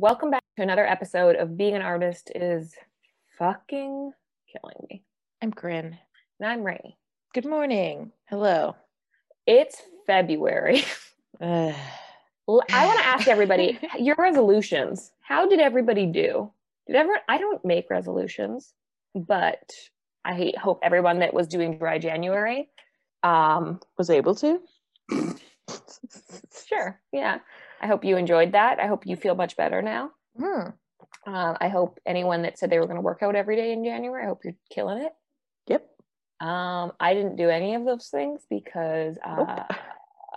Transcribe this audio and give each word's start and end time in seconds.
Welcome 0.00 0.30
back 0.30 0.42
to 0.56 0.62
another 0.62 0.86
episode 0.86 1.36
of 1.36 1.58
Being 1.58 1.76
an 1.76 1.82
Artist 1.82 2.32
is 2.34 2.74
fucking 3.38 4.12
killing 4.50 4.86
me. 4.88 5.04
I'm 5.42 5.52
Corinne. 5.52 5.98
And 6.38 6.48
I'm 6.50 6.64
Rainy. 6.64 6.96
Good 7.34 7.44
morning. 7.44 8.10
Hello. 8.24 8.76
It's 9.46 9.82
February. 10.06 10.84
I 11.42 11.74
want 12.48 12.66
to 12.66 13.06
ask 13.06 13.28
everybody 13.28 13.78
your 13.98 14.16
resolutions. 14.18 15.12
How 15.20 15.46
did 15.46 15.60
everybody 15.60 16.06
do? 16.06 16.50
Did 16.86 16.96
ever 16.96 17.18
I 17.28 17.36
don't 17.36 17.62
make 17.62 17.90
resolutions, 17.90 18.72
but 19.14 19.70
I 20.24 20.54
hope 20.58 20.80
everyone 20.82 21.18
that 21.18 21.34
was 21.34 21.46
doing 21.46 21.76
dry 21.76 21.98
January 21.98 22.70
um 23.22 23.80
was 23.98 24.08
able 24.08 24.34
to. 24.36 24.60
sure. 26.66 26.98
Yeah. 27.12 27.40
I 27.80 27.86
hope 27.86 28.04
you 28.04 28.16
enjoyed 28.16 28.52
that. 28.52 28.78
I 28.78 28.86
hope 28.86 29.06
you 29.06 29.16
feel 29.16 29.34
much 29.34 29.56
better 29.56 29.82
now. 29.82 30.10
Hmm. 30.38 30.70
Uh, 31.26 31.54
I 31.60 31.68
hope 31.68 31.98
anyone 32.06 32.42
that 32.42 32.58
said 32.58 32.70
they 32.70 32.78
were 32.78 32.86
going 32.86 32.96
to 32.96 33.02
work 33.02 33.22
out 33.22 33.36
every 33.36 33.56
day 33.56 33.72
in 33.72 33.84
January, 33.84 34.24
I 34.24 34.28
hope 34.28 34.44
you're 34.44 34.54
killing 34.70 35.02
it. 35.02 35.12
Yep. 35.66 35.86
Um, 36.40 36.92
I 36.98 37.14
didn't 37.14 37.36
do 37.36 37.48
any 37.48 37.74
of 37.74 37.84
those 37.84 38.08
things 38.08 38.42
because 38.48 39.18
uh, 39.24 39.36
Nope. 39.36 39.78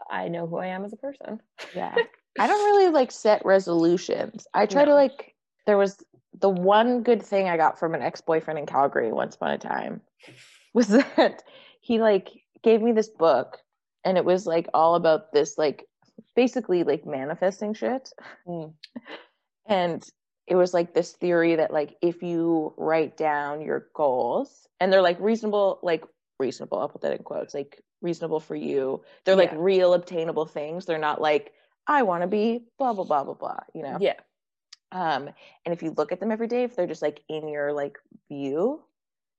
I 0.10 0.28
know 0.28 0.48
who 0.48 0.58
I 0.58 0.68
am 0.68 0.86
as 0.86 0.94
a 0.94 0.98
person. 0.98 1.42
Yeah. 1.76 1.96
I 2.40 2.48
don't 2.48 2.66
really 2.66 2.92
like 2.92 3.12
set 3.12 3.46
resolutions. 3.46 4.48
I 4.54 4.66
try 4.66 4.86
to 4.86 4.94
like 4.94 5.36
there 5.66 5.78
was 5.78 5.98
the 6.40 6.50
one 6.50 7.04
good 7.04 7.22
thing 7.22 7.48
I 7.48 7.58
got 7.58 7.80
from 7.80 7.94
an 7.94 8.02
ex-boyfriend 8.02 8.60
in 8.60 8.66
Calgary 8.66 9.12
once 9.12 9.36
upon 9.36 9.52
a 9.52 9.58
time 9.58 10.02
was 10.74 10.88
that 10.88 11.44
he 11.80 12.00
like 12.00 12.30
gave 12.64 12.82
me 12.82 12.92
this 12.92 13.10
book 13.10 13.60
and 14.04 14.18
it 14.18 14.26
was 14.26 14.48
like 14.48 14.68
all 14.74 14.96
about 14.96 15.32
this 15.32 15.58
like 15.58 15.86
basically 16.36 16.84
like 16.84 17.06
manifesting 17.06 17.74
shit. 17.74 18.10
Mm. 18.48 18.74
and 19.68 20.04
it 20.48 20.56
was 20.56 20.74
like 20.74 20.94
this 20.94 21.14
theory 21.14 21.56
that 21.56 21.72
like 21.72 21.96
if 22.02 22.22
you 22.22 22.74
write 22.78 23.16
down 23.18 23.62
your 23.62 23.88
goals 23.96 24.68
and 24.80 24.92
they're 24.92 25.02
like 25.02 25.20
reasonable 25.22 25.80
like 25.84 26.04
reasonable 26.40 26.80
i'll 26.80 26.90
put 26.90 27.02
that 27.02 27.14
in 27.14 27.24
quotes 27.24 27.54
like 27.54 27.82
reasonable 28.02 28.40
for 28.42 28.56
you 28.56 29.02
they're 29.24 29.38
like 29.38 29.52
Yeah. 29.54 29.58
real 29.60 29.94
obtainable 29.94 30.46
things 30.46 30.86
they're 30.86 30.98
not 30.98 31.22
like 31.22 31.54
i 31.88 32.04
want 32.04 32.22
to 32.24 32.28
be 32.28 32.66
blah 32.78 32.92
blah 32.94 33.06
blah 33.06 33.24
blah 33.24 33.36
blah 33.36 33.60
you 33.74 33.84
know 33.84 33.98
Yeah. 34.02 34.16
um 34.92 35.30
and 35.66 35.74
if 35.74 35.82
you 35.82 35.92
look 35.96 36.12
at 36.12 36.20
them 36.20 36.32
every 36.32 36.48
day 36.48 36.64
if 36.64 36.76
they're 36.76 36.88
just 36.88 37.02
like 37.02 37.24
in 37.30 37.48
your 37.48 37.72
like 37.72 37.98
view 38.30 38.82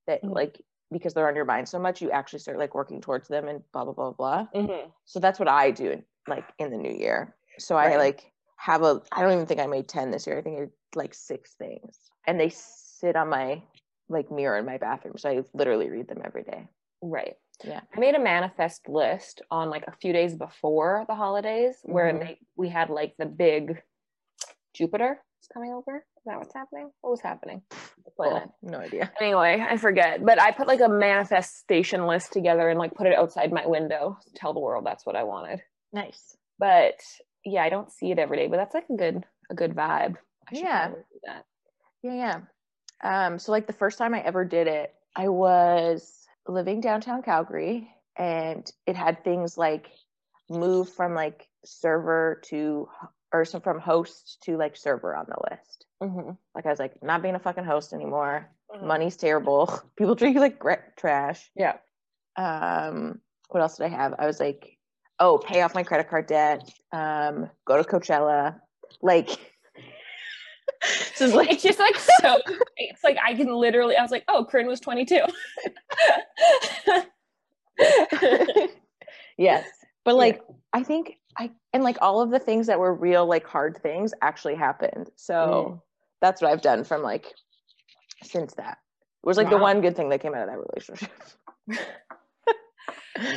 that 0.07 0.23
Mhm. 0.23 0.35
like 0.35 0.61
because 0.91 1.13
they're 1.13 1.29
on 1.29 1.37
your 1.37 1.45
mind 1.45 1.69
so 1.69 1.79
much 1.79 2.01
you 2.01 2.11
actually 2.11 2.39
start 2.39 2.59
like 2.59 2.75
working 2.75 3.03
towards 3.03 3.29
them 3.29 3.49
and 3.49 3.61
blah 3.73 3.85
blah 3.85 3.93
blah 3.93 4.13
blah 4.13 4.47
Mhm. 4.55 4.91
so 5.05 5.21
that's 5.21 5.39
what 5.39 5.49
I 5.49 5.71
do 5.71 6.03
like 6.29 6.45
in 6.59 6.71
the 6.71 6.79
new 6.79 6.93
year. 6.93 7.35
So 7.59 7.77
I 7.77 7.97
like 7.97 8.33
have 8.57 8.83
a 8.83 9.01
I 9.13 9.23
don't 9.23 9.33
even 9.33 9.47
think 9.47 9.61
I 9.61 9.67
made 9.67 9.89
10 9.89 10.11
this 10.11 10.27
year. 10.27 10.39
I 10.39 10.43
think 10.43 10.59
I 10.61 10.99
like 10.99 11.15
six 11.15 11.55
things. 11.55 11.99
And 12.27 12.39
they 12.41 12.51
sit 12.51 13.17
on 13.17 13.29
my 13.29 13.63
like 14.09 14.31
mirror 14.31 14.59
in 14.59 14.67
my 14.67 14.79
bathroom. 14.79 15.15
So 15.17 15.31
I 15.31 15.43
literally 15.55 15.89
read 15.91 16.09
them 16.09 16.23
every 16.25 16.43
day. 16.43 16.69
Right. 17.03 17.35
Yeah. 17.65 17.81
I 17.95 18.01
made 18.01 18.15
a 18.15 18.19
manifest 18.21 18.89
list 18.89 19.43
on 19.51 19.71
like 19.71 19.85
a 19.87 19.93
few 20.01 20.13
days 20.13 20.35
before 20.35 21.05
the 21.09 21.15
holidays 21.15 21.77
where 21.85 22.13
Mhm. 22.13 22.21
they, 22.21 22.39
we 22.57 22.69
had 22.69 22.91
like 22.91 23.15
the 23.19 23.27
big 23.27 23.83
Jupiter 24.75 25.21
is 25.41 25.49
coming 25.53 25.73
over. 25.73 25.97
Is 26.17 26.23
that 26.27 26.39
what's 26.39 26.55
happening? 26.55 26.91
What 27.01 27.11
was 27.11 27.21
happening? 27.21 27.63
The 28.05 28.11
planet. 28.17 28.49
Oh, 28.49 28.55
no 28.63 28.79
idea. 28.79 29.11
anyway 29.21 29.65
i 29.69 29.77
forget 29.77 30.25
but 30.25 30.39
i 30.41 30.51
put 30.51 30.67
like 30.69 30.81
a 30.81 30.89
manifestation 30.89 32.07
list 32.07 32.33
together 32.33 32.69
and 32.69 32.79
like 32.79 32.95
put 32.95 33.07
it 33.07 33.15
outside 33.17 33.51
my 33.53 33.67
window 33.67 34.19
to 34.27 34.33
tell 34.35 34.53
the 34.53 34.61
world 34.61 34.85
that's 34.85 35.07
what 35.07 35.17
i 35.17 35.23
wanted 35.23 35.61
Nice. 35.95 36.37
but 36.59 37.01
yeah 37.45 37.63
i 37.63 37.69
don't 37.71 37.91
see 37.91 38.11
it 38.11 38.19
every 38.19 38.37
day 38.37 38.49
but 38.49 38.57
that's 38.59 38.75
like 38.75 38.87
a 38.91 38.97
good 38.97 39.25
a 39.51 39.55
good 39.55 39.75
vibe 39.75 40.17
I 40.53 40.57
Yeah. 40.57 40.89
do 40.91 40.97
that 41.25 41.45
Yeah, 42.03 42.15
yeah. 42.15 43.27
Um, 43.27 43.39
so 43.39 43.51
like 43.53 43.67
the 43.67 43.73
first 43.73 43.97
time 43.99 44.13
I 44.15 44.21
ever 44.21 44.45
did 44.45 44.67
it, 44.67 44.93
I 45.17 45.29
was 45.29 46.27
living 46.47 46.81
downtown 46.83 47.23
Calgary 47.23 47.89
and 48.17 48.71
it 48.87 48.95
had 48.97 49.25
things 49.25 49.57
like 49.57 49.91
move 50.51 50.91
from 50.91 51.15
like 51.15 51.49
server 51.65 52.41
to 52.47 52.89
or 53.33 53.45
some 53.47 53.63
from 53.63 53.81
host 53.81 54.39
to 54.45 54.57
like 54.59 54.77
server 54.77 55.17
on 55.17 55.27
the 55.29 55.37
list. 55.51 55.87
mm-hmm. 56.03 56.31
Like 56.55 56.67
I 56.67 56.71
was 56.71 56.79
like, 56.79 57.03
not 57.03 57.23
being 57.23 57.35
a 57.37 57.39
fucking 57.41 57.65
host 57.65 57.93
anymore. 57.95 58.51
Money's 58.83 59.17
terrible. 59.17 59.67
People 59.97 60.17
treat 60.17 60.35
you 60.35 60.41
like 60.41 60.63
trash. 60.97 61.51
yeah 61.57 61.77
Um, 62.37 63.21
what 63.49 63.61
else 63.61 63.77
did 63.79 63.85
I 63.87 63.89
have? 63.89 64.15
I 64.19 64.27
was 64.27 64.41
like, 64.41 64.74
oh, 65.21 65.39
pay 65.39 65.63
off 65.63 65.75
my 65.75 65.83
credit 65.83 66.09
card 66.09 66.27
debt. 66.27 66.69
Um, 66.93 67.51
go 67.67 67.81
to 67.81 67.89
Coachella. 67.89 68.59
Like, 69.03 69.29
just 71.17 71.35
like 71.35 71.51
it's 71.51 71.63
just 71.63 71.79
like 71.79 71.97
so 71.97 72.39
it's 72.77 73.03
like 73.03 73.17
i 73.25 73.33
can 73.35 73.47
literally 73.55 73.97
i 73.97 74.03
was 74.03 74.11
like 74.11 74.25
oh 74.29 74.45
corinne 74.45 74.67
was 74.67 74.81
22 74.81 75.17
yes, 79.39 79.67
but 80.05 80.13
Yeah. 80.13 80.13
like 80.13 80.43
I 80.73 80.83
think 80.83 81.19
I 81.37 81.51
and 81.73 81.83
like 81.83 81.99
all 82.01 82.21
of 82.21 82.31
the 82.31 82.39
things 82.39 82.67
that 82.67 82.79
were 82.79 82.95
real 82.95 83.27
like 83.27 83.47
hard 83.47 83.79
things 83.83 84.13
actually 84.23 84.55
happened. 84.55 85.11
So 85.17 85.35
Mm. 85.35 85.81
that's 86.21 86.41
what 86.43 86.51
I've 86.53 86.63
done 86.63 86.85
from 86.85 87.03
like 87.03 87.33
since 88.23 88.55
that. 88.55 88.79
It 89.23 89.27
was 89.27 89.37
like 89.37 89.51
the 89.51 89.59
one 89.59 89.81
good 89.81 89.97
thing 89.97 90.09
that 90.11 90.21
came 90.21 90.35
out 90.35 90.49
of 90.49 90.49
that 90.49 90.59
relationship. 90.59 91.11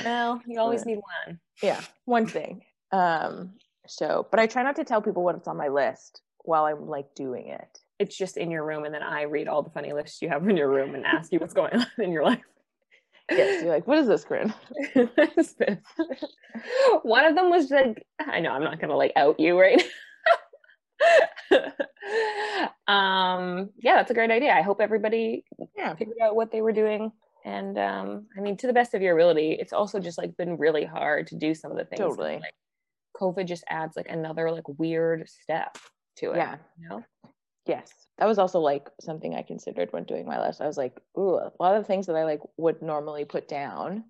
well 0.03 0.41
you 0.47 0.59
always 0.59 0.85
need 0.85 0.99
one. 1.25 1.39
yeah 1.61 1.81
one 2.05 2.25
thing. 2.25 2.63
Um 2.91 3.53
so 3.87 4.27
but 4.31 4.39
i 4.39 4.45
try 4.47 4.63
not 4.63 4.75
to 4.75 4.83
tell 4.83 5.01
people 5.01 5.23
what's 5.23 5.47
on 5.47 5.57
my 5.57 5.69
list 5.69 6.21
while 6.39 6.65
i'm 6.65 6.87
like 6.87 7.13
doing 7.15 7.47
it. 7.47 7.79
It's 7.99 8.17
just 8.17 8.37
in 8.37 8.51
your 8.51 8.65
room 8.65 8.85
and 8.85 8.93
then 8.93 9.03
i 9.03 9.23
read 9.23 9.47
all 9.47 9.63
the 9.63 9.69
funny 9.69 9.93
lists 9.93 10.21
you 10.21 10.29
have 10.29 10.47
in 10.47 10.57
your 10.57 10.69
room 10.69 10.95
and 10.95 11.05
ask 11.05 11.31
you 11.31 11.39
what's 11.39 11.53
going 11.53 11.73
on 11.75 11.85
in 11.99 12.11
your 12.11 12.23
life. 12.23 12.41
Yes 13.29 13.63
you're 13.63 13.73
like 13.73 13.87
what 13.87 13.97
is 13.97 14.07
this 14.07 14.23
Corinne? 14.23 14.53
What 14.93 15.37
is 15.37 15.53
this? 15.53 15.79
One 17.03 17.25
of 17.25 17.35
them 17.35 17.49
was 17.49 17.69
like, 17.69 18.05
I 18.19 18.39
know 18.39 18.51
I'm 18.51 18.63
not 18.63 18.79
gonna 18.79 18.95
like 18.95 19.13
out 19.15 19.39
you 19.39 19.59
right 19.59 19.83
um 22.87 23.69
yeah 23.77 23.95
that's 23.95 24.11
a 24.11 24.13
great 24.13 24.31
idea. 24.31 24.53
I 24.53 24.61
hope 24.61 24.81
everybody 24.81 25.43
yeah. 25.77 25.93
figured 25.95 26.17
out 26.21 26.35
what 26.35 26.51
they 26.51 26.61
were 26.61 26.71
doing 26.71 27.11
and 27.47 27.77
um 27.77 28.25
i 28.37 28.41
mean 28.41 28.57
to 28.57 28.67
the 28.67 28.73
best 28.73 28.93
of 28.93 29.01
your 29.01 29.15
ability 29.15 29.53
it's 29.59 29.73
also 29.73 29.99
just 29.99 30.17
like 30.17 30.35
been 30.37 30.57
really 30.57 30.83
hard 30.83 31.25
to 31.25 31.35
do 31.35 31.55
some 31.55 31.71
of 31.71 31.77
the 31.77 31.85
things. 31.85 31.99
Totally. 31.99 32.39
like 32.39 32.53
covid 33.19 33.47
just 33.47 33.63
adds 33.69 33.95
like 33.95 34.09
another 34.09 34.51
like 34.51 34.67
weird 34.77 35.27
step 35.29 35.77
to 36.17 36.31
it 36.31 36.37
yeah 36.37 36.57
you 36.79 36.89
know 36.89 37.03
yes 37.65 37.91
that 38.17 38.27
was 38.27 38.37
also 38.37 38.59
like 38.59 38.89
something 38.99 39.33
i 39.35 39.41
considered 39.41 39.91
when 39.91 40.03
doing 40.03 40.25
my 40.25 40.39
list 40.39 40.61
i 40.61 40.67
was 40.67 40.77
like 40.77 40.99
ooh 41.17 41.35
a 41.35 41.51
lot 41.59 41.75
of 41.75 41.83
the 41.83 41.87
things 41.87 42.05
that 42.05 42.15
i 42.15 42.25
like 42.25 42.41
would 42.57 42.81
normally 42.81 43.23
put 43.23 43.47
down 43.47 44.03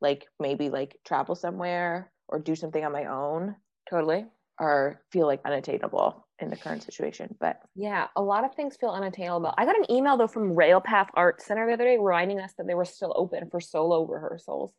like 0.00 0.26
maybe 0.40 0.70
like 0.70 0.96
travel 1.04 1.34
somewhere 1.34 2.10
or 2.28 2.38
do 2.38 2.56
something 2.56 2.84
on 2.84 2.92
my 2.92 3.04
own 3.04 3.54
totally 3.88 4.24
or 4.58 5.02
feel 5.12 5.26
like 5.26 5.40
unattainable 5.44 6.26
in 6.42 6.50
the 6.50 6.56
current 6.56 6.82
situation 6.82 7.36
but 7.40 7.60
Yeah, 7.74 8.08
a 8.16 8.22
lot 8.22 8.44
of 8.44 8.54
things 8.54 8.76
feel 8.76 8.90
unattainable. 8.90 9.52
I 9.58 9.64
got 9.64 9.76
an 9.78 9.90
email 9.90 10.16
though 10.16 10.26
from 10.28 10.54
Railpath 10.54 11.08
Art 11.14 11.40
Center 11.42 11.66
the 11.66 11.74
other 11.74 11.84
day 11.84 11.98
reminding 11.98 12.40
us 12.40 12.52
that 12.58 12.66
they 12.66 12.74
were 12.74 12.84
still 12.84 13.12
open 13.16 13.48
for 13.50 13.60
solo 13.60 14.04
rehearsals, 14.06 14.72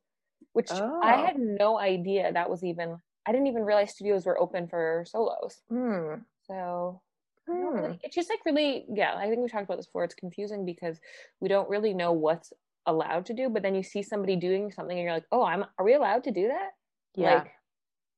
which 0.54 0.70
I 0.72 1.16
Oh. 1.16 1.26
had 1.26 1.38
no 1.40 1.80
idea 1.80 2.32
that 2.34 2.50
was 2.50 2.64
even. 2.64 3.00
I 3.26 3.32
didn't 3.32 3.48
even 3.48 3.64
realize 3.64 3.92
studios 3.92 4.26
were 4.26 4.40
open 4.40 4.68
for 4.68 5.06
solos. 5.08 5.62
hmm, 5.70 6.16
So 6.48 7.02
I 7.48 7.52
hmm. 7.52 7.76
really- 7.76 8.00
it's 8.04 8.16
just 8.16 8.30
like 8.30 8.44
really, 8.46 8.86
yeah. 8.90 9.16
I 9.16 9.30
think 9.30 9.42
we 9.42 9.48
talked 9.50 9.66
about 9.66 9.78
this 9.78 9.86
before. 9.88 10.04
It's 10.06 10.16
confusing 10.16 10.66
because 10.66 11.00
we 11.40 11.48
don't 11.48 11.70
really 11.70 11.94
know 11.94 12.14
what's 12.14 12.52
allowed 12.88 13.28
to 13.28 13.34
do, 13.36 13.48
but 13.50 13.62
then 13.62 13.76
you 13.76 13.84
see 13.84 14.02
somebody 14.02 14.36
doing 14.36 14.72
something 14.72 14.98
and 14.98 15.04
you're 15.06 15.14
like, 15.14 15.28
oh, 15.32 15.44
I'm. 15.44 15.66
Are 15.78 15.86
we 15.86 15.94
allowed 15.94 16.24
to 16.26 16.32
do 16.32 16.48
that? 16.48 16.70
yeah 17.16 17.36
Like 17.44 17.52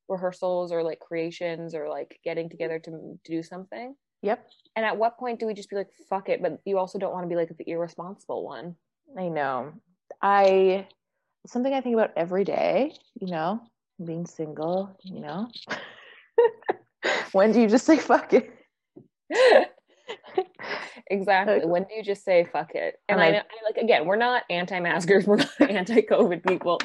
rehearsals 0.10 0.72
or 0.72 0.84
like 0.84 1.00
creations 1.00 1.74
or 1.74 1.90
like 1.90 2.20
getting 2.24 2.50
together 2.50 2.80
to, 2.80 2.92
to 2.92 3.32
do 3.32 3.44
something. 3.44 3.96
yep 4.22 4.48
And 4.76 4.86
at 4.86 4.98
what 4.98 5.18
point 5.18 5.40
do 5.40 5.48
we 5.48 5.54
just 5.54 5.70
be 5.70 5.76
like, 5.76 5.90
fuck 6.10 6.30
it? 6.30 6.42
But 6.42 6.60
you 6.66 6.78
also 6.78 7.00
don't 7.00 7.14
want 7.14 7.24
to 7.26 7.30
be 7.30 7.36
like 7.36 7.56
the 7.56 7.70
irresponsible 7.70 8.44
one. 8.44 8.76
I 9.18 9.30
know. 9.30 9.74
I 10.22 10.88
something 11.48 11.74
I 11.74 11.82
think 11.82 11.96
about 11.96 12.12
every 12.16 12.44
day, 12.44 12.94
you 13.20 13.28
know, 13.28 13.62
being 14.04 14.26
single, 14.26 14.98
you 15.04 15.20
know. 15.20 15.50
when 17.32 17.52
do 17.52 17.62
you 17.62 17.68
just 17.68 17.86
say 17.86 17.98
fuck 17.98 18.34
it? 18.34 18.52
exactly. 21.14 21.56
Like- 21.56 21.66
when 21.68 21.84
do 21.84 21.96
you 21.96 22.04
just 22.04 22.24
say 22.26 22.46
fuck 22.52 22.76
it? 22.76 22.96
And 23.08 23.22
I, 23.22 23.28
I- 23.28 23.32
know, 23.32 23.38
I 23.40 23.66
like 23.66 23.78
again, 23.78 24.06
we're 24.06 24.16
not 24.16 24.44
anti-maskers, 24.50 25.26
we're 25.28 25.38
not 25.38 25.62
anti-COVID 25.62 26.46
people. 26.46 26.80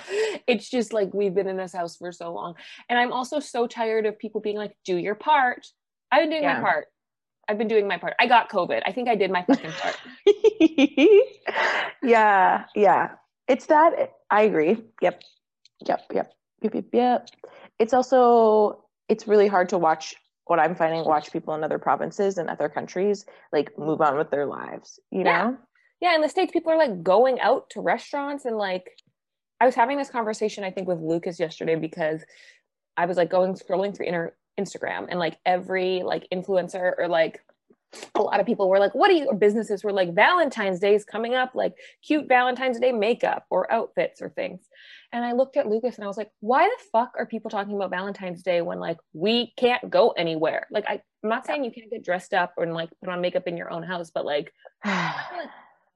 It's 0.46 0.68
just 0.68 0.92
like 0.92 1.12
we've 1.14 1.34
been 1.34 1.48
in 1.48 1.56
this 1.56 1.72
house 1.72 1.96
for 1.96 2.12
so 2.12 2.32
long, 2.32 2.54
and 2.88 2.98
I'm 2.98 3.12
also 3.12 3.40
so 3.40 3.66
tired 3.66 4.06
of 4.06 4.18
people 4.18 4.40
being 4.40 4.56
like, 4.56 4.76
"Do 4.84 4.96
your 4.96 5.14
part." 5.14 5.66
I've 6.10 6.22
been 6.22 6.30
doing 6.30 6.44
my 6.44 6.60
part. 6.60 6.86
I've 7.48 7.58
been 7.58 7.68
doing 7.68 7.86
my 7.88 7.98
part. 7.98 8.14
I 8.20 8.26
got 8.26 8.50
COVID. 8.50 8.82
I 8.86 8.92
think 8.92 9.08
I 9.08 9.14
did 9.14 9.30
my 9.30 9.42
fucking 9.44 9.72
part. 9.72 9.96
yeah, 12.02 12.64
yeah. 12.74 13.10
It's 13.46 13.66
that 13.66 14.12
I 14.30 14.42
agree. 14.42 14.82
Yep. 15.02 15.22
Yep, 15.86 16.00
yep. 16.12 16.32
Yep, 16.62 16.74
yep, 16.74 16.84
yep. 16.92 17.28
It's 17.78 17.92
also 17.94 18.84
it's 19.08 19.26
really 19.28 19.46
hard 19.48 19.68
to 19.70 19.78
watch 19.78 20.14
what 20.48 20.58
I'm 20.58 20.74
finding, 20.74 21.04
watch 21.04 21.32
people 21.32 21.54
in 21.54 21.62
other 21.62 21.78
provinces 21.78 22.38
and 22.38 22.48
other 22.48 22.68
countries 22.68 23.24
like 23.52 23.70
move 23.78 24.00
on 24.00 24.16
with 24.16 24.30
their 24.30 24.46
lives, 24.46 24.98
you 25.10 25.22
Yeah. 25.24 25.42
know? 25.42 25.56
yeah 26.00 26.14
in 26.14 26.20
the 26.20 26.28
states 26.28 26.52
people 26.52 26.70
are 26.70 26.78
like 26.78 27.02
going 27.02 27.40
out 27.40 27.68
to 27.70 27.80
restaurants 27.80 28.44
and 28.44 28.56
like 28.56 28.86
i 29.60 29.66
was 29.66 29.74
having 29.74 29.98
this 29.98 30.10
conversation 30.10 30.62
i 30.62 30.70
think 30.70 30.86
with 30.86 31.00
lucas 31.00 31.40
yesterday 31.40 31.74
because 31.74 32.24
i 32.96 33.04
was 33.04 33.16
like 33.16 33.28
going 33.28 33.54
scrolling 33.54 33.92
through 33.96 34.06
inter- 34.06 34.34
instagram 34.60 35.06
and 35.10 35.18
like 35.18 35.36
every 35.44 36.04
like 36.04 36.24
influencer 36.32 36.92
or 36.98 37.08
like 37.08 37.40
a 38.14 38.22
lot 38.22 38.40
of 38.40 38.46
people 38.46 38.68
were 38.68 38.78
like 38.78 38.94
what 38.94 39.08
do 39.08 39.14
you 39.14 39.26
or 39.26 39.34
businesses 39.34 39.82
were 39.82 39.92
like 39.92 40.14
valentine's 40.14 40.78
day 40.78 40.94
is 40.94 41.04
coming 41.04 41.34
up 41.34 41.54
like 41.54 41.74
cute 42.06 42.28
valentine's 42.28 42.78
day 42.78 42.92
makeup 42.92 43.46
or 43.50 43.70
outfits 43.72 44.20
or 44.20 44.28
things. 44.28 44.60
And 45.12 45.24
i 45.24 45.32
looked 45.32 45.56
at 45.56 45.66
lucas 45.66 45.96
and 45.96 46.04
i 46.04 46.08
was 46.08 46.18
like 46.18 46.30
why 46.40 46.64
the 46.64 46.84
fuck 46.92 47.12
are 47.18 47.26
people 47.26 47.50
talking 47.50 47.74
about 47.74 47.90
valentine's 47.90 48.42
day 48.42 48.60
when 48.60 48.78
like 48.78 48.98
we 49.12 49.52
can't 49.56 49.88
go 49.90 50.10
anywhere? 50.10 50.66
Like 50.70 50.84
I, 50.86 51.00
i'm 51.22 51.30
not 51.30 51.46
saying 51.46 51.64
you 51.64 51.72
can't 51.72 51.90
get 51.90 52.04
dressed 52.04 52.34
up 52.34 52.54
and 52.58 52.74
like 52.74 52.90
put 53.00 53.08
on 53.08 53.20
makeup 53.20 53.46
in 53.46 53.56
your 53.56 53.72
own 53.72 53.82
house 53.82 54.10
but 54.10 54.26
like 54.26 54.52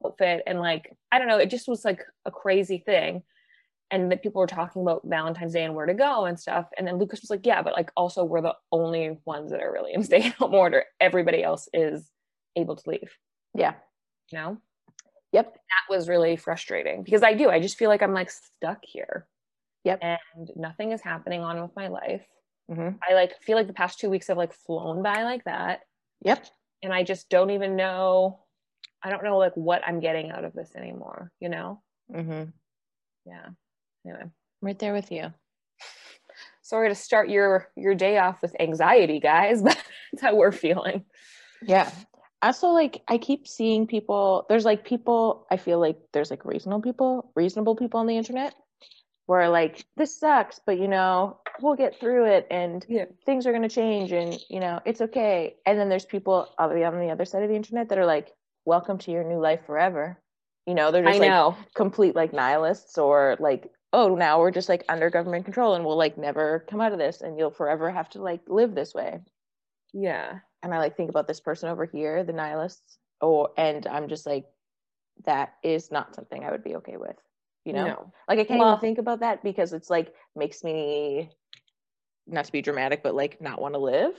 outfit 0.04 0.42
and 0.46 0.60
like 0.60 0.96
i 1.10 1.18
don't 1.18 1.28
know 1.28 1.38
it 1.38 1.50
just 1.50 1.68
was 1.68 1.84
like 1.84 2.00
a 2.24 2.30
crazy 2.30 2.78
thing 2.78 3.22
and 3.92 4.10
that 4.10 4.22
people 4.22 4.40
were 4.40 4.46
talking 4.46 4.82
about 4.82 5.02
valentine's 5.04 5.52
day 5.52 5.64
and 5.64 5.74
where 5.74 5.86
to 5.86 5.94
go 5.94 6.24
and 6.24 6.40
stuff. 6.40 6.66
And 6.76 6.86
then 6.86 6.98
lucas 6.98 7.20
was 7.20 7.30
like 7.30 7.46
yeah 7.46 7.62
but 7.62 7.74
like 7.74 7.92
also 7.96 8.24
we're 8.24 8.40
the 8.40 8.56
only 8.72 9.18
ones 9.24 9.52
that 9.52 9.62
are 9.62 9.72
really 9.72 9.92
in 9.92 10.02
stay 10.02 10.22
at 10.26 10.34
home 10.34 10.54
order 10.54 10.84
everybody 11.00 11.44
else 11.44 11.68
is 11.72 12.10
able 12.56 12.74
to 12.74 12.90
leave. 12.90 13.16
Yeah. 13.54 13.74
you 14.30 14.38
know? 14.38 14.58
Yep. 15.32 15.54
that 15.54 15.94
was 15.94 16.08
really 16.08 16.36
frustrating 16.36 17.02
because 17.04 17.22
i 17.22 17.32
do. 17.34 17.48
I 17.48 17.60
just 17.60 17.78
feel 17.78 17.88
like 17.88 18.02
i'm 18.02 18.14
like 18.14 18.30
stuck 18.30 18.80
here. 18.82 19.26
Yep. 19.84 19.98
and 20.02 20.50
nothing 20.56 20.92
is 20.92 21.02
happening 21.02 21.42
on 21.42 21.60
with 21.62 21.76
my 21.76 21.88
life. 21.88 22.26
Hmm 22.72 22.90
i 23.08 23.14
like 23.14 23.40
feel 23.42 23.56
like 23.56 23.66
the 23.66 23.72
past 23.74 24.00
two 24.00 24.10
weeks 24.10 24.28
have 24.28 24.36
like 24.38 24.54
flown 24.54 25.02
by 25.02 25.22
like 25.22 25.44
that. 25.44 25.80
Yep. 26.22 26.46
and 26.82 26.92
i 26.92 27.02
just 27.02 27.28
don't 27.28 27.50
even 27.50 27.76
know 27.76 28.40
i 29.02 29.10
don't 29.10 29.24
know 29.24 29.36
like 29.36 29.54
what 29.54 29.82
i'm 29.86 30.00
getting 30.00 30.30
out 30.30 30.44
of 30.44 30.54
this 30.54 30.74
anymore 30.76 31.30
you 31.40 31.50
know? 31.50 31.82
Hmm 32.10 32.44
yeah 33.26 33.50
anyway 34.04 34.24
Right 34.60 34.78
there 34.78 34.92
with 34.92 35.10
you. 35.10 35.32
sorry 36.62 36.88
to 36.88 36.94
start 36.94 37.28
your 37.28 37.68
your 37.76 37.94
day 37.94 38.18
off 38.18 38.40
with 38.42 38.54
anxiety 38.60 39.18
guys 39.20 39.62
but 39.66 39.76
that's 40.12 40.22
how 40.22 40.34
we're 40.34 40.52
feeling 40.52 41.04
Yeah. 41.62 41.90
Also, 42.42 42.68
like 42.70 43.02
I 43.06 43.18
keep 43.18 43.46
seeing 43.46 43.86
people. 43.86 44.46
There's 44.48 44.64
like 44.64 44.84
people. 44.84 45.46
I 45.48 45.56
feel 45.56 45.78
like 45.78 45.96
there's 46.12 46.28
like 46.30 46.44
reasonable 46.44 46.82
people, 46.82 47.30
reasonable 47.36 47.76
people 47.76 48.00
on 48.00 48.08
the 48.08 48.16
internet, 48.16 48.54
where 49.26 49.48
like 49.48 49.84
this 49.96 50.18
sucks, 50.18 50.58
but 50.66 50.76
you 50.80 50.88
know 50.88 51.38
we'll 51.60 51.76
get 51.76 52.00
through 52.00 52.24
it, 52.26 52.48
and 52.50 52.84
Yeah. 52.88 53.04
things 53.24 53.46
are 53.46 53.52
gonna 53.52 53.68
change, 53.68 54.10
and 54.10 54.36
you 54.50 54.58
know 54.58 54.80
it's 54.84 55.00
okay. 55.00 55.54
And 55.66 55.78
then 55.78 55.88
there's 55.88 56.04
people 56.04 56.48
on 56.58 56.74
the 56.74 57.10
other 57.12 57.24
side 57.24 57.44
of 57.44 57.48
the 57.48 57.54
internet 57.54 57.88
that 57.90 57.98
are 57.98 58.06
like, 58.06 58.32
"Welcome 58.64 58.98
to 58.98 59.12
your 59.12 59.22
new 59.22 59.38
life 59.38 59.64
forever." 59.64 60.18
You 60.66 60.74
know, 60.74 60.90
they're 60.90 61.06
i 61.06 61.10
just 61.10 61.20
like 61.20 61.30
know 61.30 61.56
complete 61.76 62.16
like 62.16 62.32
nihilists, 62.32 62.98
or 62.98 63.36
like, 63.38 63.70
"Oh, 63.92 64.14
now 64.14 64.40
we're 64.40 64.50
just 64.50 64.68
like 64.68 64.84
under 64.88 65.10
government 65.10 65.44
control, 65.44 65.74
and 65.74 65.84
we'll 65.84 65.96
like 65.96 66.16
never 66.18 66.64
come 66.68 66.80
out 66.80 66.92
of 66.92 66.98
this, 66.98 67.20
and 67.20 67.38
you'll 67.38 67.50
forever 67.50 67.90
have 67.90 68.08
to 68.10 68.22
like 68.22 68.40
live 68.48 68.74
this 68.74 68.94
way." 68.94 69.20
yeah 69.94 70.38
and 70.62 70.72
I 70.72 70.78
like 70.78 70.96
think 70.96 71.10
about 71.10 71.26
this 71.26 71.40
person 71.40 71.68
over 71.68 71.84
here, 71.84 72.22
the 72.24 72.32
nihilists, 72.32 72.98
or 73.20 73.50
and 73.58 73.84
I'm 73.86 74.08
just 74.08 74.24
like, 74.26 74.46
that 75.26 75.54
is 75.62 75.90
not 75.90 76.14
something 76.14 76.42
I 76.44 76.50
would 76.52 76.62
be 76.64 76.76
okay 76.76 76.96
with. 76.96 77.16
You 77.64 77.72
know, 77.74 77.84
no 77.86 78.12
like 78.28 78.38
I 78.38 78.44
can't 78.44 78.60
Well- 78.60 78.70
even 78.74 78.80
think 78.80 78.98
about 78.98 79.20
that 79.20 79.42
because 79.42 79.72
it's 79.72 79.90
like 79.90 80.14
makes 80.36 80.62
me 80.64 81.30
not 82.26 82.44
to 82.46 82.52
be 82.52 82.62
dramatic, 82.62 83.02
but 83.02 83.14
like 83.14 83.40
not 83.40 83.60
want 83.60 83.74
to 83.74 83.80
live. 83.80 84.14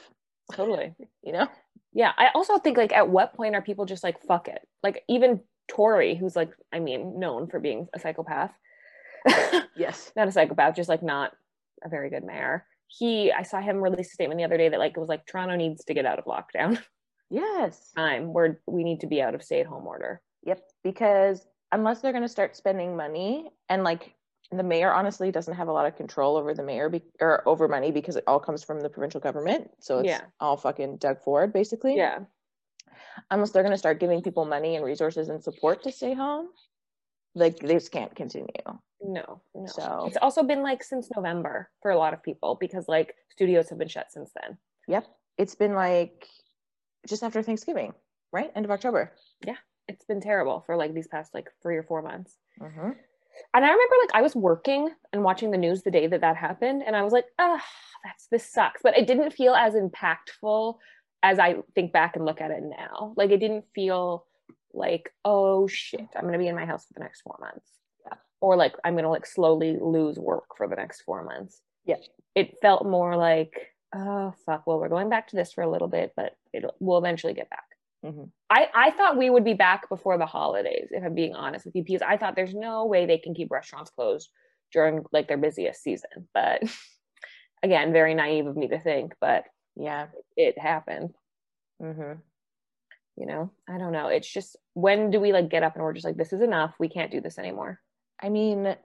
totally 0.51 0.93
You 1.23 1.31
know? 1.33 1.47
yeah 1.93 2.11
i 2.17 2.27
also 2.35 2.57
think 2.57 2.75
like 2.77 2.91
at 2.91 3.07
what 3.07 3.33
point 3.33 3.55
are 3.55 3.61
people 3.61 3.85
just 3.85 4.03
like 4.03 4.21
fuck 4.23 4.47
it 4.49 4.61
like 4.81 5.03
even 5.07 5.39
Tory 5.69 6.15
who's 6.15 6.35
like 6.35 6.51
i 6.73 6.79
mean 6.79 7.17
known 7.19 7.47
for 7.47 7.59
being 7.59 7.87
a 7.93 7.99
psychopath 7.99 8.51
Yes. 9.75 10.11
not 10.15 10.27
a 10.27 10.31
psychopath 10.31 10.75
just 10.75 10.89
like 10.89 11.03
not 11.03 11.33
a 11.83 11.89
very 11.89 12.09
good 12.09 12.23
mayor 12.23 12.65
he 12.87 13.31
i 13.31 13.41
saw 13.43 13.59
him 13.61 13.77
release 13.81 14.07
a 14.11 14.13
statement 14.13 14.37
the 14.37 14.43
other 14.45 14.57
day 14.57 14.69
that 14.69 14.79
like 14.79 14.93
it 14.95 14.99
was 14.99 15.09
like 15.09 15.25
toronto 15.25 15.55
needs 15.55 15.83
to 15.85 15.93
get 15.93 16.05
out 16.05 16.19
of 16.19 16.25
lockdown 16.25 16.79
Yes. 17.29 17.91
time 17.95 18.31
where 18.33 18.59
we 18.67 18.83
need 18.83 18.99
to 18.99 19.07
be 19.07 19.21
out 19.21 19.33
of 19.33 19.41
stay 19.43 19.59
at 19.61 19.65
home 19.65 19.87
order 19.87 20.21
Yep. 20.45 20.61
Because 20.83 21.47
unless 21.71 22.01
they're 22.01 22.11
going 22.11 22.21
to 22.23 22.27
start 22.29 22.55
spending 22.57 22.97
money, 22.97 23.49
and 23.69 23.83
like 23.85 24.13
the 24.51 24.61
mayor 24.61 24.91
honestly 24.93 25.31
doesn't 25.31 25.55
have 25.55 25.69
a 25.69 25.71
lot 25.71 25.85
of 25.87 25.95
control 25.95 26.35
over 26.35 26.53
the 26.53 26.61
mayor 26.61 26.89
be- 26.89 27.01
or 27.21 27.47
over 27.47 27.67
money 27.69 27.91
because 27.91 28.17
it 28.17 28.25
all 28.27 28.39
comes 28.41 28.61
from 28.63 28.81
the 28.81 28.89
provincial 28.89 29.21
government. 29.21 29.71
So 29.79 29.99
it's 29.99 30.07
Yeah. 30.09 30.21
all 30.41 30.57
fucking 30.57 30.97
Doug 30.97 31.21
Ford 31.23 31.51
basically. 31.53 31.95
yeah 31.95 32.19
unless 33.31 33.51
they're 33.51 33.63
going 33.63 33.71
to 33.73 33.77
start 33.77 33.99
giving 33.99 34.21
people 34.21 34.45
money 34.45 34.75
and 34.75 34.85
resources 34.85 35.29
and 35.29 35.41
support 35.43 35.81
to 35.83 35.91
stay 35.91 36.13
home 36.13 36.49
like 37.35 37.57
this 37.59 37.89
can't 37.89 38.15
continue 38.15 38.47
no 39.01 39.41
no 39.55 39.65
So- 39.67 40.05
it's 40.07 40.17
also 40.21 40.43
been 40.43 40.61
like 40.63 40.83
since 40.83 41.09
november 41.15 41.69
for 41.81 41.91
a 41.91 41.97
lot 41.97 42.13
of 42.13 42.23
people 42.23 42.57
because 42.59 42.87
like 42.87 43.15
studios 43.29 43.69
have 43.69 43.79
been 43.79 43.87
shut 43.87 44.11
since 44.11 44.31
then 44.41 44.57
yep 44.87 45.05
it's 45.37 45.55
been 45.55 45.73
like 45.73 46.27
just 47.07 47.23
after 47.23 47.41
thanksgiving 47.41 47.93
right 48.31 48.51
end 48.55 48.65
of 48.65 48.71
october 48.71 49.11
Yeah. 49.45 49.57
it's 49.87 50.05
been 50.05 50.21
terrible 50.21 50.63
for 50.65 50.75
like 50.77 50.93
these 50.93 51.07
past 51.07 51.33
like 51.33 51.49
three 51.61 51.75
or 51.77 51.83
four 51.83 52.01
months 52.01 52.37
mm-hmm. 52.61 52.91
And 53.53 53.65
I 53.65 53.67
remember 53.69 53.95
like 54.01 54.11
I 54.13 54.21
was 54.21 54.35
working 54.35 54.89
and 55.11 55.23
watching 55.23 55.51
the 55.51 55.57
news 55.57 55.81
the 55.81 55.91
day 55.91 56.05
that 56.07 56.21
that 56.21 56.35
happened, 56.37 56.83
and 56.85 56.95
I 56.95 57.01
was 57.01 57.13
like, 57.13 57.25
ah, 57.39 57.63
that's 58.03 58.27
this 58.27 58.45
sucks. 58.51 58.81
But 58.83 58.97
it 58.97 59.07
didn't 59.07 59.31
feel 59.31 59.55
as 59.55 59.73
impactful 59.73 60.75
as 61.23 61.39
I 61.39 61.55
think 61.73 61.93
back 61.93 62.15
and 62.15 62.25
look 62.25 62.41
at 62.41 62.51
it 62.51 62.61
now. 62.61 63.13
Like 63.17 63.31
it 63.31 63.39
didn't 63.39 63.65
feel 63.73 64.25
like, 64.73 65.11
oh 65.25 65.67
shit, 65.67 66.07
I'm 66.15 66.25
gonna 66.25 66.37
be 66.37 66.47
in 66.47 66.55
my 66.55 66.65
house 66.65 66.85
for 66.85 66.93
the 66.93 67.01
next 67.01 67.21
four 67.21 67.37
months. 67.39 67.69
Yeah. 68.05 68.17
Or 68.41 68.55
like 68.55 68.75
I'm 68.83 68.95
gonna 68.95 69.09
like 69.09 69.25
slowly 69.25 69.77
lose 69.79 70.17
work 70.17 70.55
for 70.57 70.67
the 70.67 70.75
next 70.75 71.01
four 71.01 71.23
months. 71.23 71.61
Yeah. 71.85 71.97
It 72.35 72.55
felt 72.61 72.85
more 72.85 73.15
like, 73.15 73.53
oh 73.93 74.33
fuck, 74.45 74.65
well, 74.65 74.79
we're 74.79 74.89
going 74.89 75.09
back 75.09 75.27
to 75.29 75.35
this 75.35 75.53
for 75.53 75.61
a 75.63 75.69
little 75.69 75.87
bit, 75.87 76.13
but 76.15 76.33
it 76.53 76.65
we'll 76.79 76.97
eventually 76.97 77.33
get 77.33 77.49
back. 77.49 77.65
Mhm. 78.05 78.29
I, 78.49 78.67
I 78.75 78.91
thought 78.91 79.17
we 79.17 79.29
would 79.29 79.45
be 79.45 79.53
back 79.53 79.87
before 79.89 80.17
the 80.17 80.25
holidays, 80.25 80.89
if 80.91 81.03
I'm 81.03 81.15
being 81.15 81.35
honest 81.35 81.65
with 81.65 81.75
you, 81.75 81.83
because 81.83 82.01
I 82.01 82.17
thought 82.17 82.35
there's 82.35 82.53
no 82.53 82.85
way 82.85 83.05
they 83.05 83.17
can 83.17 83.33
keep 83.33 83.49
restaurants 83.51 83.91
closed 83.91 84.29
during 84.73 85.05
like 85.13 85.27
their 85.29 85.37
busiest 85.37 85.81
season. 85.81 86.27
But 86.33 86.63
again, 87.63 87.93
very 87.93 88.13
naive 88.13 88.47
of 88.47 88.57
me 88.57 88.67
to 88.69 88.79
think, 88.79 89.13
but 89.21 89.45
yeah 89.75 90.07
it 90.37 90.59
happened. 90.59 91.13
mm-hmm. 91.81 92.19
You 93.15 93.25
know, 93.27 93.51
I 93.69 93.77
don't 93.77 93.91
know. 93.91 94.07
It's 94.07 94.31
just 94.31 94.55
when 94.73 95.11
do 95.11 95.19
we 95.19 95.31
like 95.33 95.49
get 95.49 95.63
up 95.63 95.75
and 95.75 95.83
we're 95.83 95.93
just 95.93 96.05
like, 96.05 96.17
this 96.17 96.33
is 96.33 96.41
enough. 96.41 96.73
We 96.79 96.89
can't 96.89 97.11
do 97.11 97.21
this 97.21 97.37
anymore. 97.37 97.79
i 98.21 98.29
mean 98.29 98.75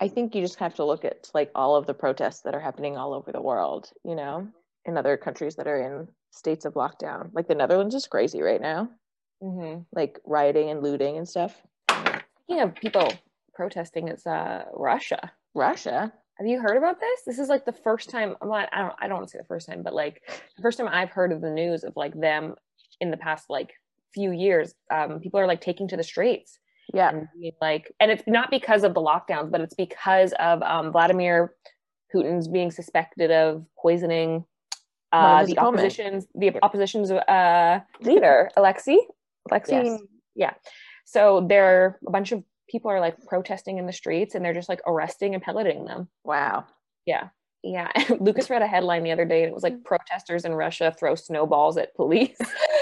i 0.00 0.08
think 0.08 0.34
you 0.34 0.42
just 0.42 0.58
have 0.58 0.74
to 0.74 0.84
look 0.84 1.04
at 1.04 1.28
like 1.34 1.50
all 1.54 1.76
of 1.76 1.86
the 1.86 1.94
protests 1.94 2.42
that 2.42 2.54
are 2.54 2.60
happening 2.60 2.96
all 2.96 3.12
over 3.14 3.30
the 3.32 3.40
world 3.40 3.90
you 4.04 4.14
know 4.16 4.48
in 4.86 4.96
other 4.98 5.16
countries 5.16 5.54
that 5.56 5.66
are 5.68 5.80
in 5.88 6.08
states 6.30 6.64
of 6.64 6.74
lockdown 6.74 7.30
like 7.32 7.46
the 7.48 7.54
netherlands 7.54 7.94
is 7.94 8.06
crazy 8.06 8.40
right 8.42 8.60
now 8.60 8.88
Mm-hmm. 9.42 9.80
like 9.92 10.18
rioting 10.24 10.70
and 10.70 10.82
looting 10.82 11.16
and 11.18 11.28
stuff 11.28 11.60
Speaking 12.44 12.62
of 12.62 12.74
people 12.74 13.08
protesting, 13.54 14.08
it's 14.08 14.26
uh 14.26 14.64
Russia. 14.72 15.32
russia 15.54 16.12
Have 16.38 16.46
you 16.46 16.60
heard 16.60 16.76
about 16.76 16.98
this? 17.00 17.18
This 17.26 17.38
is 17.38 17.48
like 17.48 17.64
the 17.64 17.72
first 17.86 18.10
time. 18.10 18.34
Well, 18.40 18.66
I 18.72 18.78
don't. 18.82 18.94
I 19.00 19.06
don't 19.06 19.16
want 19.18 19.28
to 19.28 19.32
say 19.32 19.38
the 19.38 19.44
first 19.54 19.68
time, 19.68 19.82
but 19.82 19.94
like 19.94 20.22
the 20.56 20.62
first 20.62 20.78
time 20.78 20.88
I've 20.88 21.10
heard 21.10 21.30
of 21.32 21.40
the 21.40 21.50
news 21.50 21.84
of 21.84 21.92
like 21.96 22.14
them 22.18 22.54
in 23.00 23.10
the 23.10 23.16
past 23.16 23.46
like 23.48 23.72
few 24.12 24.30
years. 24.30 24.74
Um, 24.90 25.20
people 25.20 25.40
are 25.40 25.46
like 25.46 25.60
taking 25.60 25.88
to 25.88 25.96
the 25.96 26.04
streets 26.04 26.58
yeah 26.92 27.08
and 27.08 27.28
being, 27.40 27.52
like, 27.60 27.92
and 28.00 28.10
it's 28.10 28.24
not 28.26 28.50
because 28.50 28.84
of 28.84 28.94
the 28.94 29.00
lockdowns, 29.00 29.50
but 29.50 29.60
it's 29.60 29.74
because 29.74 30.32
of 30.38 30.62
um, 30.62 30.92
Vladimir 30.92 31.54
Putin's 32.14 32.46
being 32.46 32.70
suspected 32.70 33.30
of 33.30 33.64
poisoning 33.80 34.44
uh, 35.14 35.44
the 35.46 35.58
opposition's 35.58 36.26
the 36.34 36.52
opposition's 36.62 37.10
uh, 37.12 37.80
leader, 38.00 38.50
Alexei. 38.56 38.98
Alexei, 39.48 39.84
Yes. 39.84 40.00
yeah. 40.34 40.54
So 41.04 41.46
there, 41.48 42.00
a 42.06 42.10
bunch 42.10 42.32
of 42.32 42.42
people 42.68 42.90
are 42.90 42.98
like 42.98 43.24
protesting 43.24 43.78
in 43.78 43.86
the 43.86 43.92
streets, 43.92 44.34
and 44.34 44.44
they're 44.44 44.54
just 44.54 44.68
like 44.68 44.80
arresting 44.86 45.34
and 45.34 45.42
pelleting 45.42 45.84
them. 45.84 46.08
wow 46.24 46.64
Yeah. 47.06 47.28
Yeah. 47.62 47.90
Lucas 48.20 48.50
read 48.50 48.62
a 48.62 48.66
headline 48.66 49.04
the 49.04 49.12
other 49.12 49.24
day 49.24 49.42
and 49.42 49.50
it 49.50 49.54
was 49.54 49.62
like 49.62 49.84
protesters 49.84 50.44
in 50.44 50.52
Russia 50.52 50.94
throw 50.98 51.14
snowballs 51.14 51.78
at 51.78 51.94
police 51.94 52.36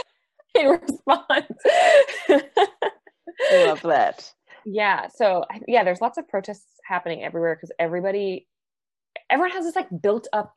in 0.58 0.68
response. 0.68 1.46
i 2.30 3.66
love 3.66 3.82
that 3.82 4.32
yeah. 4.64 5.08
So, 5.08 5.44
yeah, 5.66 5.84
there's 5.84 6.00
lots 6.00 6.18
of 6.18 6.28
protests 6.28 6.66
happening 6.86 7.22
everywhere 7.24 7.56
because 7.56 7.72
everybody, 7.78 8.46
everyone 9.30 9.50
has 9.52 9.64
this 9.64 9.76
like 9.76 9.88
built 10.02 10.28
up 10.32 10.54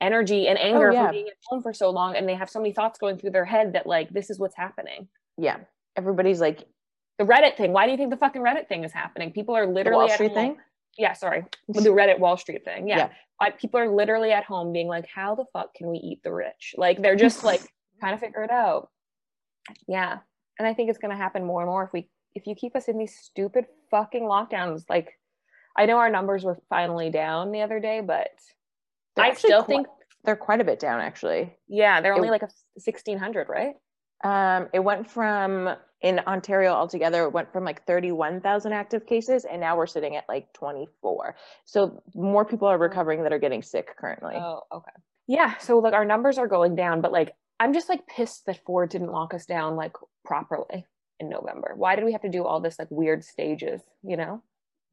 energy 0.00 0.46
and 0.46 0.58
oh, 0.58 0.62
anger 0.62 0.90
Oh, 0.90 0.92
yeah. 0.92 1.04
from 1.04 1.12
being 1.12 1.28
at 1.28 1.34
home 1.46 1.62
for 1.62 1.72
so 1.72 1.90
long 1.90 2.16
and 2.16 2.28
they 2.28 2.34
have 2.34 2.50
so 2.50 2.60
many 2.60 2.72
thoughts 2.74 2.98
going 2.98 3.16
through 3.16 3.30
their 3.30 3.46
head 3.46 3.72
that 3.72 3.86
like 3.86 4.10
this 4.10 4.28
is 4.28 4.38
what's 4.38 4.56
happening. 4.56 5.08
yeah 5.38 5.56
everybody's 5.96 6.40
like 6.40 6.66
The 7.18 7.24
Reddit 7.24 7.56
thing. 7.56 7.72
Why 7.72 7.86
do 7.86 7.92
you 7.92 7.96
think 7.96 8.10
the 8.10 8.18
fucking 8.18 8.42
Reddit 8.42 8.68
thing 8.68 8.84
is 8.84 8.92
happening? 8.92 9.32
People 9.32 9.56
are 9.56 9.66
the 9.66 9.72
literally 9.72 9.96
wall 9.96 10.08
at 10.10 10.14
street 10.14 10.32
home. 10.32 10.34
thing 10.34 10.56
Yeah, 10.98 11.14
sorry. 11.14 11.44
The 11.68 11.80
Reddit 11.88 12.18
Wall 12.18 12.36
Street 12.36 12.64
thing. 12.64 12.86
Yeah. 12.88 12.98
yeah. 12.98 13.08
I, 13.40 13.50
people 13.50 13.80
are 13.80 13.88
literally 13.88 14.32
at 14.32 14.44
home 14.44 14.72
being 14.72 14.88
like, 14.88 15.06
how 15.14 15.34
the 15.34 15.44
fuck 15.52 15.72
can 15.74 15.88
we 15.88 15.96
eat 15.98 16.22
the 16.22 16.32
rich? 16.32 16.74
Like 16.76 17.00
they're 17.00 17.16
just 17.16 17.42
like 17.44 17.62
trying 18.00 18.14
to 18.14 18.20
figure 18.20 18.42
it 18.42 18.50
out. 18.50 18.90
Yeah. 19.86 20.18
And 20.58 20.66
I 20.66 20.74
think 20.74 20.90
it's 20.90 20.98
gonna 20.98 21.16
happen 21.16 21.44
more 21.44 21.60
and 21.60 21.68
more 21.68 21.84
if 21.84 21.92
we 21.92 22.08
if 22.34 22.46
you 22.46 22.54
keep 22.54 22.76
us 22.76 22.88
in 22.88 22.98
these 22.98 23.16
stupid 23.16 23.66
fucking 23.90 24.24
lockdowns. 24.24 24.84
Like 24.88 25.18
I 25.76 25.86
know 25.86 25.98
our 25.98 26.10
numbers 26.10 26.44
were 26.44 26.58
finally 26.68 27.10
down 27.10 27.52
the 27.52 27.62
other 27.62 27.80
day, 27.80 28.00
but 28.00 28.30
they're 29.16 29.26
I 29.26 29.34
still 29.34 29.62
think 29.62 29.86
they're 30.24 30.36
quite 30.36 30.60
a 30.60 30.64
bit 30.64 30.78
down 30.78 31.00
actually. 31.00 31.56
Yeah, 31.68 32.00
they're 32.00 32.14
only 32.14 32.28
it, 32.28 32.32
like 32.32 32.42
a 32.42 32.50
sixteen 32.78 33.18
hundred, 33.18 33.48
right? 33.48 33.74
Um, 34.24 34.68
it 34.72 34.80
went 34.80 35.10
from 35.10 35.76
in 36.02 36.20
Ontario 36.26 36.72
altogether, 36.72 37.24
it 37.24 37.32
went 37.32 37.52
from 37.52 37.64
like 37.64 37.86
31,000 37.86 38.72
active 38.72 39.06
cases, 39.06 39.44
and 39.44 39.60
now 39.60 39.76
we're 39.76 39.86
sitting 39.86 40.16
at 40.16 40.24
like 40.28 40.52
24. 40.52 41.36
So 41.64 42.02
more 42.14 42.44
people 42.44 42.68
are 42.68 42.78
recovering 42.78 43.22
that 43.22 43.32
are 43.32 43.38
getting 43.38 43.62
sick 43.62 43.96
currently. 43.96 44.34
Oh, 44.36 44.62
okay. 44.72 44.90
Yeah. 45.26 45.56
So 45.58 45.78
like 45.78 45.94
our 45.94 46.04
numbers 46.04 46.38
are 46.38 46.46
going 46.46 46.76
down, 46.76 47.00
but 47.00 47.12
like 47.12 47.34
I'm 47.58 47.72
just 47.72 47.88
like 47.88 48.06
pissed 48.06 48.46
that 48.46 48.64
Ford 48.64 48.90
didn't 48.90 49.12
lock 49.12 49.34
us 49.34 49.46
down 49.46 49.76
like 49.76 49.94
properly 50.24 50.84
in 51.20 51.28
November. 51.28 51.72
Why 51.76 51.96
did 51.96 52.04
we 52.04 52.12
have 52.12 52.22
to 52.22 52.28
do 52.28 52.44
all 52.44 52.60
this 52.60 52.78
like 52.78 52.90
weird 52.90 53.24
stages, 53.24 53.80
you 54.02 54.16
know? 54.16 54.42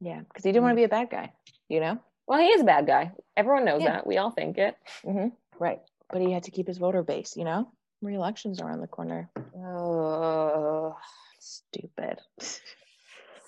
Yeah, 0.00 0.20
because 0.20 0.44
he 0.44 0.50
didn't 0.50 0.64
want 0.64 0.72
to 0.72 0.80
be 0.80 0.84
a 0.84 0.88
bad 0.88 1.10
guy, 1.10 1.32
you 1.68 1.80
know? 1.80 1.98
Well, 2.26 2.40
he 2.40 2.46
is 2.46 2.62
a 2.62 2.64
bad 2.64 2.86
guy. 2.86 3.12
Everyone 3.36 3.64
knows 3.64 3.82
yeah. 3.82 3.92
that. 3.92 4.06
We 4.06 4.16
all 4.16 4.30
think 4.30 4.56
it. 4.58 4.76
Mm-hmm. 5.04 5.28
Right. 5.58 5.80
But 6.10 6.22
he 6.22 6.32
had 6.32 6.44
to 6.44 6.50
keep 6.50 6.66
his 6.66 6.78
voter 6.78 7.02
base, 7.02 7.36
you 7.36 7.44
know? 7.44 7.70
Re-elections 8.00 8.60
around 8.60 8.80
the 8.80 8.86
corner. 8.86 9.30
Oh, 9.56 10.96
stupid. 11.38 12.18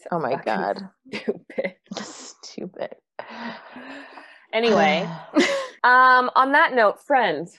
So 0.03 0.19
oh 0.19 0.21
my 0.21 0.37
god. 0.37 0.89
Stupid. 1.13 1.75
stupid. 1.97 2.95
Anyway, 4.53 5.07
um, 5.85 6.31
on 6.35 6.53
that 6.53 6.73
note, 6.73 7.03
friends, 7.03 7.59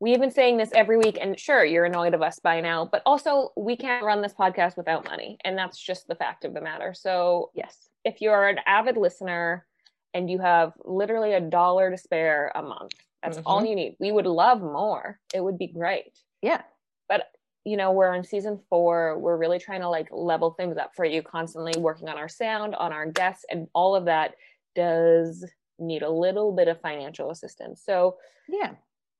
we've 0.00 0.20
been 0.20 0.30
saying 0.30 0.56
this 0.56 0.70
every 0.74 0.96
week, 0.96 1.18
and 1.20 1.38
sure, 1.38 1.64
you're 1.64 1.84
annoyed 1.84 2.14
of 2.14 2.22
us 2.22 2.38
by 2.38 2.60
now, 2.60 2.88
but 2.90 3.02
also 3.04 3.52
we 3.56 3.76
can't 3.76 4.04
run 4.04 4.22
this 4.22 4.34
podcast 4.34 4.76
without 4.76 5.04
money, 5.04 5.38
and 5.44 5.56
that's 5.56 5.78
just 5.78 6.06
the 6.06 6.14
fact 6.14 6.44
of 6.44 6.54
the 6.54 6.60
matter. 6.60 6.94
So, 6.94 7.50
yes, 7.54 7.88
if 8.04 8.20
you're 8.20 8.48
an 8.48 8.58
avid 8.66 8.96
listener 8.96 9.66
and 10.14 10.30
you 10.30 10.38
have 10.38 10.72
literally 10.84 11.34
a 11.34 11.40
dollar 11.40 11.90
to 11.90 11.98
spare 11.98 12.52
a 12.54 12.62
month, 12.62 12.92
that's 13.22 13.38
mm-hmm. 13.38 13.46
all 13.46 13.64
you 13.64 13.74
need. 13.74 13.96
We 13.98 14.12
would 14.12 14.26
love 14.26 14.60
more. 14.60 15.18
It 15.34 15.42
would 15.42 15.58
be 15.58 15.66
great. 15.66 16.18
Yeah. 16.40 16.62
But 17.08 17.26
you 17.64 17.76
know, 17.76 17.92
we're 17.92 18.14
in 18.14 18.24
season 18.24 18.60
four. 18.70 19.18
We're 19.18 19.36
really 19.36 19.58
trying 19.58 19.80
to 19.80 19.88
like 19.88 20.08
level 20.10 20.52
things 20.52 20.78
up 20.78 20.92
for 20.94 21.04
you, 21.04 21.22
constantly 21.22 21.78
working 21.78 22.08
on 22.08 22.16
our 22.16 22.28
sound, 22.28 22.74
on 22.76 22.92
our 22.92 23.06
guests, 23.06 23.44
and 23.50 23.66
all 23.74 23.94
of 23.94 24.06
that 24.06 24.36
does 24.74 25.44
need 25.78 26.02
a 26.02 26.10
little 26.10 26.52
bit 26.52 26.68
of 26.68 26.80
financial 26.80 27.30
assistance. 27.30 27.82
So, 27.84 28.16
yeah, 28.48 28.72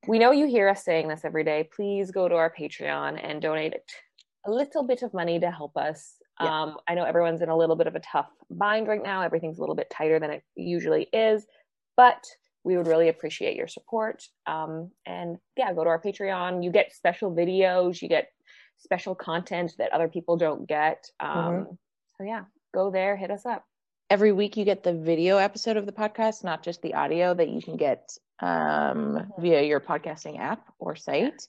we 0.06 0.18
know 0.18 0.30
you 0.30 0.46
hear 0.46 0.68
us 0.68 0.84
saying 0.84 1.08
this 1.08 1.24
every 1.24 1.44
day. 1.44 1.68
Please 1.74 2.10
go 2.10 2.28
to 2.28 2.34
our 2.34 2.52
Patreon 2.56 3.20
and 3.22 3.42
donate 3.42 3.74
a 4.46 4.50
little 4.50 4.82
bit 4.82 5.02
of 5.02 5.12
money 5.12 5.40
to 5.40 5.50
help 5.50 5.76
us. 5.76 6.14
Yeah. 6.40 6.62
Um, 6.62 6.76
I 6.86 6.94
know 6.94 7.04
everyone's 7.04 7.42
in 7.42 7.48
a 7.48 7.56
little 7.56 7.76
bit 7.76 7.88
of 7.88 7.96
a 7.96 8.00
tough 8.00 8.30
bind 8.50 8.86
right 8.86 9.02
now. 9.02 9.22
Everything's 9.22 9.58
a 9.58 9.60
little 9.60 9.74
bit 9.74 9.90
tighter 9.90 10.20
than 10.20 10.30
it 10.30 10.44
usually 10.54 11.08
is, 11.12 11.44
but 11.96 12.24
we 12.64 12.76
would 12.76 12.86
really 12.86 13.08
appreciate 13.08 13.56
your 13.56 13.66
support. 13.66 14.22
Um, 14.46 14.90
and 15.04 15.38
yeah, 15.56 15.72
go 15.72 15.84
to 15.84 15.90
our 15.90 16.00
Patreon. 16.00 16.62
You 16.62 16.70
get 16.70 16.92
special 16.92 17.34
videos, 17.34 18.00
you 18.00 18.08
get 18.08 18.28
special 18.78 19.14
content 19.14 19.72
that 19.78 19.92
other 19.92 20.08
people 20.08 20.36
don't 20.36 20.68
get. 20.68 21.10
Um, 21.18 21.30
mm-hmm. 21.36 21.72
So 22.18 22.24
yeah, 22.24 22.44
go 22.72 22.90
there, 22.90 23.16
hit 23.16 23.30
us 23.30 23.44
up. 23.44 23.64
Every 24.10 24.32
week 24.32 24.56
you 24.56 24.64
get 24.64 24.82
the 24.82 24.94
video 24.94 25.36
episode 25.38 25.76
of 25.76 25.86
the 25.86 25.92
podcast, 25.92 26.44
not 26.44 26.62
just 26.62 26.80
the 26.82 26.94
audio 26.94 27.34
that 27.34 27.48
you 27.48 27.60
can 27.60 27.76
get 27.76 28.10
um, 28.40 29.32
via 29.38 29.62
your 29.62 29.80
podcasting 29.80 30.38
app 30.38 30.64
or 30.78 30.96
site. 30.96 31.46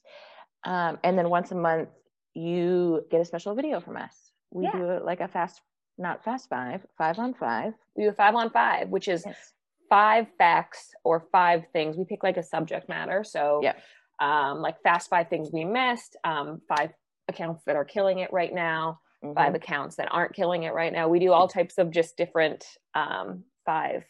Um, 0.64 0.98
and 1.04 1.16
then 1.16 1.30
once 1.30 1.50
a 1.52 1.54
month, 1.54 1.88
you 2.34 3.04
get 3.10 3.20
a 3.20 3.24
special 3.24 3.54
video 3.54 3.80
from 3.80 3.96
us. 3.96 4.14
We 4.50 4.64
yeah. 4.64 4.72
do 4.72 5.00
like 5.04 5.20
a 5.20 5.28
fast, 5.28 5.60
not 5.98 6.24
fast 6.24 6.48
five, 6.48 6.84
five 6.98 7.18
on 7.18 7.34
five. 7.34 7.72
We 7.96 8.04
do 8.04 8.10
a 8.10 8.12
five 8.12 8.34
on 8.34 8.50
five, 8.50 8.88
which 8.88 9.08
is 9.08 9.24
yes 9.26 9.52
five 9.90 10.28
facts 10.38 10.94
or 11.04 11.26
five 11.32 11.64
things. 11.74 11.96
We 11.96 12.04
pick 12.04 12.22
like 12.22 12.38
a 12.38 12.42
subject 12.42 12.88
matter. 12.88 13.24
So, 13.24 13.60
yeah. 13.62 13.74
um, 14.20 14.62
like 14.62 14.80
fast 14.82 15.10
five 15.10 15.28
things 15.28 15.50
we 15.52 15.64
missed, 15.64 16.16
um, 16.24 16.62
five 16.68 16.92
accounts 17.28 17.64
that 17.66 17.76
are 17.76 17.84
killing 17.84 18.20
it 18.20 18.32
right 18.32 18.54
now, 18.54 19.00
mm-hmm. 19.22 19.34
five 19.34 19.54
accounts 19.54 19.96
that 19.96 20.08
aren't 20.10 20.32
killing 20.32 20.62
it 20.62 20.72
right 20.72 20.92
now. 20.92 21.08
We 21.08 21.18
do 21.18 21.32
all 21.32 21.48
types 21.48 21.76
of 21.76 21.90
just 21.90 22.16
different 22.16 22.64
um, 22.94 23.42
five 23.66 24.04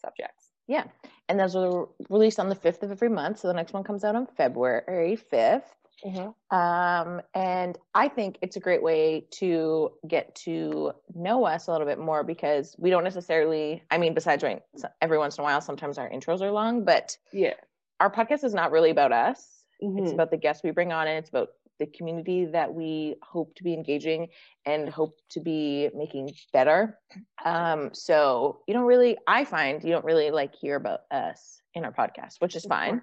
subjects. 0.00 0.43
Yeah. 0.66 0.84
And 1.28 1.38
those 1.38 1.56
are 1.56 1.88
released 2.08 2.38
on 2.38 2.48
the 2.48 2.56
5th 2.56 2.82
of 2.82 2.90
every 2.90 3.08
month. 3.08 3.38
So 3.40 3.48
the 3.48 3.54
next 3.54 3.72
one 3.72 3.84
comes 3.84 4.04
out 4.04 4.14
on 4.14 4.26
February 4.26 5.18
5th. 5.32 5.62
Mm-hmm. 6.04 6.56
Um, 6.56 7.22
and 7.34 7.78
I 7.94 8.08
think 8.08 8.38
it's 8.42 8.56
a 8.56 8.60
great 8.60 8.82
way 8.82 9.26
to 9.32 9.92
get 10.06 10.34
to 10.36 10.92
know 11.14 11.44
us 11.44 11.66
a 11.66 11.72
little 11.72 11.86
bit 11.86 11.98
more 11.98 12.22
because 12.22 12.74
we 12.78 12.90
don't 12.90 13.04
necessarily, 13.04 13.82
I 13.90 13.98
mean, 13.98 14.12
besides 14.12 14.42
right, 14.42 14.62
every 15.00 15.18
once 15.18 15.38
in 15.38 15.42
a 15.42 15.44
while, 15.44 15.60
sometimes 15.60 15.96
our 15.96 16.10
intros 16.10 16.42
are 16.42 16.50
long, 16.50 16.84
but 16.84 17.16
yeah, 17.32 17.54
our 18.00 18.10
podcast 18.10 18.44
is 18.44 18.52
not 18.52 18.70
really 18.70 18.90
about 18.90 19.12
us. 19.12 19.46
Mm-hmm. 19.82 19.98
It's 20.00 20.12
about 20.12 20.30
the 20.30 20.36
guests 20.36 20.62
we 20.62 20.72
bring 20.72 20.92
on 20.92 21.06
and 21.06 21.18
it's 21.18 21.30
about 21.30 21.50
the 21.78 21.86
community 21.86 22.46
that 22.46 22.72
we 22.72 23.16
hope 23.22 23.54
to 23.56 23.64
be 23.64 23.74
engaging 23.74 24.28
and 24.66 24.88
hope 24.88 25.18
to 25.30 25.40
be 25.40 25.90
making 25.94 26.32
better. 26.52 26.98
Um, 27.44 27.90
so 27.92 28.60
you 28.66 28.74
don't 28.74 28.84
really, 28.84 29.16
I 29.26 29.44
find 29.44 29.82
you 29.82 29.90
don't 29.90 30.04
really 30.04 30.30
like 30.30 30.54
hear 30.54 30.76
about 30.76 31.00
us 31.10 31.60
in 31.74 31.84
our 31.84 31.92
podcast, 31.92 32.40
which 32.40 32.56
is 32.56 32.64
fine. 32.64 33.02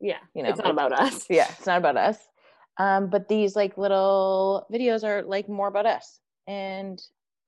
Yeah, 0.00 0.18
you 0.34 0.42
know, 0.42 0.50
it's 0.50 0.58
not 0.58 0.70
about 0.70 0.92
us. 0.92 1.26
Yeah, 1.30 1.46
it's 1.50 1.66
not 1.66 1.78
about 1.78 1.96
us. 1.96 2.18
Um, 2.78 3.08
but 3.08 3.28
these 3.28 3.56
like 3.56 3.78
little 3.78 4.66
videos 4.72 5.02
are 5.04 5.22
like 5.22 5.48
more 5.48 5.68
about 5.68 5.86
us 5.86 6.20
and 6.46 7.00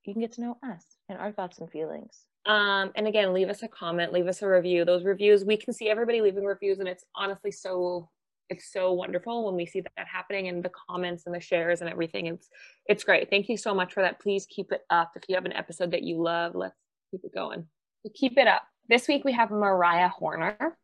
you 0.04 0.14
can 0.14 0.22
get 0.22 0.32
to 0.32 0.40
know 0.40 0.56
us 0.62 0.84
and 1.08 1.18
our 1.18 1.32
thoughts 1.32 1.58
and 1.58 1.70
feelings. 1.70 2.24
Um, 2.46 2.92
and 2.94 3.06
again, 3.06 3.34
leave 3.34 3.50
us 3.50 3.62
a 3.62 3.68
comment, 3.68 4.12
leave 4.12 4.26
us 4.26 4.40
a 4.40 4.48
review. 4.48 4.86
Those 4.86 5.04
reviews, 5.04 5.44
we 5.44 5.58
can 5.58 5.74
see 5.74 5.90
everybody 5.90 6.22
leaving 6.22 6.44
reviews, 6.44 6.78
and 6.78 6.88
it's 6.88 7.04
honestly 7.14 7.50
so 7.50 8.08
it's 8.50 8.72
so 8.72 8.92
wonderful 8.92 9.44
when 9.44 9.54
we 9.54 9.66
see 9.66 9.80
that 9.80 10.06
happening 10.06 10.46
in 10.46 10.62
the 10.62 10.70
comments 10.90 11.26
and 11.26 11.34
the 11.34 11.40
shares 11.40 11.80
and 11.80 11.90
everything. 11.90 12.26
It's 12.26 12.48
it's 12.86 13.04
great. 13.04 13.30
Thank 13.30 13.48
you 13.48 13.56
so 13.56 13.74
much 13.74 13.92
for 13.92 14.02
that. 14.02 14.20
Please 14.20 14.46
keep 14.48 14.72
it 14.72 14.82
up. 14.90 15.12
If 15.16 15.24
you 15.28 15.34
have 15.34 15.44
an 15.44 15.52
episode 15.52 15.90
that 15.92 16.02
you 16.02 16.22
love, 16.22 16.54
let's 16.54 16.76
keep 17.10 17.24
it 17.24 17.34
going. 17.34 17.66
Keep 18.14 18.38
it 18.38 18.46
up. 18.46 18.62
This 18.88 19.06
week 19.08 19.24
we 19.24 19.32
have 19.32 19.50
Mariah 19.50 20.08
Horner, 20.08 20.78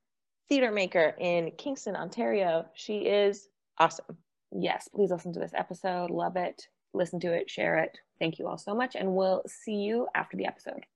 theater 0.49 0.71
maker 0.71 1.15
in 1.19 1.53
Kingston, 1.57 1.97
Ontario. 1.97 2.67
She 2.75 2.99
is 2.99 3.49
awesome 3.79 4.19
yes, 4.55 4.89
please 4.95 5.11
listen 5.11 5.33
to 5.33 5.41
this 5.41 5.55
episode. 5.55 6.11
Love 6.11 6.37
it. 6.37 6.69
Listen 6.93 7.19
to 7.21 7.33
it, 7.33 7.51
share 7.51 7.79
it. 7.79 7.99
Thank 8.21 8.39
you 8.39 8.47
all 8.47 8.59
so 8.59 8.75
much. 8.75 8.95
And 8.95 9.15
we'll 9.15 9.43
see 9.47 9.75
you 9.75 10.07
after 10.15 10.37
the 10.37 10.47
episode. 10.47 10.87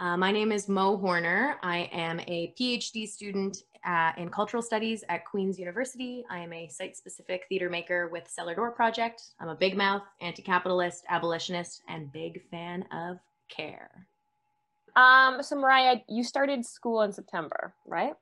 Uh, 0.00 0.16
my 0.16 0.32
name 0.32 0.52
is 0.52 0.68
Mo 0.68 0.96
Horner. 0.96 1.56
I 1.62 1.90
am 1.92 2.20
a 2.20 2.54
PhD 2.58 3.06
student 3.06 3.58
uh, 3.86 4.12
in 4.16 4.28
cultural 4.28 4.62
studies 4.62 5.04
at 5.08 5.24
Queen's 5.24 5.58
University. 5.58 6.24
I 6.30 6.38
am 6.38 6.52
a 6.52 6.68
site 6.68 6.96
specific 6.96 7.44
theater 7.48 7.70
maker 7.70 8.08
with 8.08 8.28
Cellar 8.28 8.54
Door 8.54 8.72
Project. 8.72 9.22
I'm 9.40 9.48
a 9.48 9.54
big 9.54 9.76
mouth, 9.76 10.02
anti 10.20 10.42
capitalist, 10.42 11.04
abolitionist, 11.08 11.82
and 11.88 12.12
big 12.12 12.42
fan 12.50 12.84
of 12.92 13.18
care. 13.48 14.06
Um, 14.96 15.42
so, 15.42 15.56
Mariah, 15.56 15.98
you 16.08 16.24
started 16.24 16.64
school 16.64 17.02
in 17.02 17.12
September, 17.12 17.74
right? 17.86 18.14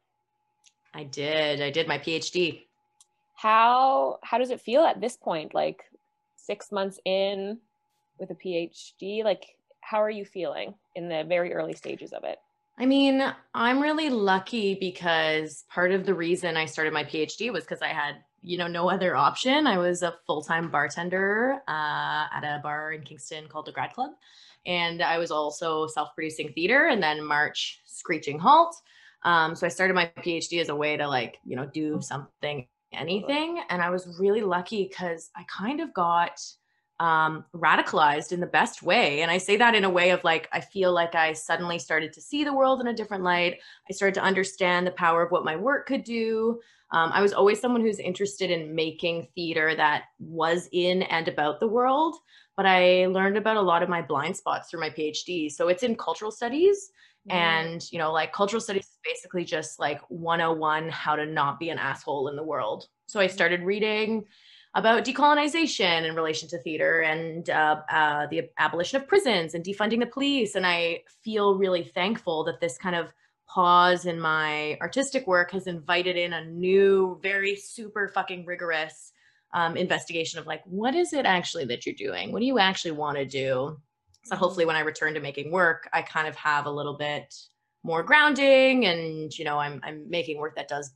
I 0.94 1.04
did. 1.04 1.60
I 1.60 1.70
did 1.70 1.88
my 1.88 1.98
PhD 1.98 2.66
how 3.36 4.18
how 4.22 4.38
does 4.38 4.50
it 4.50 4.60
feel 4.60 4.82
at 4.82 5.00
this 5.00 5.16
point 5.16 5.54
like 5.54 5.84
six 6.36 6.72
months 6.72 6.98
in 7.04 7.58
with 8.18 8.30
a 8.30 8.34
phd 8.34 9.22
like 9.22 9.56
how 9.82 10.02
are 10.02 10.10
you 10.10 10.24
feeling 10.24 10.74
in 10.96 11.08
the 11.08 11.22
very 11.28 11.52
early 11.52 11.74
stages 11.74 12.12
of 12.12 12.24
it 12.24 12.38
i 12.78 12.86
mean 12.86 13.22
i'm 13.54 13.80
really 13.80 14.10
lucky 14.10 14.74
because 14.74 15.64
part 15.68 15.92
of 15.92 16.06
the 16.06 16.14
reason 16.14 16.56
i 16.56 16.64
started 16.64 16.92
my 16.92 17.04
phd 17.04 17.52
was 17.52 17.64
because 17.64 17.82
i 17.82 17.88
had 17.88 18.16
you 18.42 18.58
know 18.58 18.66
no 18.66 18.90
other 18.90 19.16
option 19.16 19.66
i 19.66 19.78
was 19.78 20.02
a 20.02 20.14
full-time 20.26 20.70
bartender 20.70 21.60
uh, 21.68 22.26
at 22.32 22.42
a 22.44 22.60
bar 22.62 22.92
in 22.92 23.02
kingston 23.02 23.46
called 23.48 23.66
the 23.66 23.72
grad 23.72 23.92
club 23.92 24.10
and 24.66 25.02
i 25.02 25.18
was 25.18 25.30
also 25.30 25.86
self-producing 25.86 26.52
theater 26.52 26.86
and 26.86 27.02
then 27.02 27.24
march 27.24 27.80
screeching 27.86 28.38
halt 28.38 28.76
um, 29.22 29.54
so 29.54 29.66
i 29.66 29.70
started 29.70 29.94
my 29.94 30.10
phd 30.18 30.60
as 30.60 30.68
a 30.68 30.76
way 30.76 30.96
to 30.96 31.06
like 31.08 31.38
you 31.44 31.56
know 31.56 31.66
do 31.66 32.00
something 32.00 32.66
anything. 32.96 33.62
And 33.68 33.82
I 33.82 33.90
was 33.90 34.18
really 34.18 34.42
lucky 34.42 34.88
because 34.88 35.30
I 35.36 35.44
kind 35.44 35.80
of 35.80 35.92
got 35.94 36.40
um, 36.98 37.44
radicalized 37.54 38.32
in 38.32 38.40
the 38.40 38.46
best 38.46 38.82
way. 38.82 39.22
And 39.22 39.30
I 39.30 39.38
say 39.38 39.56
that 39.56 39.74
in 39.74 39.84
a 39.84 39.90
way 39.90 40.10
of 40.10 40.24
like, 40.24 40.48
I 40.52 40.60
feel 40.60 40.92
like 40.92 41.14
I 41.14 41.32
suddenly 41.32 41.78
started 41.78 42.12
to 42.14 42.20
see 42.20 42.44
the 42.44 42.54
world 42.54 42.80
in 42.80 42.86
a 42.86 42.94
different 42.94 43.24
light. 43.24 43.58
I 43.88 43.92
started 43.92 44.14
to 44.14 44.22
understand 44.22 44.86
the 44.86 44.92
power 44.92 45.22
of 45.22 45.30
what 45.30 45.44
my 45.44 45.56
work 45.56 45.86
could 45.86 46.04
do. 46.04 46.60
Um, 46.92 47.10
I 47.12 47.20
was 47.20 47.32
always 47.32 47.60
someone 47.60 47.80
who's 47.80 47.98
interested 47.98 48.50
in 48.50 48.74
making 48.74 49.28
theater 49.34 49.74
that 49.74 50.04
was 50.18 50.68
in 50.72 51.02
and 51.02 51.26
about 51.28 51.60
the 51.60 51.66
world, 51.66 52.16
but 52.56 52.64
I 52.64 53.06
learned 53.06 53.36
about 53.36 53.56
a 53.56 53.62
lot 53.62 53.82
of 53.82 53.88
my 53.88 54.00
blind 54.00 54.36
spots 54.36 54.70
through 54.70 54.80
my 54.80 54.90
PhD. 54.90 55.50
So 55.50 55.68
it's 55.68 55.82
in 55.82 55.96
cultural 55.96 56.30
studies. 56.30 56.90
Mm-hmm. 57.28 57.36
And, 57.36 57.92
you 57.92 57.98
know, 57.98 58.12
like 58.12 58.32
cultural 58.32 58.60
studies 58.60 58.84
is 58.84 58.98
basically 59.04 59.44
just 59.44 59.80
like 59.80 60.00
101 60.08 60.88
how 60.90 61.16
to 61.16 61.26
not 61.26 61.58
be 61.58 61.70
an 61.70 61.78
asshole 61.78 62.28
in 62.28 62.36
the 62.36 62.42
world. 62.44 62.86
So 63.06 63.18
I 63.18 63.26
started 63.26 63.62
reading 63.62 64.24
about 64.76 65.06
decolonization 65.06 66.04
in 66.04 66.14
relation 66.14 66.46
to 66.50 66.58
theater 66.58 67.00
and 67.00 67.48
uh, 67.48 67.80
uh, 67.90 68.26
the 68.26 68.42
abolition 68.58 69.00
of 69.00 69.08
prisons 69.08 69.54
and 69.54 69.64
defunding 69.64 70.00
the 70.00 70.06
police. 70.06 70.54
And 70.54 70.66
I 70.66 71.00
feel 71.24 71.56
really 71.56 71.82
thankful 71.82 72.44
that 72.44 72.60
this 72.60 72.76
kind 72.76 72.94
of 72.94 73.10
pause 73.48 74.04
in 74.04 74.20
my 74.20 74.76
artistic 74.82 75.26
work 75.26 75.50
has 75.52 75.66
invited 75.66 76.16
in 76.16 76.34
a 76.34 76.44
new, 76.44 77.18
very 77.22 77.56
super 77.56 78.08
fucking 78.08 78.44
rigorous 78.44 79.12
um, 79.54 79.78
investigation 79.78 80.38
of 80.38 80.46
like, 80.46 80.60
what 80.66 80.94
is 80.94 81.14
it 81.14 81.24
actually 81.24 81.64
that 81.64 81.86
you're 81.86 81.94
doing? 81.94 82.30
What 82.30 82.40
do 82.40 82.44
you 82.46 82.58
actually 82.58 82.90
want 82.90 83.16
to 83.16 83.24
do? 83.24 83.80
So 84.24 84.34
mm-hmm. 84.34 84.44
hopefully, 84.44 84.66
when 84.66 84.76
I 84.76 84.80
return 84.80 85.14
to 85.14 85.20
making 85.20 85.52
work, 85.52 85.88
I 85.94 86.02
kind 86.02 86.28
of 86.28 86.36
have 86.36 86.66
a 86.66 86.70
little 86.70 86.98
bit 86.98 87.34
more 87.82 88.02
grounding, 88.02 88.84
and 88.84 89.32
you 89.38 89.44
know, 89.46 89.58
I'm 89.58 89.80
I'm 89.84 90.10
making 90.10 90.36
work 90.36 90.56
that 90.56 90.68
does 90.68 90.90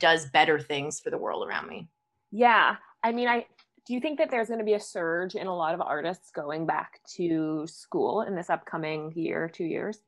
does 0.00 0.28
better 0.30 0.58
things 0.58 0.98
for 0.98 1.10
the 1.10 1.18
world 1.18 1.46
around 1.46 1.68
me. 1.68 1.88
Yeah, 2.32 2.76
I 3.02 3.12
mean, 3.12 3.28
I 3.28 3.46
do 3.86 3.94
you 3.94 4.00
think 4.00 4.18
that 4.18 4.30
there's 4.30 4.48
going 4.48 4.60
to 4.60 4.64
be 4.64 4.74
a 4.74 4.80
surge 4.80 5.34
in 5.34 5.46
a 5.46 5.54
lot 5.54 5.74
of 5.74 5.80
artists 5.80 6.30
going 6.30 6.66
back 6.66 7.00
to 7.16 7.66
school 7.66 8.22
in 8.22 8.36
this 8.36 8.48
upcoming 8.48 9.12
year, 9.16 9.50
two 9.52 9.64
years? 9.64 9.98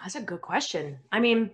That's 0.00 0.14
a 0.14 0.22
good 0.22 0.40
question. 0.40 0.98
I 1.12 1.20
mean, 1.20 1.50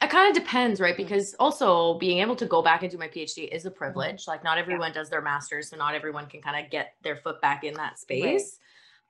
it 0.00 0.10
kind 0.10 0.28
of 0.28 0.40
depends, 0.40 0.80
right? 0.80 0.96
Because 0.96 1.34
also 1.40 1.98
being 1.98 2.18
able 2.18 2.36
to 2.36 2.46
go 2.46 2.62
back 2.62 2.82
and 2.82 2.92
do 2.92 2.98
my 2.98 3.08
PhD 3.08 3.48
is 3.50 3.64
a 3.64 3.70
mm-hmm. 3.70 3.78
privilege. 3.78 4.28
Like 4.28 4.44
not 4.44 4.58
everyone 4.58 4.90
yeah. 4.90 4.94
does 4.94 5.10
their 5.10 5.22
master's, 5.22 5.70
so 5.70 5.76
not 5.76 5.94
everyone 5.94 6.26
can 6.26 6.40
kind 6.40 6.64
of 6.64 6.70
get 6.70 6.94
their 7.02 7.16
foot 7.16 7.40
back 7.40 7.64
in 7.64 7.74
that 7.74 7.98
space. 7.98 8.58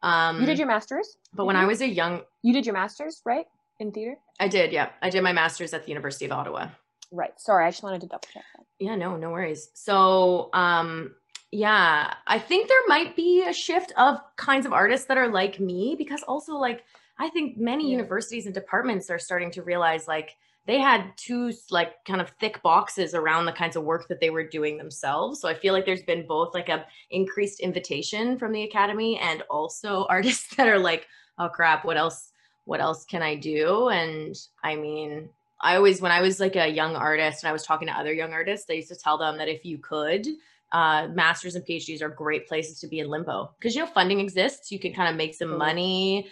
Right. 0.03 0.29
Um, 0.29 0.41
you 0.41 0.47
did 0.47 0.59
your 0.59 0.69
master's, 0.69 1.17
but 1.35 1.47
when 1.47 1.57
I 1.57 1.65
was 1.65 1.81
a 1.81 1.89
young, 1.89 2.23
you 2.43 2.53
did 2.53 2.67
your 2.67 2.75
master's, 2.75 3.23
right, 3.25 3.47
in 3.81 3.91
theater. 3.91 4.17
I 4.39 4.49
did, 4.49 4.71
yeah. 4.71 4.91
I 5.01 5.09
did 5.09 5.23
my 5.23 5.33
master's 5.33 5.73
at 5.73 5.85
the 5.85 5.89
University 5.89 6.27
of 6.27 6.33
Ottawa. 6.33 6.69
Right. 7.15 7.39
Sorry, 7.39 7.65
I 7.65 7.71
just 7.71 7.85
wanted 7.85 8.01
to 8.01 8.09
double 8.09 8.27
check 8.33 8.43
that. 8.57 8.67
Yeah, 8.81 8.97
no, 8.97 9.17
no 9.17 9.31
worries. 9.31 9.71
So, 9.75 10.51
um, 10.53 11.15
yeah, 11.53 12.15
I 12.27 12.41
think 12.41 12.69
there 12.69 12.77
might 12.89 13.15
be 13.15 13.45
a 13.47 13.53
shift 13.53 13.93
of 13.97 14.19
kinds 14.37 14.67
of 14.67 14.73
artists 14.73 15.07
that 15.07 15.17
are 15.17 15.29
like 15.29 15.61
me 15.61 15.95
because 15.97 16.25
also 16.25 16.55
like 16.57 16.83
I 17.17 17.29
think 17.29 17.57
many 17.57 17.85
yeah. 17.85 17.99
universities 17.99 18.47
and 18.47 18.55
departments 18.55 19.09
are 19.11 19.21
starting 19.21 19.53
to 19.53 19.63
realize 19.63 20.09
like 20.09 20.35
they 20.67 20.81
had 20.81 21.13
two 21.17 21.53
like 21.71 22.05
kind 22.05 22.21
of 22.21 22.31
thick 22.41 22.61
boxes 22.63 23.15
around 23.15 23.45
the 23.45 23.53
kinds 23.53 23.77
of 23.77 23.85
work 23.85 24.09
that 24.09 24.19
they 24.19 24.31
were 24.31 24.43
doing 24.43 24.77
themselves. 24.77 25.41
So 25.41 25.49
I 25.49 25.55
feel 25.55 25.73
like 25.73 25.87
there's 25.87 26.03
been 26.03 26.27
both 26.27 26.53
like 26.55 26.69
a 26.69 26.85
increased 27.11 27.61
invitation 27.61 28.37
from 28.37 28.51
the 28.51 28.65
academy 28.65 29.19
and 29.19 29.43
also 29.43 30.07
artists 30.11 30.57
that 30.57 30.67
are 30.67 30.81
like, 30.81 31.07
oh 31.39 31.49
crap, 31.49 31.85
what 31.85 31.97
else 31.97 32.33
what 32.65 32.81
else 32.81 33.05
can 33.05 33.23
I 33.23 33.37
do? 33.37 33.91
And 33.91 34.35
I 34.65 34.75
mean, 34.75 35.29
I 35.65 35.77
always 35.77 36.01
when 36.01 36.13
I 36.13 36.21
was 36.21 36.39
like 36.39 36.57
a 36.57 36.69
young 36.69 36.95
artist 36.95 37.43
and 37.43 37.49
I 37.49 37.53
was 37.53 37.65
talking 37.65 37.89
to 37.89 37.95
other 37.95 38.13
young 38.13 38.33
artists, 38.33 38.71
I 38.71 38.75
used 38.75 38.91
to 38.91 38.97
tell 38.97 39.19
them 39.19 39.39
that 39.39 39.49
if 39.49 39.65
you 39.65 39.79
could 39.79 40.29
uh, 40.75 41.09
masters 41.09 41.55
and 41.55 41.65
PhDs 41.65 42.03
are 42.03 42.09
great 42.09 42.49
places 42.49 42.81
to 42.81 42.89
be 42.89 42.99
in 42.99 43.09
limbo 43.09 43.55
because 43.59 43.75
you 43.75 43.81
know 43.81 43.87
funding 43.87 44.21
exists. 44.21 44.73
You 44.73 44.81
can 44.81 44.93
kind 44.93 45.09
of 45.09 45.17
make 45.17 45.35
some 45.35 45.57
money, 45.57 46.29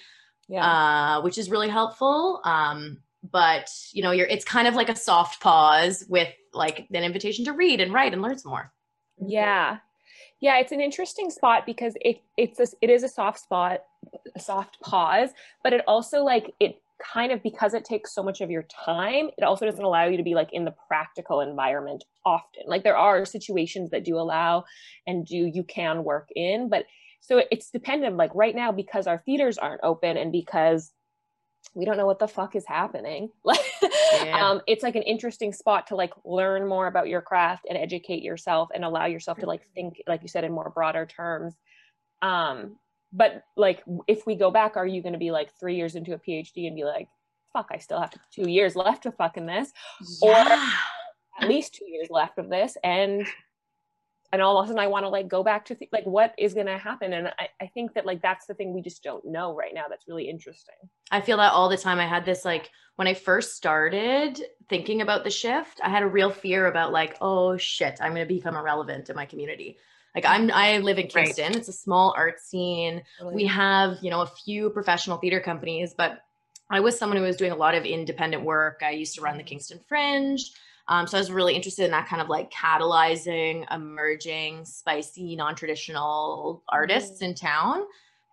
yeah, 0.48 0.66
uh, 0.66 1.22
which 1.22 1.38
is 1.38 1.48
really 1.48 1.68
helpful. 1.68 2.40
Um, 2.44 2.98
but 3.30 3.70
you 3.92 4.02
know, 4.02 4.10
you're 4.10 4.26
it's 4.26 4.44
kind 4.44 4.66
of 4.66 4.74
like 4.74 4.88
a 4.88 4.96
soft 4.96 5.40
pause 5.40 6.04
with 6.08 6.28
like 6.52 6.88
an 6.92 7.04
invitation 7.04 7.44
to 7.44 7.52
read 7.52 7.80
and 7.80 7.92
write 7.92 8.12
and 8.12 8.20
learn 8.20 8.36
some 8.36 8.50
more. 8.50 8.72
Yeah, 9.24 9.78
yeah, 10.40 10.58
it's 10.58 10.72
an 10.72 10.80
interesting 10.80 11.30
spot 11.30 11.64
because 11.64 11.94
it 12.00 12.20
it's 12.36 12.58
a, 12.58 12.66
it 12.80 12.90
is 12.90 13.04
a 13.04 13.08
soft 13.08 13.38
spot, 13.38 13.84
a 14.34 14.40
soft 14.40 14.80
pause, 14.80 15.30
but 15.62 15.72
it 15.72 15.82
also 15.86 16.24
like 16.24 16.52
it 16.58 16.81
kind 17.12 17.32
of 17.32 17.42
because 17.42 17.74
it 17.74 17.84
takes 17.84 18.14
so 18.14 18.22
much 18.22 18.40
of 18.40 18.50
your 18.50 18.64
time 18.64 19.28
it 19.36 19.44
also 19.44 19.66
doesn't 19.66 19.84
allow 19.84 20.04
you 20.06 20.16
to 20.16 20.22
be 20.22 20.34
like 20.34 20.52
in 20.52 20.64
the 20.64 20.74
practical 20.88 21.40
environment 21.40 22.04
often. 22.24 22.62
Like 22.66 22.84
there 22.84 22.96
are 22.96 23.24
situations 23.24 23.90
that 23.90 24.04
do 24.04 24.16
allow 24.18 24.64
and 25.06 25.26
do 25.26 25.36
you 25.36 25.64
can 25.64 26.04
work 26.04 26.28
in 26.34 26.68
but 26.68 26.86
so 27.20 27.42
it's 27.50 27.70
dependent 27.70 28.16
like 28.16 28.34
right 28.34 28.54
now 28.54 28.72
because 28.72 29.06
our 29.06 29.18
theaters 29.18 29.58
aren't 29.58 29.80
open 29.84 30.16
and 30.16 30.32
because 30.32 30.92
we 31.74 31.84
don't 31.84 31.96
know 31.96 32.06
what 32.06 32.18
the 32.18 32.28
fuck 32.28 32.56
is 32.56 32.66
happening. 32.66 33.30
Like 33.44 33.60
yeah. 34.24 34.50
um, 34.50 34.60
it's 34.66 34.82
like 34.82 34.94
an 34.94 35.02
interesting 35.02 35.52
spot 35.52 35.86
to 35.88 35.96
like 35.96 36.12
learn 36.24 36.68
more 36.68 36.86
about 36.86 37.08
your 37.08 37.22
craft 37.22 37.66
and 37.68 37.78
educate 37.78 38.22
yourself 38.22 38.68
and 38.74 38.84
allow 38.84 39.06
yourself 39.06 39.38
to 39.38 39.46
like 39.46 39.62
think 39.74 40.02
like 40.06 40.22
you 40.22 40.28
said 40.28 40.44
in 40.44 40.52
more 40.52 40.70
broader 40.70 41.06
terms. 41.06 41.54
Um 42.20 42.76
but 43.12 43.42
like 43.56 43.82
if 44.06 44.26
we 44.26 44.34
go 44.34 44.50
back 44.50 44.76
are 44.76 44.86
you 44.86 45.02
going 45.02 45.12
to 45.12 45.18
be 45.18 45.30
like 45.30 45.50
three 45.58 45.76
years 45.76 45.94
into 45.94 46.14
a 46.14 46.18
phd 46.18 46.66
and 46.66 46.76
be 46.76 46.84
like 46.84 47.08
fuck 47.52 47.68
i 47.70 47.78
still 47.78 48.00
have 48.00 48.12
two 48.32 48.48
years 48.48 48.74
left 48.76 49.06
of 49.06 49.14
fucking 49.16 49.46
this 49.46 49.72
yeah. 50.22 50.44
or 51.38 51.42
at 51.42 51.48
least 51.48 51.74
two 51.74 51.86
years 51.86 52.08
left 52.10 52.38
of 52.38 52.48
this 52.48 52.76
and 52.82 53.26
and 54.32 54.40
all 54.40 54.58
of 54.58 54.64
a 54.64 54.68
sudden 54.68 54.80
i 54.80 54.86
want 54.86 55.04
to 55.04 55.08
like 55.08 55.28
go 55.28 55.42
back 55.42 55.64
to 55.64 55.74
th- 55.74 55.90
like 55.92 56.04
what 56.04 56.34
is 56.38 56.54
going 56.54 56.66
to 56.66 56.78
happen? 56.78 57.12
And 57.12 57.28
I, 57.38 57.48
I 57.60 57.66
think 57.66 57.92
that 57.92 58.06
like 58.06 58.22
that's 58.22 58.46
the 58.46 58.54
thing 58.54 58.72
we 58.72 58.80
just 58.80 59.02
don't 59.02 59.26
know 59.26 59.54
right 59.54 59.74
now 59.74 59.84
that's 59.90 60.08
really 60.08 60.26
interesting. 60.28 60.74
I 61.10 61.20
feel 61.20 61.36
that 61.36 61.52
all 61.52 61.68
the 61.68 61.76
time. 61.76 61.98
I 61.98 62.06
had 62.06 62.24
this 62.24 62.42
like 62.42 62.70
when 62.96 63.08
i 63.08 63.14
first 63.14 63.56
started 63.56 64.40
thinking 64.68 65.00
about 65.00 65.24
the 65.24 65.30
shift 65.30 65.80
i 65.82 65.88
had 65.88 66.02
a 66.02 66.06
real 66.06 66.30
fear 66.30 66.66
about 66.66 66.92
like 66.92 67.16
oh 67.20 67.56
shit 67.56 67.98
i'm 68.00 68.14
going 68.14 68.26
to 68.26 68.34
become 68.34 68.56
irrelevant 68.56 69.08
in 69.10 69.16
my 69.16 69.26
community 69.26 69.78
like 70.14 70.24
I'm 70.26 70.50
I 70.52 70.78
live 70.78 70.98
in 70.98 71.08
Kingston. 71.08 71.46
Right. 71.46 71.56
It's 71.56 71.68
a 71.68 71.72
small 71.72 72.14
art 72.16 72.40
scene. 72.40 73.02
Really? 73.20 73.34
We 73.34 73.46
have, 73.46 73.98
you 74.02 74.10
know, 74.10 74.20
a 74.20 74.26
few 74.26 74.70
professional 74.70 75.18
theater 75.18 75.40
companies, 75.40 75.94
but 75.96 76.20
I 76.70 76.80
was 76.80 76.98
someone 76.98 77.18
who 77.18 77.24
was 77.24 77.36
doing 77.36 77.52
a 77.52 77.56
lot 77.56 77.74
of 77.74 77.84
independent 77.84 78.44
work. 78.44 78.82
I 78.84 78.90
used 78.90 79.14
to 79.16 79.20
run 79.20 79.36
the 79.36 79.42
mm-hmm. 79.42 79.48
Kingston 79.48 79.80
Fringe. 79.88 80.50
Um, 80.88 81.06
so 81.06 81.16
I 81.16 81.20
was 81.20 81.30
really 81.30 81.54
interested 81.54 81.84
in 81.84 81.92
that 81.92 82.08
kind 82.08 82.20
of 82.20 82.28
like 82.28 82.50
catalyzing, 82.50 83.64
emerging, 83.72 84.64
spicy, 84.64 85.36
non-traditional 85.36 86.62
artists 86.68 87.22
mm. 87.22 87.28
in 87.28 87.34
town 87.34 87.84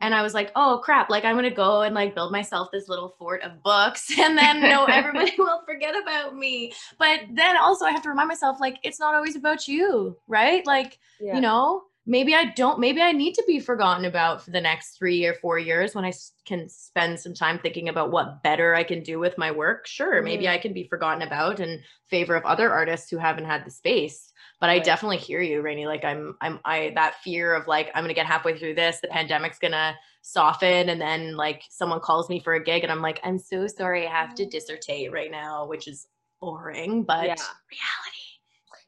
and 0.02 0.16
I 0.16 0.22
was 0.22 0.34
like, 0.34 0.52
oh 0.56 0.82
crap, 0.84 1.10
like 1.10 1.26
I'm 1.26 1.36
gonna 1.36 1.52
go 1.52 1.82
and 1.82 1.94
like 1.94 2.16
build 2.16 2.32
myself 2.32 2.70
this 2.72 2.88
little 2.88 3.16
fort 3.20 3.42
of 3.44 3.62
books 3.64 4.12
and 4.20 4.38
then 4.38 4.62
no 4.62 4.86
everybody 4.90 5.34
will 5.38 5.62
forget 5.66 5.96
about 6.00 6.36
me. 6.36 6.74
But 6.98 7.22
then 7.32 7.58
also 7.58 7.86
I 7.86 7.92
have 7.92 8.04
to 8.04 8.10
remind 8.10 8.28
myself, 8.28 8.60
like, 8.60 8.78
it's 8.84 9.00
not 9.00 9.16
always 9.16 9.36
about 9.36 9.68
you, 9.68 10.18
right? 10.28 10.66
Like, 10.66 11.00
yeah. 11.20 11.36
you 11.36 11.42
know, 11.42 11.84
maybe 12.10 12.36
I 12.36 12.46
don't, 12.56 12.80
maybe 12.80 13.02
I 13.02 13.12
need 13.12 13.36
to 13.36 13.44
be 13.48 13.60
forgotten 13.60 14.06
about 14.06 14.44
for 14.44 14.52
the 14.52 14.60
next 14.60 14.98
three 14.98 15.26
or 15.26 15.36
four 15.36 15.58
years 15.60 15.96
when 15.96 16.04
I 16.04 16.12
can 16.46 16.68
spend 16.68 17.20
some 17.20 17.34
time 17.34 17.60
thinking 17.60 17.88
about 17.88 18.12
what 18.12 18.44
better 18.44 18.76
I 18.76 18.84
can 18.84 19.04
do 19.04 19.20
with 19.20 19.38
my 19.38 19.52
work. 19.52 19.88
Sure, 19.88 20.22
maybe 20.22 20.46
mm-hmm. 20.46 20.54
I 20.54 20.58
can 20.58 20.74
be 20.74 20.88
forgotten 20.88 21.22
about 21.22 21.60
in 21.60 21.82
favor 22.10 22.36
of 22.36 22.44
other 22.46 22.72
artists 22.74 23.10
who 23.10 23.18
haven't 23.18 23.46
had 23.46 23.66
the 23.66 23.72
space 23.72 24.30
but 24.60 24.68
right. 24.68 24.82
I 24.82 24.84
definitely 24.84 25.18
hear 25.18 25.42
you, 25.42 25.62
Rainey. 25.62 25.86
Like 25.86 26.04
I'm, 26.04 26.36
I'm, 26.42 26.60
I 26.66 26.92
that 26.96 27.16
fear 27.24 27.54
of 27.54 27.68
like 27.68 27.92
I'm 27.96 28.04
gonna 28.04 28.14
get 28.14 28.26
halfway 28.26 28.58
through 28.58 28.76
this, 28.76 29.00
the 29.00 29.08
pandemic's 29.08 29.60
gonna 29.60 29.96
soften, 30.22 30.90
and 30.90 31.00
then 31.00 31.38
like 31.38 31.64
someone 31.70 32.02
calls 32.02 32.30
me 32.30 32.42
for 32.42 32.54
a 32.54 32.64
gig, 32.64 32.84
and 32.84 32.92
I'm 32.92 33.02
like, 33.02 33.20
I'm 33.24 33.40
so 33.40 33.68
sorry, 33.68 34.06
I 34.08 34.12
have 34.12 34.36
to 34.36 34.46
mm. 34.46 34.52
dissertate 34.52 35.12
right 35.12 35.32
now, 35.32 35.66
which 35.66 35.88
is 35.88 36.08
boring, 36.42 37.04
but 37.04 37.26
yeah. 37.26 37.36
reality. 37.36 38.26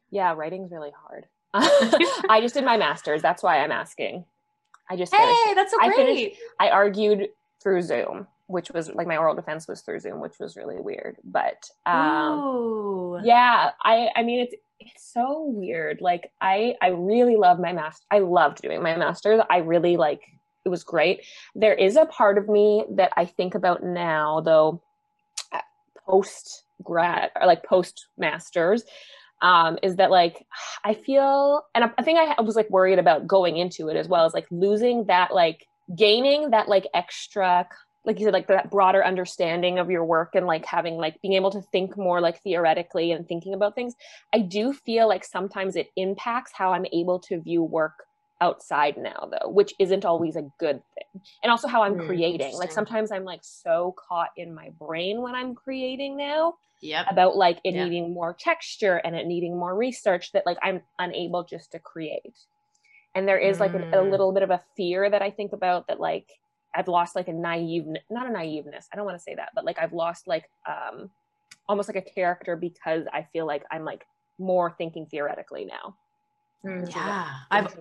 Yeah, 0.10 0.34
writing's 0.34 0.71
really 0.71 0.91
hard. 1.07 1.27
I 2.29 2.39
just 2.41 2.53
did 2.53 2.65
my 2.65 2.77
master's. 2.77 3.21
That's 3.21 3.43
why 3.43 3.59
I'm 3.59 3.71
asking. 3.71 4.25
I 4.89 4.95
just 4.95 5.13
hey, 5.13 5.19
finished. 5.19 5.55
that's 5.55 5.71
so 5.71 5.77
great. 5.79 5.91
I, 5.91 5.95
finished, 5.95 6.37
I 6.59 6.69
argued 6.69 7.29
through 7.61 7.81
Zoom 7.81 8.27
which 8.51 8.69
was 8.71 8.93
like 8.93 9.07
my 9.07 9.17
oral 9.17 9.33
defense 9.33 9.67
was 9.67 9.81
through 9.81 9.99
Zoom, 9.99 10.19
which 10.19 10.37
was 10.39 10.57
really 10.57 10.79
weird. 10.79 11.17
But 11.23 11.69
um, 11.85 12.39
Ooh. 12.39 13.19
yeah, 13.23 13.71
I 13.81 14.09
I 14.15 14.23
mean 14.23 14.41
it's 14.41 14.55
it's 14.79 15.13
so 15.13 15.45
weird. 15.47 16.01
Like 16.01 16.31
I 16.41 16.75
I 16.81 16.89
really 16.89 17.37
love 17.37 17.59
my 17.59 17.73
master. 17.73 18.05
I 18.11 18.19
loved 18.19 18.61
doing 18.61 18.83
my 18.83 18.95
master's. 18.95 19.41
I 19.49 19.57
really 19.57 19.97
like 19.97 20.21
it 20.65 20.69
was 20.69 20.83
great. 20.83 21.25
There 21.55 21.73
is 21.73 21.95
a 21.95 22.05
part 22.05 22.37
of 22.37 22.47
me 22.47 22.85
that 22.91 23.11
I 23.17 23.25
think 23.25 23.55
about 23.55 23.83
now 23.83 24.41
though 24.41 24.81
post 26.05 26.63
grad 26.83 27.31
or 27.39 27.47
like 27.47 27.63
post 27.63 28.07
masters 28.17 28.83
um, 29.41 29.77
is 29.84 29.95
that 29.95 30.12
like 30.12 30.45
I 30.84 30.93
feel 30.93 31.63
and 31.73 31.86
I, 31.86 31.91
I 31.97 32.04
think 32.04 32.19
I 32.19 32.41
was 32.41 32.56
like 32.56 32.69
worried 32.69 32.99
about 32.99 33.27
going 33.27 33.58
into 33.58 33.89
it 33.89 33.95
as 33.95 34.08
well 34.08 34.25
as 34.25 34.34
like 34.34 34.47
losing 34.51 35.06
that 35.06 35.34
like 35.34 35.67
gaining 35.95 36.51
that 36.51 36.69
like 36.69 36.88
extra 36.93 37.67
like 38.04 38.19
you 38.19 38.25
said 38.25 38.34
like 38.34 38.47
that 38.47 38.71
broader 38.71 39.04
understanding 39.04 39.77
of 39.77 39.91
your 39.91 40.04
work 40.04 40.34
and 40.34 40.47
like 40.47 40.65
having 40.65 40.95
like 40.95 41.21
being 41.21 41.34
able 41.34 41.51
to 41.51 41.62
think 41.71 41.95
more 41.97 42.19
like 42.19 42.41
theoretically 42.41 43.12
and 43.12 43.27
thinking 43.27 43.54
about 43.54 43.75
things. 43.75 43.93
I 44.34 44.39
do 44.39 44.73
feel 44.73 45.08
like 45.08 45.23
sometimes 45.23 45.75
it 45.75 45.88
impacts 45.95 46.51
how 46.54 46.73
i'm 46.73 46.86
able 46.91 47.19
to 47.19 47.39
view 47.41 47.63
work 47.63 48.06
outside 48.41 48.97
now 48.97 49.30
though 49.32 49.49
which 49.49 49.73
isn't 49.80 50.04
always 50.04 50.36
a 50.36 50.41
good 50.60 50.82
thing 50.95 51.21
and 51.43 51.51
also 51.51 51.67
how 51.67 51.84
i'm 51.84 51.93
Hmm, 51.93 51.99
creating 52.08 52.56
like 52.58 52.71
sometimes 52.71 53.12
i'm 53.12 53.23
like 53.23 53.41
so 53.43 53.95
caught 54.08 54.30
in 54.38 54.54
my 54.54 54.69
brain 54.80 55.21
when 55.21 55.36
i'm 55.36 55.56
creating 55.56 56.17
now 56.17 56.56
Yep. 56.82 57.06
about 57.12 57.36
like 57.38 57.60
it 57.63 57.75
Yeah. 57.75 57.84
needing 57.86 58.13
more 58.13 58.34
texture 58.34 58.97
and 58.97 59.15
it 59.15 59.27
needing 59.27 59.58
more 59.58 59.75
research 59.75 60.32
that 60.32 60.45
like 60.45 60.58
i'm 60.63 60.82
unable 60.99 61.43
just 61.43 61.71
to 61.71 61.80
create 61.80 62.38
and 63.15 63.27
there 63.27 63.38
is 63.38 63.60
like 63.60 63.73
a, 63.73 63.77
a 63.93 64.01
Mm. 64.01 64.12
little 64.12 64.32
bit 64.34 64.43
of 64.43 64.49
a 64.49 64.62
fear 64.75 65.10
that 65.10 65.21
i 65.21 65.30
think 65.30 65.54
about 65.54 65.88
that 65.88 65.99
like 65.99 66.27
i've 66.75 66.88
lost 66.88 67.15
like 67.15 67.27
a 67.27 67.34
naive 67.34 67.86
not 68.10 68.27
a 68.27 68.34
naiveness 68.34 68.86
i 68.91 68.95
don't 68.95 69.06
want 69.06 69.17
to 69.17 69.23
say 69.23 69.36
that 69.36 69.49
but 69.54 69.65
like 69.65 69.77
i've 69.80 69.93
lost 69.93 70.27
like 70.27 70.49
um 70.67 71.10
almost 71.67 71.89
like 71.89 71.97
a 71.97 72.10
character 72.13 72.56
because 72.56 73.06
i 73.13 73.27
feel 73.32 73.45
like 73.45 73.63
i'm 73.71 73.86
like 73.86 74.06
more 74.39 74.73
thinking 74.77 75.06
theoretically 75.06 75.65
now 75.65 75.95
Mm. 76.65 76.93
Yeah. 76.93 77.34
I've 77.50 77.76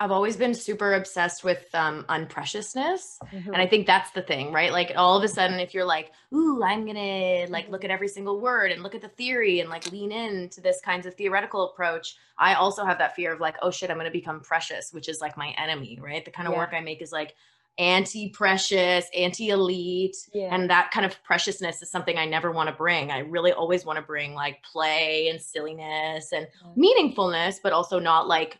I've 0.00 0.10
always 0.10 0.36
been 0.36 0.52
super 0.52 0.94
obsessed 0.94 1.44
with 1.44 1.64
um 1.74 2.04
unpreciousness. 2.08 3.18
Mhm. 3.32 3.46
And 3.46 3.56
I 3.56 3.66
think 3.68 3.86
that's 3.86 4.10
the 4.10 4.22
thing, 4.22 4.52
right? 4.52 4.72
Like 4.72 4.92
all 4.96 5.16
of 5.16 5.22
a 5.22 5.28
sudden, 5.28 5.60
if 5.60 5.74
you're 5.74 5.84
like, 5.84 6.10
ooh, 6.34 6.62
I'm 6.64 6.84
gonna 6.86 7.46
like 7.48 7.68
look 7.68 7.84
at 7.84 7.90
every 7.90 8.08
single 8.08 8.40
word 8.40 8.72
and 8.72 8.82
look 8.82 8.94
at 8.96 9.00
the 9.00 9.08
theory 9.08 9.60
and 9.60 9.70
like 9.70 9.90
lean 9.92 10.10
into 10.10 10.60
this 10.60 10.80
kinds 10.80 11.06
of 11.06 11.14
theoretical 11.14 11.70
approach, 11.70 12.16
I 12.36 12.54
also 12.54 12.84
have 12.84 12.98
that 12.98 13.14
fear 13.14 13.32
of 13.32 13.40
like, 13.40 13.56
oh 13.62 13.70
shit, 13.70 13.90
I'm 13.90 13.96
gonna 13.96 14.10
become 14.10 14.40
precious, 14.40 14.92
which 14.92 15.08
is 15.08 15.20
like 15.20 15.36
my 15.36 15.54
enemy, 15.56 15.98
right? 16.02 16.24
The 16.24 16.32
kind 16.32 16.48
of 16.48 16.52
Yeah. 16.52 16.58
work 16.58 16.70
I 16.72 16.80
make 16.80 17.00
is 17.00 17.12
like 17.12 17.34
anti-precious, 17.78 19.06
anti-elite. 19.16 20.16
yeah 20.32 20.54
And 20.54 20.68
that 20.70 20.90
kind 20.90 21.06
of 21.06 21.22
preciousness 21.24 21.82
is 21.82 21.90
something 21.90 22.18
I 22.18 22.24
never 22.26 22.50
want 22.50 22.68
to 22.68 22.74
bring. 22.74 23.10
I 23.10 23.18
really 23.20 23.52
always 23.52 23.84
want 23.84 23.96
to 23.98 24.02
bring 24.02 24.34
like 24.34 24.62
play 24.62 25.28
and 25.28 25.40
silliness 25.40 26.32
and 26.32 26.46
Yeah. 26.64 26.82
meaningfulness, 26.84 27.56
but 27.62 27.72
also 27.72 27.98
not 27.98 28.28
like 28.28 28.58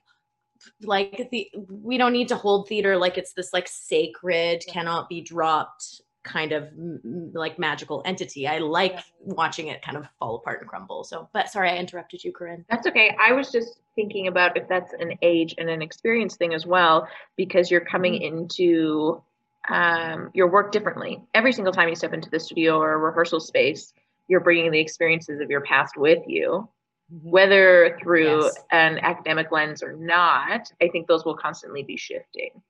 like 0.82 1.28
the 1.32 1.50
we 1.68 1.98
don't 1.98 2.12
need 2.12 2.28
to 2.28 2.36
hold 2.36 2.68
theater 2.68 2.96
like 2.96 3.18
it's 3.18 3.32
this 3.32 3.52
like 3.52 3.66
sacred 3.66 4.62
Yeah. 4.66 4.72
cannot 4.72 5.08
be 5.08 5.20
dropped 5.20 6.00
kind 6.22 6.52
of 6.52 6.62
m- 6.68 7.00
m- 7.04 7.32
like 7.34 7.58
magical 7.58 8.00
entity 8.04 8.46
i 8.46 8.58
like 8.58 8.92
Yeah. 8.92 9.00
watching 9.22 9.66
it 9.66 9.82
kind 9.82 9.96
of 9.96 10.06
fall 10.20 10.36
apart 10.36 10.60
and 10.60 10.68
crumble 10.70 11.02
so 11.02 11.28
but 11.32 11.48
sorry 11.50 11.70
i 11.70 11.76
interrupted 11.76 12.22
you 12.22 12.30
corinne 12.32 12.64
That's 12.70 12.86
okay. 12.86 13.16
I 13.20 13.32
was 13.32 13.50
just 13.50 13.80
thinking 13.94 14.26
about 14.26 14.56
if 14.56 14.68
that's 14.68 14.92
an 14.98 15.12
age 15.22 15.54
and 15.58 15.68
an 15.68 15.82
experience 15.82 16.36
thing 16.36 16.54
as 16.54 16.66
well, 16.66 17.08
because 17.36 17.70
you're 17.70 17.80
coming 17.84 18.14
into 18.22 19.22
um, 19.68 20.30
your 20.34 20.48
work 20.50 20.72
differently. 20.72 21.22
Every 21.34 21.52
single 21.52 21.72
time 21.72 21.88
you 21.88 21.94
step 21.94 22.12
into 22.12 22.28
the 22.28 22.40
studio 22.40 22.78
or 22.80 22.94
a 22.94 22.98
rehearsal 22.98 23.38
space, 23.38 23.92
you're 24.26 24.40
bringing 24.40 24.72
the 24.72 24.80
experiences 24.80 25.40
of 25.40 25.50
your 25.50 25.60
past 25.60 25.96
with 25.96 26.18
you, 26.26 26.68
Mhm. 27.12 27.30
whether 27.30 27.96
through 28.02 28.42
Yes. 28.44 28.64
an 28.70 28.98
academic 28.98 29.52
lens 29.52 29.82
or 29.82 29.92
not. 29.92 30.72
I 30.80 30.88
think 30.88 31.06
those 31.06 31.24
will 31.24 31.36
constantly 31.36 31.82
be 31.84 31.96
shifting. 31.96 32.60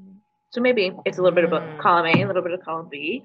Mm. 0.00 0.16
So 0.50 0.60
maybe 0.60 0.92
it's 1.04 1.18
a 1.18 1.22
little 1.22 1.34
bit 1.36 1.44
of 1.44 1.50
Mm. 1.50 1.78
a 1.78 1.82
column 1.82 2.06
A, 2.06 2.22
a 2.22 2.26
little 2.26 2.42
bit 2.42 2.52
of 2.52 2.60
column 2.64 2.88
B. 2.88 3.22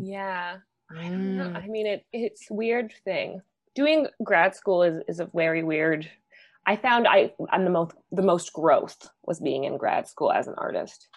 yeah 0.00 0.56
I 0.90 1.02
don't 1.08 1.36
know. 1.36 1.44
Mm. 1.50 1.56
I 1.64 1.66
mean, 1.68 1.86
it 1.86 2.04
it's 2.12 2.50
weird 2.50 2.92
thing. 3.04 3.42
Doing 3.74 4.08
grad 4.24 4.54
school 4.56 4.82
is 4.82 5.02
is 5.08 5.20
a 5.20 5.26
very 5.26 5.62
weird. 5.62 6.10
I 6.66 6.76
found 6.76 7.06
I 7.06 7.32
I'm 7.50 7.64
the 7.64 7.70
most 7.70 7.94
the 8.12 8.22
most 8.22 8.52
growth 8.52 9.08
was 9.24 9.40
being 9.40 9.64
in 9.64 9.76
grad 9.76 10.08
school 10.08 10.32
as 10.32 10.46
an 10.46 10.54
artist. 10.56 11.08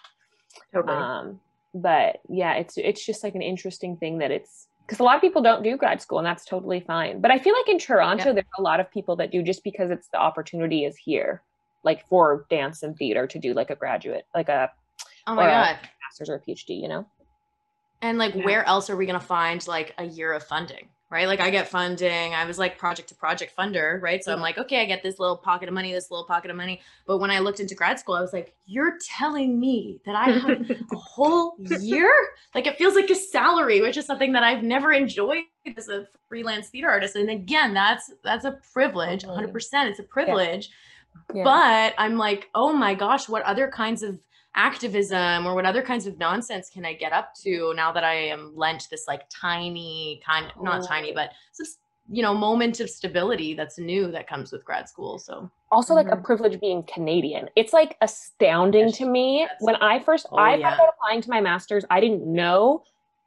Totally. 0.74 0.96
Um, 0.96 1.40
but 1.74 2.18
yeah, 2.28 2.54
it's 2.54 2.76
it's 2.76 3.04
just 3.04 3.22
like 3.24 3.34
an 3.34 3.42
interesting 3.42 3.96
thing 3.96 4.18
that 4.18 4.30
it's 4.30 4.68
because 4.86 5.00
a 5.00 5.02
lot 5.02 5.16
of 5.16 5.20
people 5.20 5.42
don't 5.42 5.62
do 5.62 5.76
grad 5.76 6.00
school 6.00 6.18
and 6.18 6.26
that's 6.26 6.44
totally 6.44 6.80
fine. 6.80 7.20
But 7.20 7.30
I 7.30 7.38
feel 7.38 7.54
like 7.54 7.68
in 7.68 7.78
Toronto 7.78 8.32
there's 8.32 8.46
a 8.58 8.62
lot 8.62 8.80
of 8.80 8.90
people 8.90 9.16
that 9.16 9.30
do 9.30 9.42
just 9.42 9.64
because 9.64 9.90
it's 9.90 10.08
the 10.08 10.18
opportunity 10.18 10.84
is 10.84 10.96
here, 10.96 11.42
like 11.84 12.06
for 12.08 12.46
dance 12.50 12.82
and 12.82 12.96
theater 12.96 13.26
to 13.26 13.38
do 13.38 13.54
like 13.54 13.70
a 13.70 13.76
graduate, 13.76 14.26
like 14.34 14.48
a 14.48 14.70
oh 15.26 15.34
my 15.34 15.46
god 15.46 15.78
master's 16.02 16.30
or 16.30 16.36
a 16.36 16.40
PhD. 16.40 16.80
You 16.80 16.88
know? 16.88 17.06
and 18.02 18.18
like 18.18 18.34
Yeah. 18.34 18.44
where 18.44 18.66
else 18.66 18.90
are 18.90 18.96
we 18.96 19.06
going 19.06 19.18
to 19.18 19.26
find 19.26 19.66
like 19.66 19.94
a 19.98 20.04
year 20.04 20.32
of 20.32 20.44
funding 20.44 20.88
right? 21.10 21.26
Like 21.26 21.40
i 21.40 21.50
get 21.50 21.68
funding. 21.68 22.34
I 22.34 22.44
was 22.44 22.58
like 22.58 22.78
project 22.78 23.08
to 23.10 23.14
project 23.14 23.54
funder 23.56 24.00
right? 24.00 24.22
So 24.22 24.32
i'm 24.32 24.36
mm-hmm. 24.36 24.42
like 24.42 24.58
okay 24.58 24.82
i 24.82 24.84
get 24.84 25.02
this 25.02 25.18
little 25.18 25.36
pocket 25.36 25.68
of 25.68 25.74
money 25.74 25.92
this 25.92 26.10
little 26.10 26.26
pocket 26.26 26.50
of 26.50 26.56
money. 26.56 26.80
But 27.06 27.18
when 27.18 27.30
i 27.30 27.38
looked 27.38 27.60
into 27.60 27.74
grad 27.74 27.98
school 27.98 28.14
i 28.14 28.20
was 28.20 28.32
like 28.32 28.54
you're 28.66 28.98
telling 29.02 29.58
me 29.58 30.00
that 30.04 30.14
i 30.14 30.30
have 30.30 30.70
a 30.92 30.96
whole 30.96 31.56
year? 31.80 32.12
Like 32.54 32.66
it 32.66 32.76
feels 32.76 32.94
like 32.94 33.10
a 33.10 33.14
salary 33.14 33.80
which 33.80 33.96
is 33.96 34.06
something 34.06 34.32
that 34.32 34.42
i've 34.42 34.62
never 34.62 34.92
enjoyed 34.92 35.44
as 35.76 35.88
a 35.88 36.06
freelance 36.28 36.68
theater 36.68 36.88
artist. 36.90 37.16
And 37.16 37.30
again 37.30 37.74
that's 37.74 38.12
that's 38.22 38.44
a 38.44 38.58
privilege 38.72 39.24
mm-hmm. 39.24 39.46
100% 39.46 39.90
it's 39.90 39.98
a 39.98 40.04
privilege. 40.04 40.70
Yeah. 41.34 41.42
but 41.42 41.94
i'm 41.98 42.16
like 42.16 42.48
oh 42.54 42.72
my 42.72 42.94
gosh 42.94 43.28
what 43.28 43.42
other 43.42 43.68
kinds 43.68 44.02
of 44.02 44.20
activism 44.54 45.46
or 45.46 45.54
what 45.54 45.64
other 45.66 45.82
kinds 45.82 46.06
of 46.06 46.18
nonsense 46.18 46.68
can 46.70 46.84
i 46.84 46.92
get 46.92 47.12
up 47.12 47.32
to 47.34 47.72
now 47.76 47.92
that 47.92 48.04
i 48.04 48.14
am 48.14 48.52
lent 48.56 48.86
this 48.90 49.04
like 49.06 49.22
tiny 49.30 50.20
kind 50.26 50.52
not 50.60 50.84
tiny 50.86 51.12
but 51.12 51.30
just 51.56 51.78
you 52.10 52.22
know 52.22 52.34
moment 52.34 52.80
of 52.80 52.88
stability 52.90 53.54
that's 53.54 53.78
new 53.78 54.10
that 54.10 54.26
comes 54.26 54.50
with 54.50 54.64
grad 54.64 54.88
school 54.88 55.18
so 55.18 55.50
also 55.70 55.94
like 55.94 56.08
a 56.08 56.16
Mhm. 56.16 56.24
privilege 56.24 56.58
being 56.60 56.82
Canadian. 56.84 57.50
It's 57.54 57.74
like 57.74 57.98
astounding 58.00 58.86
Yes, 58.86 58.96
to 58.96 59.04
me 59.06 59.40
yes. 59.40 59.50
when 59.60 59.76
I 59.76 59.98
first 59.98 60.26
Oh, 60.32 60.38
I 60.38 60.54
yeah. 60.54 60.70
found 60.70 60.80
applying 60.94 61.20
to 61.20 61.28
my 61.28 61.42
masters, 61.42 61.84
I 61.90 62.00
didn't 62.00 62.24
know 62.24 62.84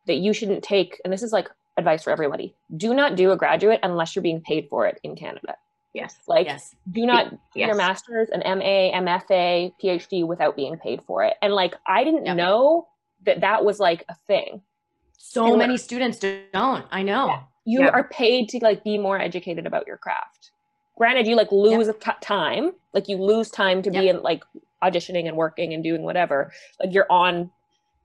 that 0.08 0.16
you 0.16 0.34
shouldn't 0.34 0.64
take 0.64 1.00
and 1.04 1.14
this 1.14 1.22
is 1.22 1.32
like 1.32 1.48
advice 1.78 2.04
for 2.04 2.10
everybody. 2.10 2.56
Do 2.76 2.96
not 2.96 3.16
do 3.16 3.30
a 3.32 3.38
graduate 3.38 3.80
unless 3.84 4.16
you're 4.16 4.24
being 4.24 4.42
paid 4.42 4.68
for 4.72 4.88
it 4.88 5.00
in 5.04 5.16
Canada. 5.16 5.54
Yes. 5.94 6.18
Like 6.28 6.48
yes 6.48 6.76
do 6.92 7.06
not 7.06 7.34
Yes. 7.56 7.68
your 7.68 7.76
masters, 7.76 8.30
an 8.30 8.42
MA, 8.60 8.92
MFA, 8.94 9.74
PhD 9.84 10.26
without 10.26 10.56
being 10.56 10.78
paid 10.78 11.02
for 11.04 11.24
it. 11.24 11.36
And 11.42 11.54
like 11.54 11.76
I 11.88 12.04
didn't 12.04 12.26
Yep. 12.26 12.36
know 12.38 12.88
that 13.26 13.42
that 13.42 13.64
was 13.66 13.80
like 13.80 14.04
a 14.10 14.16
thing. 14.28 14.62
so 15.18 15.46
And 15.46 15.58
many 15.60 15.78
students 15.78 16.18
don't 16.52 16.86
i 16.92 17.04
know 17.04 17.28
Yeah. 17.28 17.42
You 17.66 17.80
Yeah. 17.82 17.90
are 17.90 18.06
paid 18.06 18.50
to 18.50 18.60
like 18.62 18.84
be 18.84 18.98
more 18.98 19.20
educated 19.20 19.68
about 19.68 19.86
your 19.86 19.98
craft. 19.98 20.52
Granted, 20.98 21.28
you 21.28 21.36
like 21.36 21.52
lose 21.52 21.88
a 21.88 21.94
t- 21.94 22.12
time, 22.22 22.74
like 22.94 23.08
you 23.08 23.18
lose 23.18 23.50
time 23.52 23.82
to 23.84 23.92
be 23.92 24.10
in 24.10 24.22
like 24.24 24.44
auditioning 24.84 25.28
and 25.28 25.38
working 25.38 25.74
and 25.74 25.84
doing 25.84 26.02
whatever. 26.04 26.52
Like 26.80 26.92
you're 26.94 27.06
on, 27.12 27.52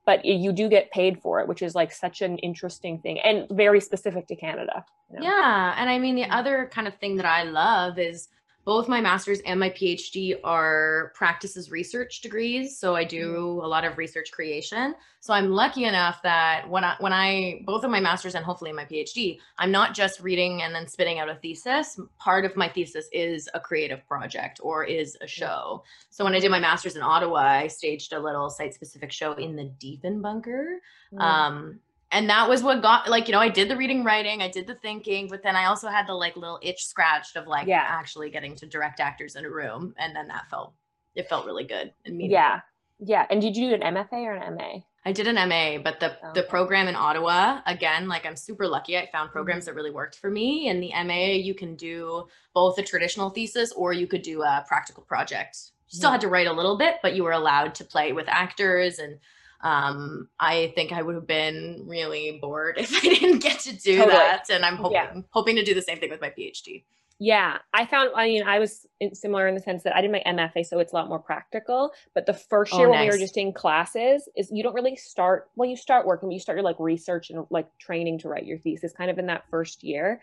but 0.06 0.24
you 0.24 0.52
do 0.52 0.68
get 0.68 0.90
paid 0.92 1.20
for 1.20 1.40
it, 1.40 1.48
which 1.48 1.60
is 1.60 1.74
like 1.74 1.92
such 1.92 2.22
an 2.22 2.38
interesting 2.38 2.98
thing 2.98 3.18
and 3.20 3.46
very 3.50 3.80
specific 3.80 4.26
to 4.28 4.36
Canada. 4.36 4.84
you 5.12 5.18
know? 5.18 5.26
Yeah. 5.26 5.74
And 5.76 5.90
I 5.90 5.98
mean, 5.98 6.14
the 6.14 6.24
other 6.24 6.70
kind 6.72 6.86
of 6.86 6.94
thing 6.94 7.16
that 7.16 7.26
I 7.26 7.42
love 7.42 7.98
is 7.98 8.28
both 8.66 8.88
my 8.88 9.00
master's 9.00 9.38
and 9.46 9.60
my 9.60 9.70
PhD 9.70 10.36
are 10.42 11.12
practices 11.14 11.70
research 11.70 12.20
degrees. 12.20 12.76
So 12.76 12.96
I 12.96 13.04
do 13.04 13.60
a 13.62 13.68
lot 13.68 13.84
of 13.84 13.96
research 13.96 14.32
creation. 14.32 14.92
So 15.20 15.32
I'm 15.32 15.52
lucky 15.52 15.84
enough 15.84 16.20
that 16.24 16.68
when 16.68 16.82
I, 16.82 16.96
when 16.98 17.12
I, 17.12 17.60
both 17.64 17.84
of 17.84 17.92
my 17.92 18.00
master's 18.00 18.34
and 18.34 18.44
hopefully 18.44 18.72
my 18.72 18.84
PhD, 18.84 19.38
I'm 19.58 19.70
not 19.70 19.94
just 19.94 20.18
reading 20.18 20.62
and 20.62 20.74
then 20.74 20.88
spitting 20.88 21.20
out 21.20 21.28
a 21.28 21.36
thesis. 21.36 21.98
Part 22.18 22.44
of 22.44 22.56
my 22.56 22.68
thesis 22.68 23.08
is 23.12 23.48
a 23.54 23.60
creative 23.60 24.04
project 24.08 24.58
or 24.60 24.82
is 24.82 25.16
a 25.20 25.28
show. 25.28 25.84
So 26.10 26.24
when 26.24 26.34
I 26.34 26.40
did 26.40 26.50
my 26.50 26.58
master's 26.58 26.96
in 26.96 27.02
Ottawa, 27.02 27.38
I 27.38 27.68
staged 27.68 28.12
a 28.14 28.18
little 28.18 28.50
site 28.50 28.74
specific 28.74 29.12
show 29.12 29.34
in 29.34 29.54
the 29.54 29.70
Diefenbunker 29.80 30.78
Mm. 31.14 31.20
um 31.20 31.80
and 32.16 32.28
that 32.30 32.48
was 32.48 32.62
what 32.62 32.80
got 32.82 33.08
like 33.08 33.28
you 33.28 33.32
know 33.32 33.40
i 33.40 33.48
did 33.48 33.68
the 33.68 33.76
reading 33.76 34.02
writing 34.04 34.40
i 34.42 34.48
did 34.48 34.66
the 34.66 34.74
thinking 34.76 35.28
but 35.28 35.42
then 35.42 35.54
i 35.56 35.64
also 35.66 35.88
had 35.88 36.06
the 36.06 36.14
like 36.14 36.36
little 36.36 36.58
itch 36.62 36.84
scratched 36.84 37.36
of 37.36 37.46
like 37.46 37.66
Yeah. 37.66 37.84
actually 37.86 38.30
getting 38.30 38.54
to 38.56 38.66
direct 38.66 39.00
actors 39.00 39.36
in 39.36 39.44
a 39.44 39.50
room 39.50 39.94
and 39.98 40.14
then 40.16 40.28
that 40.28 40.48
felt 40.50 40.72
it 41.14 41.28
felt 41.28 41.46
really 41.46 41.64
good 41.64 41.92
and 42.04 42.16
meaningful. 42.16 42.32
yeah. 42.40 42.60
Yeah. 42.98 43.26
And 43.28 43.42
did 43.42 43.56
you 43.58 43.68
do 43.68 43.74
an 43.84 43.94
MFA 43.94 44.20
or 44.24 44.32
an 44.32 44.54
MA? 44.56 44.72
i 45.04 45.12
did 45.12 45.26
an 45.28 45.36
ma 45.48 45.78
but 45.86 46.00
the 46.00 46.10
the 46.34 46.42
program 46.54 46.88
in 46.88 46.96
ottawa 46.96 47.60
again 47.66 48.08
like 48.08 48.24
i'm 48.26 48.34
super 48.34 48.66
lucky 48.66 48.98
i 48.98 49.08
found 49.12 49.30
programs 49.30 49.62
Mhm. 49.62 49.66
that 49.66 49.74
really 49.74 49.92
worked 50.00 50.16
for 50.22 50.30
me 50.30 50.68
and 50.70 50.82
the 50.82 50.90
ma 51.08 51.14
you 51.48 51.54
can 51.54 51.76
do 51.76 52.26
both 52.54 52.76
a 52.78 52.82
traditional 52.82 53.30
thesis 53.30 53.70
or 53.72 53.92
you 53.92 54.06
could 54.12 54.22
do 54.22 54.42
a 54.42 54.64
practical 54.66 55.04
project 55.04 55.52
you 55.88 55.96
still 55.98 56.10
Mhm. 56.10 56.14
had 56.16 56.20
to 56.22 56.28
write 56.28 56.48
a 56.48 56.52
little 56.60 56.76
bit 56.84 56.96
but 57.04 57.14
you 57.14 57.22
were 57.22 57.36
allowed 57.42 57.72
to 57.76 57.84
play 57.84 58.08
with 58.12 58.26
actors 58.28 58.98
and 58.98 59.20
um 59.62 60.28
i 60.38 60.72
think 60.74 60.92
i 60.92 61.02
would 61.02 61.14
have 61.14 61.26
been 61.26 61.82
really 61.86 62.38
bored 62.40 62.76
if 62.78 62.94
i 62.94 63.00
didn't 63.00 63.38
get 63.40 63.58
to 63.60 63.74
do 63.76 63.96
Totally. 63.96 64.16
that 64.16 64.48
and 64.50 64.64
i'm 64.64 64.76
hoping 64.76 64.94
Yeah. 64.94 65.20
hoping 65.30 65.56
to 65.56 65.64
do 65.64 65.74
the 65.74 65.82
same 65.82 65.98
thing 65.98 66.10
with 66.10 66.20
my 66.20 66.30
phd 66.30 66.84
Yeah, 67.18 67.58
I 67.72 67.86
found. 67.86 68.10
I 68.14 68.26
mean, 68.26 68.42
I 68.42 68.58
was 68.58 68.86
similar 69.14 69.48
in 69.48 69.54
the 69.54 69.60
sense 69.60 69.82
that 69.84 69.96
I 69.96 70.02
did 70.02 70.12
my 70.12 70.22
MFA, 70.26 70.66
so 70.66 70.78
it's 70.80 70.92
a 70.92 70.96
lot 70.96 71.08
more 71.08 71.18
practical. 71.18 71.92
But 72.14 72.26
the 72.26 72.34
first 72.34 72.74
Oh, 72.74 72.78
year 72.78 72.90
when 72.90 73.00
we 73.00 73.06
were 73.10 73.16
just 73.16 73.38
in 73.38 73.54
classes, 73.54 74.28
is 74.36 74.50
you 74.52 74.62
don't 74.62 74.74
really 74.74 74.96
start. 74.96 75.48
Well, 75.56 75.68
you 75.68 75.76
start 75.76 76.06
working, 76.06 76.28
but 76.28 76.34
you 76.34 76.40
start 76.40 76.56
your 76.56 76.64
like 76.64 76.76
research 76.78 77.30
and 77.30 77.46
like 77.50 77.68
training 77.78 78.18
to 78.20 78.28
write 78.28 78.44
your 78.44 78.58
thesis, 78.58 78.92
kind 78.92 79.10
of 79.10 79.18
in 79.18 79.26
that 79.26 79.44
first 79.50 79.82
year. 79.82 80.20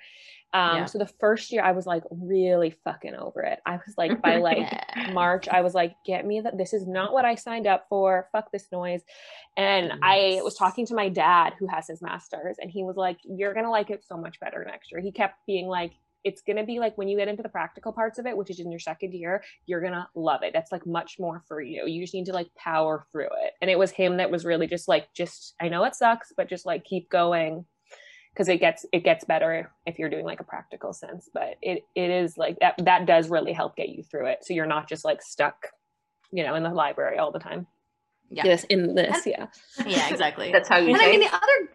Um, 0.53 0.75
Yeah. 0.75 0.86
So 0.86 0.99
the 0.99 1.08
first 1.08 1.51
year, 1.51 1.63
I 1.63 1.71
was 1.71 1.88
like 1.88 2.03
really 2.12 2.69
fucking 2.84 3.15
over 3.15 3.41
it. 3.41 3.60
I 3.65 3.77
was 3.77 3.95
like 3.97 4.21
by 4.21 4.38
like. 4.38 4.69
March, 5.13 5.47
I 5.49 5.62
was 5.62 5.73
like, 5.73 5.95
get 6.06 6.25
me 6.25 6.41
that. 6.41 6.58
This 6.58 6.73
is 6.73 6.86
not 6.88 7.12
what 7.12 7.25
I 7.25 7.34
signed 7.36 7.65
up 7.65 7.88
for. 7.89 8.29
Fuck 8.32 8.51
this 8.51 8.67
noise. 8.71 9.01
And 9.58 9.93
I 10.03 10.41
was 10.43 10.56
talking 10.56 10.86
to 10.88 10.95
my 10.95 11.10
dad, 11.10 11.53
who 11.58 11.65
has 11.67 11.88
his 11.88 12.01
master's, 12.01 12.58
and 12.60 12.69
he 12.69 12.84
was 12.84 12.95
like, 12.95 13.17
"You're 13.23 13.53
gonna 13.56 13.71
like 13.71 13.89
it 13.89 14.03
so 14.06 14.15
much 14.17 14.39
better 14.39 14.63
next 14.63 14.91
year." 14.91 15.01
He 15.01 15.12
kept 15.12 15.36
being 15.47 15.67
like, 15.67 15.93
it's 16.23 16.41
going 16.41 16.57
to 16.57 16.63
be 16.63 16.79
like 16.79 16.97
when 16.97 17.07
you 17.07 17.17
get 17.17 17.27
into 17.27 17.43
the 17.43 17.49
practical 17.49 17.91
parts 17.91 18.19
of 18.19 18.25
it, 18.25 18.36
which 18.38 18.49
is 18.49 18.59
in 18.59 18.71
your 18.71 18.79
second 18.79 19.13
year, 19.13 19.43
you're 19.65 19.81
going 19.81 19.93
to 19.93 20.07
love 20.15 20.43
it. 20.43 20.53
That's 20.53 20.71
like 20.71 20.86
much 20.86 21.19
more 21.19 21.43
for 21.47 21.62
you. 21.62 21.86
You 21.88 22.01
just 22.01 22.13
need 22.13 22.25
to 22.27 22.33
like 22.33 22.53
power 22.55 23.05
through 23.12 23.25
it. 23.25 23.53
And 23.62 23.69
it 23.69 23.77
was 23.77 23.91
him 23.91 24.17
that 24.17 24.31
was 24.31 24.45
really 24.45 24.67
just 24.67 24.88
like, 24.88 25.13
just, 25.13 25.55
I 25.62 25.69
know 25.69 25.83
it 25.83 25.95
sucks, 25.95 26.31
but 26.36 26.49
just 26.49 26.65
like 26.65 26.83
keep 26.86 27.09
going 27.09 27.65
because 28.33 28.49
it 28.49 28.59
gets 28.59 28.83
it 28.91 29.03
gets 29.03 29.23
better 29.25 29.71
if 29.86 29.99
you're 29.99 30.09
doing 30.09 30.25
like 30.25 30.39
a 30.39 30.43
practical 30.43 30.91
sense 30.91 31.29
but 31.36 31.55
it 31.62 31.83
it 31.93 32.09
is 32.09 32.36
like 32.36 32.57
that 32.59 32.73
that 32.83 33.05
does 33.05 33.29
really 33.29 33.53
help 33.53 33.75
get 33.75 33.89
you 33.89 34.01
through 34.01 34.25
it 34.25 34.39
so 34.41 34.55
you're 34.55 34.65
not 34.65 34.89
just 34.89 35.05
like 35.05 35.21
stuck 35.21 35.67
you 36.31 36.43
know 36.43 36.55
in 36.55 36.63
the 36.63 36.69
library 36.69 37.19
all 37.19 37.31
the 37.31 37.38
time 37.38 37.67
Yeah. 38.31 38.41
this 38.41 38.63
in 38.65 38.95
this 38.95 39.27
yeah 39.27 39.45
Yeah, 39.86 40.09
exactly. 40.09 40.51
That's 40.51 40.67
how 40.67 40.77
you 40.77 40.88
and 40.93 40.97
I 40.97 41.12
mean 41.12 41.19
the 41.19 41.27
other 41.27 41.69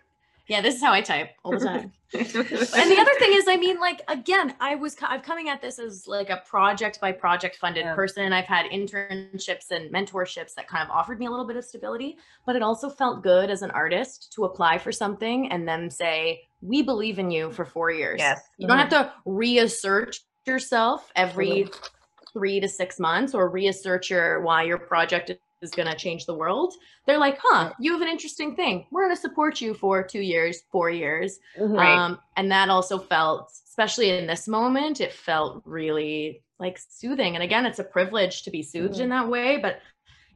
yeah, 0.49 0.63
this 0.63 0.77
is 0.77 0.83
how 0.83 0.93
I 0.93 1.03
type 1.03 1.31
all 1.45 1.53
the 1.53 1.65
time. 1.65 1.93
and 2.15 2.25
the 2.27 2.97
other 2.99 3.15
thing 3.19 3.33
is, 3.35 3.45
I 3.47 3.57
mean, 3.59 3.79
like 3.79 4.01
again, 4.09 4.55
I 4.61 4.77
was 4.77 4.97
I'm 5.03 5.21
coming 5.21 5.51
at 5.51 5.61
this 5.61 5.79
as 5.79 6.07
like 6.07 6.31
a 6.31 6.43
project 6.49 7.01
by 7.03 7.13
project 7.13 7.57
funded 7.57 7.85
Yeah. 7.85 7.95
person. 7.95 8.33
I've 8.33 8.47
had 8.47 8.65
internships 8.71 9.71
and 9.71 9.93
mentorships 9.93 10.55
that 10.55 10.67
kind 10.67 10.83
of 10.83 10.91
offered 10.91 11.19
me 11.19 11.27
a 11.27 11.31
little 11.31 11.47
bit 11.47 11.57
of 11.57 11.65
stability, 11.67 12.17
but 12.47 12.57
it 12.57 12.63
also 12.63 12.89
felt 12.89 13.23
good 13.23 13.51
as 13.51 13.61
an 13.61 13.71
artist 13.73 14.33
to 14.37 14.47
apply 14.47 14.79
for 14.79 14.91
something 14.91 15.53
and 15.53 15.69
then 15.69 15.91
say, 15.91 16.41
"We 16.63 16.81
believe 16.81 17.19
in 17.19 17.31
you 17.31 17.51
for 17.51 17.67
four 17.67 17.91
years." 17.91 18.19
yes. 18.19 18.41
You 18.57 18.67
don't 18.67 18.79
have 18.79 18.89
mm-hmm. 18.89 19.05
to 19.05 19.13
reassert 19.27 20.17
yourself 20.47 21.13
every 21.15 21.65
mm-hmm. 21.65 22.33
three 22.33 22.59
to 22.59 22.69
six 22.69 22.99
months 22.99 23.35
or 23.35 23.51
reassert 23.51 24.09
your 24.09 24.41
why 24.41 24.63
your 24.63 24.79
project 24.79 25.31
is 25.63 25.71
going 25.71 25.89
to 25.89 25.97
change 25.97 26.27
the 26.27 26.35
world. 26.35 26.75
They're 27.07 27.19
like, 27.19 27.39
huh, 27.43 27.73
you 27.79 27.93
have 27.93 28.03
an 28.03 28.09
interesting 28.09 28.55
thing. 28.55 28.87
We're 28.91 29.05
going 29.05 29.15
to 29.15 29.21
support 29.21 29.61
you 29.61 29.75
for 29.75 30.03
two 30.03 30.21
years, 30.21 30.63
four 30.71 30.91
years. 30.91 31.39
Right. 31.59 31.97
Um, 31.97 32.19
and 32.37 32.51
that 32.51 32.69
also 32.71 32.99
felt, 32.99 33.53
especially 33.69 34.11
in 34.11 34.27
this 34.27 34.49
moment, 34.49 35.01
it 35.01 35.13
felt 35.13 35.63
really 35.65 36.43
like 36.59 36.79
soothing. 36.79 37.35
And 37.35 37.43
again, 37.43 37.67
it's 37.67 37.79
a 37.79 37.85
privilege 37.85 38.43
to 38.43 38.51
be 38.51 38.63
soothed 38.63 39.01
in 39.01 39.09
that 39.11 39.29
way. 39.29 39.59
But 39.59 39.81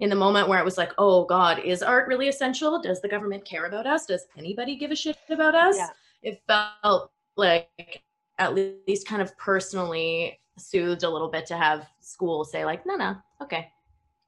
in 0.00 0.11
the 0.11 0.16
moment 0.16 0.48
where 0.48 0.58
it 0.58 0.64
was 0.64 0.78
like, 0.78 0.92
oh 0.98 1.24
God, 1.24 1.61
is 1.61 1.82
art 1.82 2.08
really 2.08 2.28
essential? 2.28 2.80
Does 2.80 3.00
the 3.00 3.08
government 3.08 3.44
care 3.44 3.66
about 3.66 3.87
us? 3.87 4.06
Does 4.06 4.26
anybody 4.37 4.76
give 4.76 4.90
a 4.90 4.96
shit 4.96 5.16
about 5.30 5.54
us? 5.54 5.76
Yeah. 5.76 5.88
It 6.22 6.42
felt 6.46 7.11
like 7.37 8.02
at 8.38 8.54
least 8.54 9.06
kind 9.06 9.22
of 9.22 9.37
personally 9.38 10.40
soothed 10.58 11.02
a 11.02 11.08
little 11.08 11.28
bit 11.28 11.46
to 11.46 11.56
have 11.56 11.88
school 12.00 12.44
say 12.44 12.64
like, 12.64 12.85
no, 12.87 12.96
no, 12.96 13.16
okay. 13.40 13.70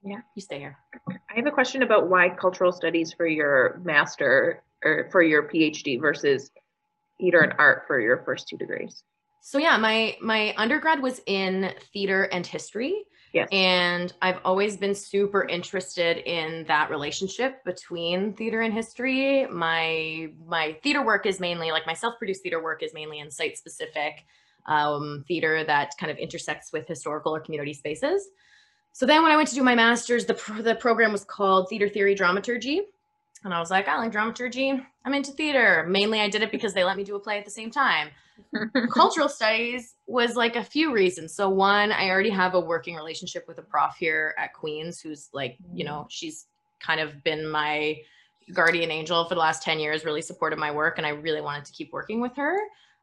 Yeah. 0.05 0.21
You 0.35 0.43
stay 0.43 0.59
here. 0.59 0.77
I 1.09 1.37
have 1.37 1.47
a 1.47 1.51
question 1.51 1.83
about 1.83 2.09
why 2.09 2.29
cultural 2.29 2.73
studies 2.73 3.13
for 3.13 3.27
your 3.27 3.81
master 3.85 4.63
or 4.85 5.09
for 5.11 5.23
your 5.23 5.49
PhD 5.49 5.99
versus 6.01 6.51
theater 7.19 7.41
and 7.41 7.55
art 7.59 7.85
for 7.87 7.99
your 7.99 8.23
first 8.25 8.49
two 8.49 8.59
degrees. 8.59 9.03
So 9.41 9.59
yeah, 9.59 9.77
my 9.79 10.17
my 10.21 10.55
undergrad 10.57 11.03
was 11.03 11.21
in 11.27 11.73
theater 11.93 12.25
and 12.25 12.47
history. 12.47 13.05
Yes. 13.33 13.49
And 13.51 14.13
I've 14.23 14.39
always 14.45 14.77
been 14.77 14.95
super 14.95 15.45
interested 15.45 16.19
in 16.19 16.65
that 16.69 16.89
relationship 16.89 17.65
between 17.65 18.35
theater 18.35 18.61
and 18.61 18.73
history. 18.73 19.47
My 19.47 20.29
my 20.47 20.79
theater 20.83 21.05
work 21.05 21.27
is 21.27 21.41
mainly 21.41 21.71
like 21.73 21.87
my 21.87 21.95
self-produced 21.95 22.43
theater 22.43 22.63
work 22.63 22.83
is 22.83 22.95
mainly 22.95 23.19
in 23.21 23.31
site-specific 23.31 24.25
um, 24.67 25.25
theater 25.27 25.65
that 25.65 25.93
kind 25.99 26.13
of 26.13 26.19
intersects 26.19 26.73
with 26.73 26.87
historical 26.87 27.35
or 27.35 27.41
community 27.41 27.75
spaces. 27.75 28.29
So 28.95 29.05
then 29.05 29.23
when 29.23 29.31
I 29.31 29.37
went 29.37 29.49
to 29.51 29.55
do 29.55 29.63
my 29.63 29.75
master's, 29.75 30.25
the, 30.25 30.35
pro- 30.35 30.63
the 30.63 30.75
program 30.75 31.13
was 31.13 31.25
called 31.25 31.69
Theater 31.69 31.89
Theory 31.89 32.15
Dramaturgy. 32.15 32.81
And 33.45 33.53
I 33.53 33.61
was 33.61 33.71
like, 33.71 33.87
I 33.87 33.99
like 33.99 34.13
dramaturgy. 34.13 34.81
I'm 35.05 35.13
into 35.13 35.33
theater. 35.33 35.85
Mainly 35.87 36.21
I 36.21 36.31
did 36.31 36.43
it 36.43 36.51
because 36.51 36.73
they 36.73 36.85
let 36.85 36.97
me 36.97 37.05
do 37.05 37.15
a 37.15 37.21
play 37.21 37.37
at 37.39 37.45
the 37.45 37.51
same 37.51 37.71
time 37.71 38.09
cultural 38.91 39.29
studies 39.29 39.95
was 40.07 40.37
like 40.37 40.57
a 40.57 40.65
few 40.65 40.93
reasons. 40.93 41.35
So 41.35 41.49
one, 41.49 41.93
I 41.93 42.09
already 42.09 42.31
have 42.31 42.55
a 42.55 42.61
working 42.61 42.97
relationship 42.97 43.47
with 43.49 43.59
a 43.59 43.63
prof 43.63 43.95
here 43.99 44.35
at 44.39 44.53
Queens 44.53 45.01
who's 45.01 45.29
like, 45.33 45.57
you 45.73 45.85
know, 45.85 46.07
she's 46.09 46.47
kind 46.81 47.01
of 47.01 47.23
been 47.25 47.49
my 47.49 47.99
guardian 48.53 48.91
angel 48.91 49.25
for 49.25 49.35
the 49.35 49.41
last 49.41 49.63
10 49.63 49.81
years, 49.81 50.05
really 50.05 50.23
supported 50.23 50.59
my 50.59 50.71
work 50.71 50.99
and 50.99 51.07
I 51.07 51.11
really 51.11 51.41
wanted 51.41 51.65
to 51.67 51.73
keep 51.73 51.93
working 51.93 52.21
with 52.21 52.37
her. 52.37 52.59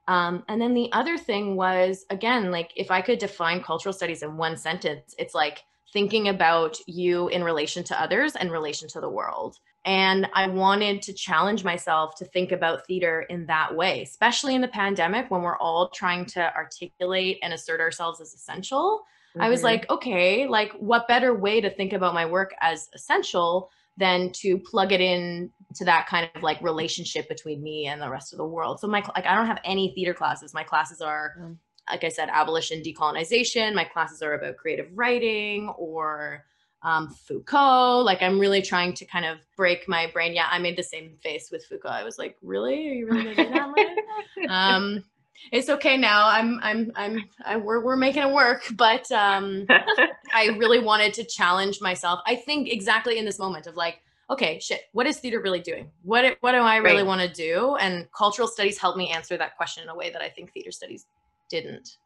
Um, 0.07 0.43
and 0.47 0.61
then 0.61 0.73
the 0.73 0.91
other 0.91 1.17
thing 1.17 1.55
was 1.55 2.05
again, 2.09 2.51
like 2.51 2.71
if 2.75 2.91
I 2.91 3.01
could 3.01 3.19
define 3.19 3.63
cultural 3.63 3.93
studies 3.93 4.23
in 4.23 4.37
one 4.37 4.57
sentence, 4.57 5.15
it's 5.17 5.33
like 5.33 5.63
thinking 5.93 6.29
about 6.29 6.77
you 6.87 7.27
in 7.29 7.43
relation 7.43 7.83
to 7.85 8.01
others 8.01 8.35
and 8.35 8.51
relation 8.51 8.87
to 8.89 9.01
the 9.01 9.09
world. 9.09 9.57
And 9.83 10.27
I 10.33 10.47
wanted 10.47 11.01
to 11.03 11.13
challenge 11.13 11.63
myself 11.63 12.15
to 12.15 12.25
think 12.25 12.51
about 12.51 12.85
theater 12.85 13.21
in 13.23 13.45
that 13.47 13.75
way, 13.75 14.03
especially 14.03 14.55
in 14.55 14.61
the 14.61 14.67
pandemic 14.67 15.29
when 15.31 15.41
we're 15.41 15.57
all 15.57 15.89
trying 15.89 16.25
to 16.27 16.55
articulate 16.55 17.39
and 17.41 17.53
assert 17.53 17.81
ourselves 17.81 18.21
as 18.21 18.33
essential. 18.33 19.03
I 19.39 19.49
was 19.49 19.61
Mhm. 19.61 19.63
like, 19.63 19.89
okay, 19.89 20.45
like 20.45 20.71
what 20.73 21.07
better 21.07 21.33
way 21.33 21.61
to 21.61 21.69
think 21.69 21.93
about 21.93 22.13
my 22.13 22.25
work 22.25 22.53
as 22.61 22.89
essential 22.93 23.71
than 23.97 24.31
to 24.31 24.57
plug 24.59 24.91
it 24.91 25.01
in 25.01 25.51
to 25.75 25.85
that 25.85 26.07
kind 26.07 26.29
of 26.35 26.43
like 26.43 26.61
relationship 26.61 27.27
between 27.27 27.61
me 27.61 27.87
and 27.87 28.01
the 28.01 28.09
rest 28.09 28.33
of 28.33 28.37
the 28.37 28.45
world. 28.45 28.79
So 28.79 28.87
my 28.87 29.03
like 29.15 29.25
I 29.25 29.35
don't 29.35 29.47
have 29.47 29.59
any 29.63 29.93
theater 29.95 30.13
classes. 30.13 30.53
My 30.53 30.63
classes 30.63 31.01
are 31.01 31.35
Mm. 31.39 31.57
Like 31.91 32.03
I 32.03 32.09
said 32.09 32.29
abolition 32.31 32.81
decolonization. 32.81 33.73
My 33.75 33.83
classes 33.83 34.21
are 34.21 34.33
about 34.33 34.57
creative 34.57 34.87
writing 34.95 35.69
or 35.77 36.45
um, 36.83 37.09
Foucault. 37.09 38.01
Like 38.03 38.21
I'm 38.21 38.39
really 38.39 38.61
trying 38.61 38.93
to 38.95 39.05
kind 39.05 39.25
of 39.25 39.37
break 39.55 39.87
my 39.87 40.07
brain. 40.11 40.33
Yeah, 40.33 40.47
I 40.49 40.57
made 40.59 40.77
the 40.77 40.83
same 40.83 41.17
face 41.21 41.49
with 41.51 41.65
Foucault. 41.65 41.89
I 41.89 42.03
was 42.03 42.17
like, 42.17 42.37
really? 42.41 42.89
Are 42.89 42.93
you 42.93 43.05
really 43.05 43.23
gonna 43.23 43.35
do 43.35 43.49
that? 43.49 43.69
Maria?" 43.69 43.95
um, 44.49 45.03
it's 45.51 45.69
okay 45.69 45.97
now. 45.97 46.27
I'm 46.27 46.59
I'm 46.63 46.91
I'm 46.95 47.29
I, 47.45 47.57
we're 47.57 47.83
we're 47.83 47.95
making 47.97 48.23
it 48.23 48.33
work, 48.33 48.63
but 48.73 49.11
um, 49.11 49.67
I 50.33 50.47
really 50.57 50.79
wanted 50.79 51.13
to 51.15 51.23
challenge 51.25 51.81
myself. 51.81 52.21
I 52.25 52.35
think 52.35 52.69
exactly 52.69 53.17
in 53.17 53.25
this 53.25 53.37
moment 53.39 53.67
of 53.67 53.75
like, 53.75 54.01
okay, 54.29 54.59
shit, 54.59 54.81
what 54.93 55.07
is 55.07 55.19
theater 55.19 55.41
really 55.41 55.59
doing? 55.61 55.91
What 56.03 56.37
what 56.41 56.53
do 56.53 56.59
I 56.59 56.77
really 56.77 57.03
Right. 57.03 57.05
want 57.07 57.21
to 57.21 57.27
do? 57.27 57.75
And 57.75 58.07
cultural 58.11 58.47
studies 58.47 58.77
helped 58.77 58.97
me 58.97 59.09
answer 59.09 59.37
that 59.37 59.57
question 59.57 59.83
in 59.83 59.89
a 59.89 59.95
way 59.95 60.09
that 60.11 60.21
I 60.21 60.29
think 60.29 60.53
theater 60.53 60.71
studies 60.71 61.05
didn't. 61.51 61.97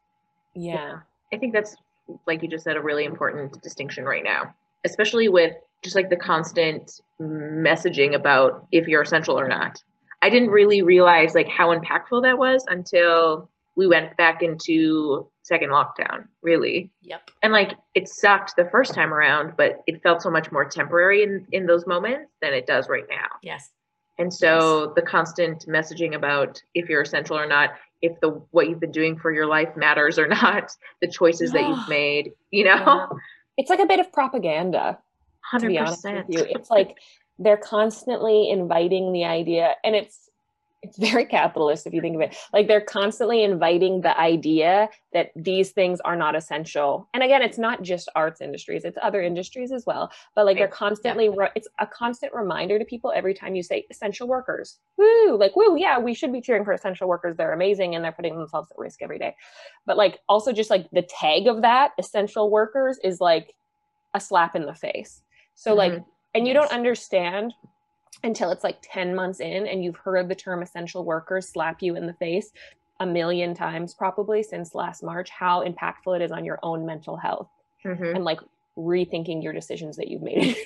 yeah 0.54 0.98
I 1.32 1.38
think 1.38 1.52
that's 1.52 1.76
like 2.26 2.42
you 2.42 2.48
just 2.48 2.64
said 2.64 2.76
a 2.76 2.80
really 2.80 3.04
important 3.04 3.60
distinction 3.62 4.04
right 4.04 4.22
now, 4.22 4.54
especially 4.84 5.28
with 5.28 5.54
just 5.82 5.96
like 5.96 6.10
the 6.10 6.16
constant 6.16 7.00
messaging 7.20 8.14
about 8.14 8.66
if 8.72 8.86
you're 8.86 9.02
essential 9.02 9.38
or 9.38 9.48
not. 9.48 9.82
I 10.22 10.30
didn't 10.30 10.50
really 10.50 10.82
realize 10.82 11.34
like 11.34 11.48
how 11.48 11.76
impactful 11.76 12.22
that 12.22 12.38
was 12.38 12.64
until 12.68 13.48
we 13.76 13.86
went 13.86 14.16
back 14.16 14.42
into 14.42 15.28
second 15.42 15.70
lockdown, 15.70 16.26
really. 16.42 16.90
Yep. 17.02 17.30
And 17.42 17.52
like 17.52 17.72
it 17.94 18.08
sucked 18.08 18.56
the 18.56 18.68
first 18.70 18.94
time 18.94 19.12
around, 19.12 19.54
but 19.56 19.82
it 19.86 20.02
felt 20.02 20.22
so 20.22 20.30
much 20.30 20.50
more 20.50 20.64
temporary 20.64 21.22
in 21.22 21.46
in 21.52 21.66
those 21.66 21.86
moments 21.86 22.32
than 22.40 22.54
it 22.54 22.66
does 22.66 22.88
right 22.88 23.04
now. 23.10 23.28
Yes. 23.42 23.70
And 24.18 24.32
so 24.32 24.94
the 24.96 25.02
constant 25.02 25.66
messaging 25.66 26.14
about 26.14 26.62
if 26.74 26.88
you're 26.88 27.02
essential 27.02 27.38
or 27.38 27.46
not, 27.46 27.74
if 28.02 28.18
the 28.20 28.28
what 28.50 28.68
you've 28.68 28.80
been 28.80 28.92
doing 28.92 29.16
for 29.18 29.32
your 29.32 29.46
life 29.46 29.76
matters 29.76 30.18
or 30.18 30.26
not, 30.28 30.70
the 31.00 31.08
choices 31.08 31.52
that 31.52 31.66
you've 31.66 31.88
made, 31.88 32.32
you 32.50 32.64
know, 32.64 32.74
Yeah. 32.76 33.06
it's 33.56 33.70
like 33.70 33.80
a 33.80 33.86
bit 33.86 34.00
of 34.00 34.12
propaganda 34.12 34.98
to 34.98 34.98
hundred 35.42 35.68
be 35.68 35.78
honest 35.78 36.04
with 36.04 36.26
you. 36.28 36.46
It's 36.50 36.70
like 36.70 36.98
they're 37.38 37.56
constantly 37.56 38.50
inviting 38.50 39.12
the 39.12 39.24
idea, 39.24 39.74
and 39.84 39.94
it's 39.94 40.30
it's 40.82 40.98
very 40.98 41.24
capitalist 41.24 41.86
if 41.86 41.92
you 41.94 42.00
think 42.00 42.14
of 42.14 42.20
it. 42.20 42.36
Like 42.52 42.68
they're 42.68 42.80
constantly 42.80 43.42
inviting 43.42 44.02
the 44.02 44.16
idea 44.18 44.88
that 45.12 45.30
these 45.34 45.72
things 45.72 46.00
are 46.02 46.14
not 46.16 46.36
essential. 46.36 47.08
And 47.14 47.22
again, 47.22 47.42
it's 47.42 47.58
not 47.58 47.82
just 47.82 48.08
arts 48.14 48.40
industries; 48.40 48.84
it's 48.84 48.98
other 49.02 49.22
industries 49.22 49.72
as 49.72 49.84
well. 49.86 50.12
But 50.34 50.46
like 50.46 50.58
they're 50.58 50.68
constantly, 50.68 51.28
re- 51.28 51.50
it's 51.56 51.66
a 51.80 51.86
constant 51.86 52.32
reminder 52.34 52.78
to 52.78 52.84
people 52.84 53.12
every 53.16 53.34
time 53.34 53.54
you 53.54 53.62
say 53.62 53.86
essential 53.90 54.28
workers. 54.28 54.78
Woo! 54.96 55.36
Like 55.36 55.56
woo! 55.56 55.76
Yeah, 55.76 55.98
we 55.98 56.14
should 56.14 56.32
be 56.32 56.40
cheering 56.40 56.64
for 56.64 56.72
essential 56.72 57.08
workers. 57.08 57.36
They're 57.36 57.52
amazing, 57.54 57.94
and 57.94 58.04
they're 58.04 58.12
putting 58.12 58.36
themselves 58.38 58.70
at 58.70 58.78
risk 58.78 59.02
every 59.02 59.18
day. 59.18 59.34
But 59.86 59.96
like 59.96 60.20
also 60.28 60.52
just 60.52 60.70
like 60.70 60.88
the 60.92 61.02
tag 61.02 61.48
of 61.48 61.62
that 61.62 61.92
essential 61.98 62.50
workers 62.50 62.98
is 63.02 63.20
like 63.20 63.54
a 64.14 64.20
slap 64.20 64.54
in 64.54 64.66
the 64.66 64.74
face. 64.74 65.22
So 65.54 65.74
like, 65.74 65.92
Mhm. 65.92 66.04
and 66.34 66.46
you 66.46 66.52
Yes. 66.54 66.68
don't 66.68 66.76
understand 66.78 67.54
until 68.24 68.50
it's 68.50 68.64
like 68.64 68.78
10 68.82 69.14
months 69.14 69.40
in 69.40 69.66
and 69.66 69.84
you've 69.84 69.96
heard 69.96 70.28
the 70.28 70.34
term 70.34 70.62
essential 70.62 71.04
workers 71.04 71.48
slap 71.48 71.82
you 71.82 71.96
in 71.96 72.06
the 72.06 72.14
face 72.14 72.52
a 73.00 73.06
million 73.06 73.54
times 73.54 73.92
probably 73.94 74.42
since 74.42 74.74
last 74.74 75.02
March, 75.02 75.28
how 75.30 75.62
impactful 75.64 76.16
it 76.16 76.22
is 76.22 76.32
on 76.32 76.44
your 76.44 76.58
own 76.62 76.86
mental 76.86 77.16
health 77.16 77.48
Mhm. 77.84 78.14
and 78.16 78.24
like 78.24 78.40
rethinking 78.76 79.42
your 79.42 79.52
decisions 79.52 79.96
that 79.96 80.08
you've 80.08 80.22
made. 80.22 80.56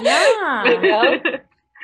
Yeah. 0.00 0.64
You 0.64 0.80
know? 0.80 1.20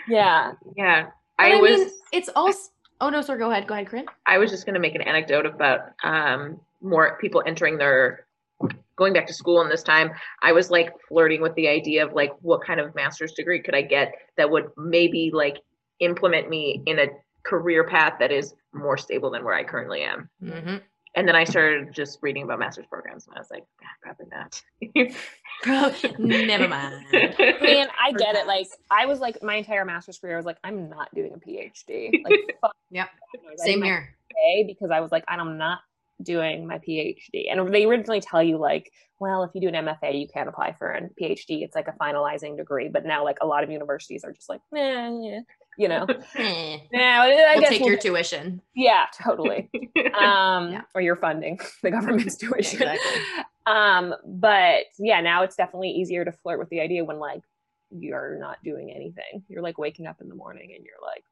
yeah. 0.09 0.53
yeah. 0.77 1.11
I, 1.39 1.53
I, 1.53 1.57
was 1.57 1.79
mean, 1.79 1.91
it's 2.13 2.29
also. 2.35 2.71
Oh 3.01 3.11
no, 3.11 3.21
sorry. 3.21 3.39
Go 3.39 3.51
ahead. 3.51 3.67
Go 3.67 3.75
ahead, 3.75 3.87
Corinne. 3.87 4.07
I 4.27 4.39
was 4.39 4.51
just 4.51 4.65
gonna 4.67 4.79
make 4.81 4.95
an 4.95 5.03
anecdote 5.03 5.47
about 5.47 5.93
um 6.03 6.59
more 6.81 7.19
people 7.21 7.43
entering 7.47 7.77
their 7.79 8.25
going 8.99 9.15
back 9.15 9.27
to 9.29 9.33
school 9.33 9.63
in 9.63 9.69
this 9.71 9.83
time. 9.83 10.11
I 10.43 10.53
was 10.53 10.71
like 10.71 10.93
flirting 11.09 11.41
with 11.41 11.55
the 11.55 11.69
idea 11.69 12.05
of 12.05 12.13
like 12.13 12.33
what 12.41 12.67
kind 12.67 12.81
of 12.81 12.95
master's 12.95 13.33
degree 13.33 13.63
could 13.63 13.75
I 13.75 13.83
get 13.83 14.13
that 14.37 14.51
would 14.51 14.67
maybe 14.77 15.31
like 15.33 15.59
implement 16.01 16.51
me 16.51 16.83
in 16.87 16.99
a 16.99 17.07
career 17.45 17.85
path 17.85 18.15
that 18.21 18.31
is 18.31 18.55
more 18.75 18.99
stable 18.99 19.31
than 19.31 19.45
where 19.45 19.55
I 19.55 19.65
currently 19.65 20.03
am. 20.03 20.29
hmm 20.43 20.77
And 21.15 21.27
then 21.27 21.35
I 21.35 21.45
started 21.45 21.95
just 21.95 22.19
reading 22.21 22.43
about 22.43 22.59
master's 22.59 22.87
programs, 22.87 23.27
and 23.27 23.37
I 23.37 23.41
was 23.41 23.51
like, 23.51 23.65
ah, 23.83 23.97
probably 24.03 24.27
not. 24.31 24.63
Never 26.19 26.69
mind. 26.69 27.05
I 27.13 27.57
mean, 27.61 27.87
I 27.99 28.13
get 28.17 28.37
it. 28.37 28.47
Like. 28.47 28.67
I 28.91 29.07
was 29.07 29.21
like, 29.21 29.43
my 29.43 29.57
entire 29.57 29.85
master's 29.85 30.19
career, 30.19 30.35
I 30.35 30.37
was 30.37 30.47
like, 30.47 30.59
I'm 30.63 30.89
not 30.91 31.13
doing 31.15 31.33
a 31.35 31.39
PhD. 31.39 32.23
Like, 32.25 32.57
fuck. 32.61 32.77
Yep. 32.91 33.09
I 33.35 33.51
was 33.51 33.63
Same 33.63 33.83
here. 33.83 34.15
MFA 34.33 34.67
because 34.67 34.91
I 34.91 35.01
was 35.01 35.11
like, 35.11 35.25
I'm 35.29 35.59
not 35.59 35.81
doing 36.22 36.66
my 36.66 36.78
PhD. 36.78 37.50
And 37.50 37.72
they 37.74 37.85
originally 37.85 38.20
tell 38.20 38.42
you 38.42 38.59
like, 38.59 38.92
well, 39.20 39.42
if 39.42 39.50
you 39.54 39.61
do 39.61 39.68
an 39.68 39.74
MFA, 39.87 40.20
you 40.20 40.28
can't 40.28 40.48
apply 40.48 40.72
for 40.78 40.90
a 40.92 41.02
PhD. 41.20 41.62
It's 41.62 41.74
like 41.74 41.88
a 41.88 41.92
finalizing 42.00 42.57
degree. 42.57 42.88
But 42.88 43.04
now, 43.04 43.24
like, 43.24 43.38
a 43.40 43.46
lot 43.46 43.64
of 43.64 43.70
universities 43.70 44.22
are 44.24 44.33
just 44.33 44.48
like, 44.48 44.61
nah, 44.72 45.20
yeah, 45.20 45.40
you 45.76 45.88
know, 45.88 46.07
now 46.92 47.22
I 47.22 47.52
we'll 47.54 47.61
guess 47.61 47.70
take 47.70 47.81
we'll 47.81 47.90
your 47.90 47.98
tuition. 47.98 48.61
yeah, 48.74 49.07
totally. 49.22 49.70
Um, 50.14 50.72
Yeah. 50.72 50.83
or 50.94 51.00
your 51.00 51.16
funding, 51.16 51.59
the 51.83 51.90
government's 51.90 52.37
tuition. 52.37 52.83
Exactly. 52.83 53.22
Um, 53.66 54.14
but 54.24 54.85
yeah, 54.98 55.20
now 55.20 55.42
it's 55.42 55.54
definitely 55.57 55.90
easier 55.90 56.24
to 56.24 56.33
flirt 56.33 56.59
with 56.59 56.68
the 56.70 56.81
idea 56.81 57.04
when 57.04 57.18
like 57.18 57.42
you're 57.90 58.38
not 58.38 58.62
doing 58.64 58.90
anything. 58.94 59.44
You're 59.48 59.62
like 59.62 59.78
waking 59.78 60.07
up 60.07 60.20
in 60.20 60.28
the 60.28 60.35
morning 60.35 60.72
and 60.74 60.85
you're 60.85 60.94
like, 61.02 61.24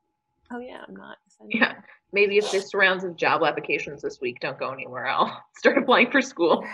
oh 0.53 0.59
yeah, 0.61 0.83
I'm 0.87 0.95
not. 0.97 1.17
yeah. 1.49 1.75
Maybe 2.13 2.39
if 2.39 2.51
there's 2.51 2.73
rounds 2.73 3.05
of 3.05 3.17
job 3.17 3.43
applications 3.43 4.01
this 4.01 4.21
week, 4.21 4.39
don't 4.41 4.59
go 4.59 4.71
anywhere 4.71 5.07
else. 5.07 5.31
Start 5.57 5.77
applying 5.79 6.11
for 6.11 6.23
school. 6.23 6.65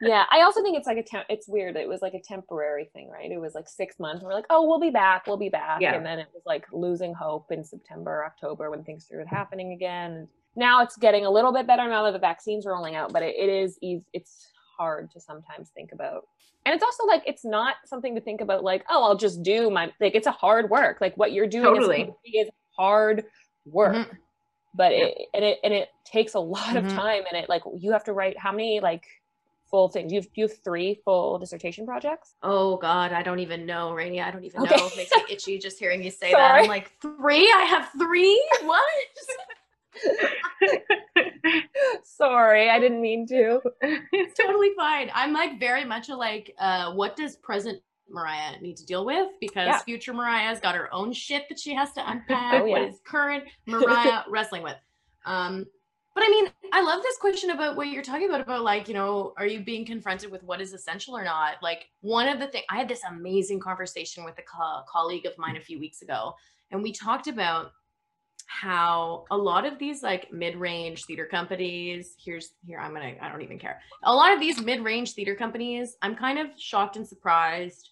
yeah 0.00 0.24
i 0.30 0.40
also 0.42 0.62
think 0.62 0.76
it's 0.78 0.86
like 0.86 0.96
a 0.98 1.02
temp 1.02 1.26
it's 1.28 1.48
weird 1.48 1.76
it 1.76 1.88
was 1.88 2.00
like 2.00 2.14
a 2.14 2.20
temporary 2.20 2.88
thing 2.92 3.08
right 3.10 3.30
it 3.30 3.40
was 3.40 3.54
like 3.54 3.68
six 3.68 3.98
months 3.98 4.22
we're 4.22 4.32
like 4.32 4.44
oh 4.50 4.66
we'll 4.66 4.78
be 4.78 4.90
back 4.90 5.26
we'll 5.26 5.36
be 5.36 5.48
back 5.48 5.80
Yeah. 5.80 5.94
and 5.94 6.06
then 6.06 6.18
it 6.20 6.28
was 6.32 6.42
like 6.46 6.64
losing 6.72 7.12
hope 7.12 7.50
in 7.50 7.64
september 7.64 8.24
october 8.24 8.70
when 8.70 8.84
things 8.84 9.04
started 9.04 9.26
happening 9.26 9.72
again 9.72 10.28
now 10.54 10.82
it's 10.82 10.96
getting 10.96 11.26
a 11.26 11.30
little 11.30 11.52
bit 11.52 11.66
better 11.66 11.88
now 11.88 12.04
that 12.04 12.12
the 12.12 12.18
vaccines 12.20 12.66
are 12.66 12.72
rolling 12.72 12.94
out 12.94 13.12
but 13.12 13.22
it, 13.22 13.34
it 13.36 13.48
is 13.48 13.78
eas- 13.82 14.04
it's 14.12 14.48
hard 14.78 15.10
to 15.10 15.20
sometimes 15.20 15.70
think 15.70 15.90
about 15.92 16.22
and 16.64 16.74
it's 16.74 16.84
also 16.84 17.04
like 17.06 17.22
it's 17.26 17.44
not 17.44 17.74
something 17.84 18.14
to 18.14 18.20
think 18.20 18.40
about 18.40 18.62
like 18.62 18.84
oh 18.88 19.02
i'll 19.02 19.16
just 19.16 19.42
do 19.42 19.70
my 19.70 19.90
like 20.00 20.14
it's 20.14 20.28
a 20.28 20.32
hard 20.32 20.70
work 20.70 20.98
like 21.00 21.16
what 21.16 21.32
you're 21.32 21.48
doing 21.48 21.64
Totally. 21.64 22.12
Is 22.24 22.48
hard 22.78 23.24
work 23.66 23.96
Mhm. 23.96 24.16
but 24.74 24.92
it 24.92 25.18
and 25.34 25.44
it 25.44 25.58
and 25.64 25.74
it 25.74 25.88
takes 26.04 26.34
a 26.34 26.40
lot 26.40 26.74
Mhm. 26.74 26.78
of 26.78 26.88
time 26.88 27.24
and 27.30 27.42
it 27.42 27.48
like 27.48 27.62
you 27.76 27.92
have 27.92 28.04
to 28.04 28.12
write 28.12 28.38
how 28.38 28.52
many 28.52 28.80
like 28.80 29.04
full 29.70 29.88
things 29.88 30.12
you 30.12 30.20
have 30.20 30.28
you 30.34 30.46
have 30.46 30.56
three 30.64 30.94
full 31.04 31.38
dissertation 31.38 31.84
projects 31.84 32.34
Oh 32.42 32.76
God, 32.76 33.12
I 33.12 33.22
don't 33.22 33.40
even 33.40 33.66
know, 33.66 33.92
Rainy. 33.92 34.20
I 34.22 34.30
don't 34.30 34.44
even 34.44 34.62
Okay. 34.62 34.76
know. 34.76 34.86
It 34.86 34.96
makes 34.96 35.10
me 35.16 35.24
itchy 35.34 35.58
just 35.58 35.78
hearing 35.78 36.02
you 36.02 36.10
say 36.10 36.32
that. 36.32 36.54
I'm 36.54 36.68
like, 36.68 36.92
three? 37.02 37.52
I 37.52 37.62
have 37.64 37.90
three? 37.98 38.40
What? 38.62 38.84
sorry 42.04 42.68
i 42.70 42.78
didn't 42.78 43.00
mean 43.00 43.26
to 43.26 43.60
it's 44.12 44.38
totally 44.38 44.70
fine. 44.76 45.10
I'm 45.14 45.32
like 45.32 45.58
very 45.58 45.84
much 45.84 46.08
a 46.08 46.16
like, 46.16 46.54
uh, 46.58 46.92
what 46.94 47.16
does 47.16 47.36
present 47.36 47.80
Mariah 48.10 48.60
need 48.60 48.76
to 48.78 48.86
deal 48.86 49.04
with? 49.04 49.28
Because 49.40 49.66
Yeah. 49.66 49.78
future 49.80 50.12
Mariah's 50.12 50.60
got 50.60 50.74
her 50.74 50.92
own 50.92 51.12
shit 51.12 51.48
that 51.48 51.58
she 51.58 51.74
has 51.74 51.92
to 51.92 52.10
unpack. 52.10 52.62
Oh, 52.62 52.64
yeah. 52.64 52.84
is 52.86 53.00
current 53.04 53.44
Mariah 53.66 54.22
wrestling 54.28 54.62
with? 54.62 54.76
Um, 55.24 55.66
but 56.14 56.24
I 56.26 56.30
mean, 56.30 56.48
I 56.72 56.82
love 56.82 57.00
this 57.02 57.16
question 57.18 57.50
about 57.50 57.76
what 57.76 57.86
you're 57.88 58.02
talking 58.02 58.28
about, 58.28 58.40
about 58.40 58.62
like, 58.62 58.88
you 58.88 58.94
know, 58.94 59.34
are 59.36 59.46
you 59.46 59.60
being 59.60 59.84
confronted 59.86 60.32
with 60.32 60.42
what 60.42 60.60
is 60.60 60.72
essential 60.72 61.16
or 61.16 61.22
not? 61.22 61.56
Like 61.62 61.86
one 62.00 62.28
of 62.28 62.40
the 62.40 62.48
things, 62.48 62.64
I 62.70 62.76
had 62.76 62.88
this 62.88 63.02
amazing 63.08 63.60
conversation 63.60 64.24
with 64.24 64.36
a 64.38 64.42
co- 64.42 64.82
colleague 64.88 65.26
of 65.26 65.38
mine 65.38 65.56
a 65.56 65.60
few 65.60 65.78
weeks 65.78 66.02
ago, 66.02 66.34
and 66.72 66.82
we 66.82 66.90
talked 66.92 67.28
about 67.28 67.70
how 68.46 69.26
a 69.30 69.36
lot 69.36 69.66
of 69.66 69.78
these 69.78 70.02
like 70.02 70.32
mid-range 70.32 71.04
theater 71.04 71.26
companies 71.26 72.14
here's 72.18 72.52
here 72.66 72.78
i'm 72.80 72.94
gonna 72.94 73.14
i 73.20 73.28
don't 73.28 73.42
even 73.42 73.58
care 73.58 73.78
a 74.04 74.14
lot 74.14 74.32
of 74.32 74.40
these 74.40 74.58
mid-range 74.62 75.12
theater 75.12 75.34
companies 75.34 75.98
i'm 76.00 76.16
kind 76.16 76.38
of 76.38 76.46
shocked 76.56 76.96
and 76.96 77.06
surprised 77.06 77.90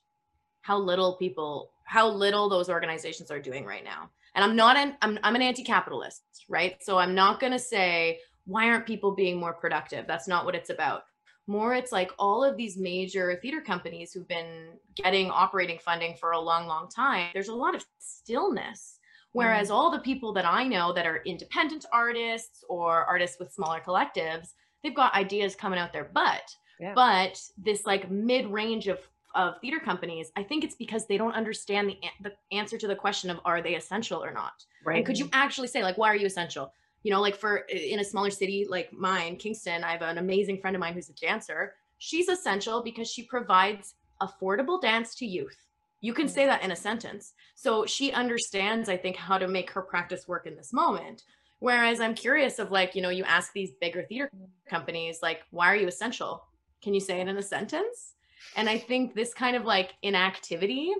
how 0.67 0.77
little 0.77 1.15
people 1.15 1.71
how 1.85 2.09
little 2.09 2.49
those 2.49 2.69
organizations 2.69 3.31
are 3.31 3.39
doing 3.41 3.65
right 3.65 3.85
now. 3.85 4.11
And 4.35 4.45
i'm 4.45 4.57
not 4.57 4.77
an 4.77 4.97
i'm, 5.03 5.19
I'm 5.23 5.37
an 5.37 5.43
anti-capitalist 5.43 6.23
right? 6.49 6.77
So 6.83 6.99
i'm 6.99 7.15
not 7.15 7.41
gonna 7.41 7.59
say 7.59 8.19
why 8.45 8.69
aren't 8.69 8.87
people 8.87 9.13
being 9.13 9.39
more 9.39 9.53
productive? 9.53 10.07
That's 10.07 10.29
not 10.29 10.45
what 10.45 10.55
it's 10.55 10.71
about. 10.71 11.03
More 11.49 11.75
it's 11.75 11.93
like 11.93 12.11
all 12.19 12.43
of 12.43 12.57
these 12.57 12.77
major 12.77 13.39
theater 13.41 13.61
companies 13.61 14.13
who've 14.13 14.27
been 14.27 14.71
getting 14.97 15.31
operating 15.31 15.79
funding 15.79 16.17
for 16.17 16.33
a 16.33 16.41
long 16.41 16.67
long 16.67 16.89
time 16.89 17.31
there's 17.33 17.49
a 17.49 17.55
lot 17.55 17.77
of 17.77 17.85
stillness. 17.99 18.99
Mm-hmm. 18.99 19.39
Whereas 19.39 19.71
all 19.71 19.93
the 19.93 20.01
people 20.11 20.33
that 20.33 20.47
I 20.47 20.65
know 20.65 20.93
that 20.93 21.07
are 21.07 21.23
independent 21.25 21.87
artists 21.93 22.65
or 22.69 23.05
artists 23.05 23.39
with 23.39 23.53
smaller 23.53 23.81
collectives, 23.81 24.49
they've 24.83 25.01
got 25.03 25.15
ideas 25.15 25.55
coming 25.55 25.79
out 25.79 25.93
their 25.93 26.11
butt. 26.13 26.49
Yeah. 26.81 26.93
But 26.95 27.41
this 27.57 27.87
like 27.87 28.11
mid 28.11 28.47
range 28.49 28.89
of 28.89 28.99
of 29.37 29.61
theater 29.61 29.79
companies, 29.79 30.33
I 30.35 30.43
think 30.43 30.65
it's 30.65 30.75
because 30.75 31.07
they 31.07 31.19
don't 31.19 31.35
understand 31.35 31.89
the 31.89 31.97
the 32.23 32.33
answer 32.57 32.79
to 32.79 32.89
the 32.89 32.97
question 32.97 33.31
of 33.31 33.39
are 33.45 33.63
they 33.63 33.77
essential 33.77 34.25
or 34.25 34.33
not. 34.33 34.65
right. 34.85 34.97
And 34.97 35.07
could 35.07 35.19
you 35.19 35.29
actually 35.33 35.69
say 35.69 35.83
like 35.83 35.99
why 35.99 36.09
are 36.09 36.17
you 36.17 36.27
essential? 36.27 36.73
You 37.03 37.13
know, 37.13 37.21
like 37.21 37.37
for 37.37 37.59
in 37.69 38.01
a 38.01 38.05
smaller 38.05 38.31
city 38.31 38.67
like 38.69 38.93
mine, 38.93 39.37
Kingston, 39.37 39.85
I 39.85 39.93
have 39.93 40.03
an 40.03 40.19
amazing 40.19 40.61
friend 40.61 40.75
of 40.75 40.81
mine 40.81 40.95
who's 40.95 41.11
a 41.11 41.15
dancer. 41.15 41.75
She's 41.99 42.29
essential 42.29 42.83
because 42.83 43.09
she 43.09 43.23
provides 43.23 43.95
affordable 44.21 44.81
dance 44.81 45.15
to 45.17 45.27
youth. 45.27 45.57
You 46.01 46.13
can 46.13 46.29
say 46.29 46.47
that 46.47 46.63
in 46.63 46.73
a 46.73 46.77
sentence. 46.77 47.35
So 47.55 47.87
she 47.87 48.13
understands, 48.13 48.89
I 48.89 48.97
think, 48.97 49.17
how 49.17 49.39
to 49.39 49.49
make 49.49 49.71
her 49.71 49.83
practice 49.83 50.29
work 50.29 50.47
in 50.47 50.57
this 50.57 50.73
moment. 50.73 51.23
Whereas 51.59 52.01
I'm 52.01 52.15
curious 52.15 52.59
of 52.59 52.71
like, 52.71 52.95
you 52.95 53.03
know, 53.03 53.09
you 53.09 53.25
ask 53.25 53.53
these 53.53 53.73
bigger 53.81 54.03
theater 54.03 54.31
companies, 54.69 55.21
like, 55.23 55.43
why 55.51 55.69
are 55.69 55.77
you 55.77 55.89
essential? 55.89 56.45
Can 56.83 56.93
you 56.93 57.01
say 57.01 57.21
it 57.21 57.29
in 57.29 57.37
a 57.37 57.43
sentence? 57.43 58.16
And 58.55 58.69
I 58.69 58.79
think 58.79 59.15
this 59.15 59.35
kind 59.35 59.57
of 59.57 59.65
like 59.65 59.95
inactivity 60.03 60.93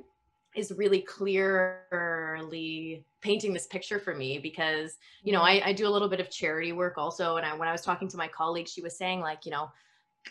is 0.55 0.73
really 0.77 1.01
clearly 1.01 3.05
painting 3.21 3.53
this 3.53 3.67
picture 3.67 3.99
for 3.99 4.15
me 4.15 4.39
because 4.39 4.97
you 5.23 5.33
know 5.33 5.43
I, 5.43 5.61
I 5.67 5.73
do 5.73 5.87
a 5.87 5.91
little 5.91 6.09
bit 6.09 6.21
of 6.21 6.31
charity 6.31 6.73
work 6.73 6.97
also. 6.97 7.37
And 7.37 7.45
I, 7.45 7.55
when 7.55 7.69
i 7.69 7.73
was 7.73 7.83
talking 7.83 8.09
to 8.09 8.17
my 8.17 8.29
colleague 8.29 8.69
she 8.69 8.81
was 8.81 8.97
saying 8.97 9.21
like 9.21 9.45
you 9.45 9.53
know 9.53 9.71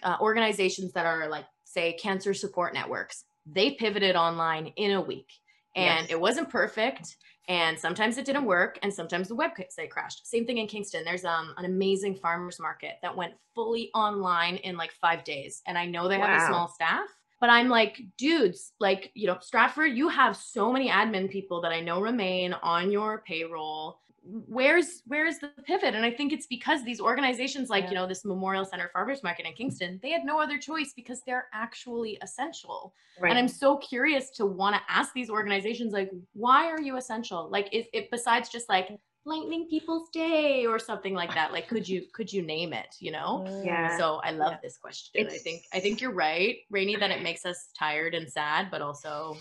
uh, 0.04 0.18
organizations 0.20 0.92
that 0.94 1.06
are 1.06 1.30
like 1.30 1.46
say 1.64 1.94
cancer 1.94 2.34
support 2.34 2.74
networks 2.74 3.26
they 3.46 3.72
pivoted 3.72 4.16
online 4.16 4.68
in 4.76 4.92
a 4.92 5.02
week. 5.02 5.30
And 5.76 6.04
Yes. 6.04 6.12
it 6.12 6.20
wasn't 6.20 6.50
perfect 6.50 7.18
and 7.48 7.78
sometimes 7.78 8.18
it 8.18 8.26
didn't 8.26 8.46
work 8.46 8.80
and 8.82 8.94
sometimes 8.94 9.28
the 9.28 9.36
website 9.36 9.90
crashed. 9.90 10.28
Same 10.28 10.46
thing 10.46 10.58
in 10.58 10.68
kingston. 10.68 11.04
There's 11.06 11.26
um, 11.26 11.54
an 11.58 11.66
amazing 11.66 12.16
farmers 12.16 12.60
market 12.60 12.96
that 13.02 13.16
went 13.16 13.34
fully 13.56 13.90
online 13.96 14.58
in 14.58 14.76
like 14.78 14.92
five 14.92 15.24
days 15.24 15.62
and 15.66 15.78
i 15.78 15.86
know 15.86 16.08
they 16.08 16.20
have 16.20 16.42
a 16.42 16.46
small 16.46 16.68
staff 16.68 17.08
but 17.40 17.50
i'm 17.50 17.70
like 17.70 18.02
dudes 18.18 18.74
like 18.80 19.12
you 19.16 19.26
know 19.26 19.38
stratford 19.40 19.96
you 19.96 20.10
have 20.10 20.36
so 20.36 20.72
many 20.72 20.90
admin 20.90 21.30
people 21.30 21.62
that 21.62 21.72
i 21.72 21.80
know 21.80 22.02
remain 22.02 22.54
on 22.62 22.92
your 22.92 23.24
payroll 23.26 24.00
where's 24.28 25.02
where's 25.06 25.38
the 25.38 25.50
pivot 25.68 25.94
and 25.94 26.04
i 26.04 26.10
think 26.12 26.34
it's 26.34 26.48
because 26.48 26.84
these 26.84 27.00
organizations 27.00 27.70
like 27.70 27.84
Yeah. 27.84 27.90
you 27.90 27.96
know 27.96 28.08
this 28.08 28.26
memorial 28.26 28.66
center 28.66 28.90
farmers 28.92 29.22
market 29.22 29.46
in 29.46 29.54
kingston 29.54 30.00
they 30.02 30.10
had 30.10 30.26
no 30.26 30.40
other 30.42 30.58
choice 30.58 30.94
because 30.96 31.22
they're 31.28 31.48
actually 31.54 32.18
essential 32.24 32.94
right. 33.20 33.30
and 33.30 33.38
i'm 33.38 33.48
so 33.48 33.78
curious 33.78 34.32
to 34.32 34.46
want 34.46 34.76
to 34.76 34.82
ask 34.90 35.14
these 35.14 35.30
organizations 35.30 35.94
like 35.94 36.10
why 36.34 36.66
are 36.66 36.82
you 36.82 36.98
essential 36.98 37.48
like 37.52 37.70
is 37.72 37.86
it 37.94 38.10
besides 38.10 38.50
just 38.50 38.68
like 38.68 38.90
lightening 39.28 39.68
people's 39.70 40.10
day 40.10 40.66
or 40.66 40.78
something 40.80 41.14
like 41.14 41.34
that 41.34 41.52
like 41.52 41.68
could 41.68 41.88
you 41.88 42.04
could 42.14 42.32
you 42.32 42.42
name 42.42 42.74
it 42.74 42.96
you 43.00 43.12
know 43.12 43.44
Yeah. 43.64 43.98
so 43.98 44.16
i 44.24 44.32
love 44.32 44.54
Yeah. 44.54 44.58
this 44.64 44.78
question 44.78 45.28
i 45.28 45.38
think 45.38 45.64
i 45.74 45.80
think 45.80 46.02
you're 46.02 46.14
right 46.14 46.58
rainy 46.72 46.96
that 46.96 47.12
it 47.12 47.22
makes 47.22 47.46
us 47.46 47.70
tired 47.78 48.16
and 48.16 48.32
sad 48.32 48.70
but 48.72 48.82
also 48.82 49.38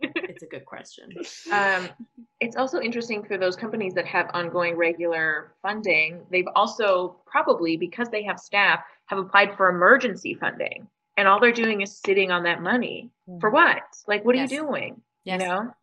it's 0.02 0.42
a 0.42 0.46
good 0.46 0.64
question 0.64 1.10
um, 1.52 1.88
it's 2.40 2.56
also 2.56 2.80
interesting 2.80 3.24
for 3.24 3.36
those 3.36 3.56
companies 3.56 3.94
that 3.94 4.06
have 4.06 4.30
ongoing 4.32 4.76
regular 4.76 5.54
funding. 5.60 6.20
They've 6.30 6.46
also 6.54 7.16
probably, 7.26 7.76
because 7.76 8.08
they 8.10 8.22
have 8.24 8.38
staff, 8.38 8.80
have 9.06 9.18
applied 9.18 9.56
for 9.56 9.68
emergency 9.68 10.34
funding. 10.34 10.86
And 11.16 11.26
all 11.26 11.40
they're 11.40 11.52
doing 11.52 11.80
is 11.80 11.98
sitting 11.98 12.30
on 12.30 12.44
that 12.44 12.62
money. 12.62 13.10
For 13.40 13.50
what? 13.50 13.82
Like, 14.06 14.24
what 14.24 14.36
are 14.36 14.38
you 14.38 14.48
doing? 14.48 15.00
yes 15.24 15.42
You 15.42 15.48
know? 15.48 15.74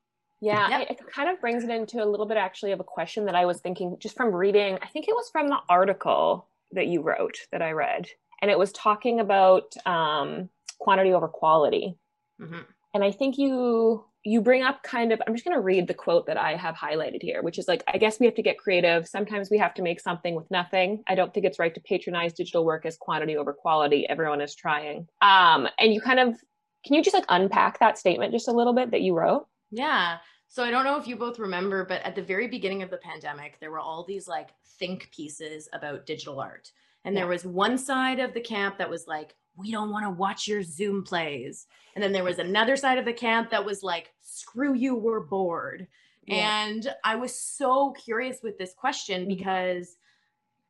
Yeah, 0.42 0.70
Yep. 0.70 0.82
it, 0.82 0.92
it 0.92 1.08
kind 1.14 1.30
of 1.30 1.42
brings 1.42 1.64
it 1.64 1.70
into 1.70 2.04
a 2.04 2.06
little 2.06 2.26
bit 2.26 2.38
actually 2.38 2.72
of 2.72 2.80
a 2.80 2.84
question 2.86 3.26
that 3.26 3.36
I 3.36 3.46
was 3.46 3.60
thinking 3.60 3.98
just 4.00 4.16
from 4.16 4.34
reading. 4.34 4.78
I 4.82 4.88
think 4.88 5.08
it 5.08 5.16
was 5.16 5.30
from 5.30 5.48
the 5.48 5.60
article 5.68 6.48
that 6.72 6.88
you 6.88 7.02
wrote 7.02 7.38
that 7.52 7.62
I 7.62 7.72
read, 7.72 8.08
and 8.42 8.52
it 8.52 8.58
was 8.58 8.72
talking 8.72 9.20
about 9.20 9.76
um, 9.86 10.50
quantity 10.78 11.14
over 11.14 11.28
quality. 11.28 11.98
Mhm. 12.40 12.66
And 12.96 13.04
I 13.04 13.12
think 13.12 13.38
you 13.38 14.06
you 14.24 14.42
bring 14.42 14.64
up 14.64 14.82
kind 14.84 15.12
of 15.12 15.22
I'm 15.28 15.36
just 15.36 15.44
going 15.44 15.56
to 15.56 15.62
read 15.62 15.86
the 15.86 15.94
quote 15.94 16.28
that 16.28 16.38
I 16.38 16.56
have 16.56 16.76
highlighted 16.76 17.22
here, 17.22 17.44
which 17.44 17.60
is 17.60 17.68
like 17.68 17.84
I 17.94 17.98
guess 17.98 18.22
we 18.22 18.26
have 18.26 18.36
to 18.36 18.42
get 18.42 18.58
creative. 18.58 19.06
Sometimes 19.06 19.50
we 19.52 19.58
have 19.58 19.74
to 19.74 19.82
make 19.82 20.00
something 20.00 20.34
with 20.34 20.50
nothing. 20.50 21.04
I 21.06 21.14
don't 21.14 21.34
think 21.34 21.46
it's 21.46 21.60
right 21.60 21.76
to 21.76 21.82
patronize 21.82 22.32
digital 22.32 22.64
work 22.64 22.86
as 22.86 22.96
quantity 22.96 23.36
over 23.36 23.52
quality. 23.52 24.08
Everyone 24.08 24.40
is 24.40 24.56
trying. 24.56 25.10
Um, 25.22 25.68
and 25.78 25.94
you 25.94 26.00
kind 26.00 26.22
of 26.22 26.40
can 26.86 26.96
you 26.96 27.04
just 27.04 27.14
like 27.14 27.26
unpack 27.28 27.80
that 27.80 27.98
statement 27.98 28.32
just 28.32 28.48
a 28.48 28.54
little 28.54 28.74
bit 28.74 28.92
that 28.92 29.02
you 29.02 29.14
wrote? 29.14 29.46
Yeah. 29.72 30.20
So 30.48 30.64
I 30.64 30.72
don't 30.72 30.86
know 30.86 30.98
if 30.98 31.06
you 31.06 31.18
both 31.18 31.38
remember, 31.38 31.84
but 31.84 32.02
at 32.04 32.16
the 32.16 32.24
very 32.24 32.48
beginning 32.48 32.82
of 32.82 32.90
the 32.90 32.98
pandemic, 32.98 33.60
there 33.60 33.72
were 33.72 33.80
all 33.80 34.06
these 34.06 34.26
like 34.26 34.52
think 34.80 35.12
pieces 35.12 35.68
about 35.74 36.06
digital 36.06 36.40
art. 36.40 36.72
And 37.04 37.16
there 37.16 37.28
was 37.28 37.46
one 37.46 37.78
side 37.78 38.20
of 38.20 38.34
the 38.34 38.42
camp 38.42 38.80
that 38.80 38.90
was 38.90 39.06
like, 39.06 39.36
we 39.58 39.72
don't 39.72 39.90
want 39.90 40.06
to 40.06 40.10
watch 40.10 40.48
your 40.48 40.64
Zoom 40.64 41.04
plays. 41.04 41.68
And 41.96 42.04
then 42.04 42.12
there 42.12 42.24
was 42.24 42.40
another 42.40 42.76
side 42.76 42.98
of 42.98 43.06
the 43.06 43.14
camp 43.14 43.50
that 43.52 43.66
was 43.66 43.84
like, 43.84 44.14
screw 44.22 44.74
you, 44.74 44.96
we're 44.96 45.22
bored. 45.22 45.88
Yeah. 46.26 46.66
And 46.66 46.94
I 47.04 47.16
was 47.16 47.38
so 47.38 47.92
curious 47.92 48.40
with 48.44 48.58
this 48.58 48.74
question 48.74 49.22
mm-hmm. 49.22 49.36
because, 49.36 49.96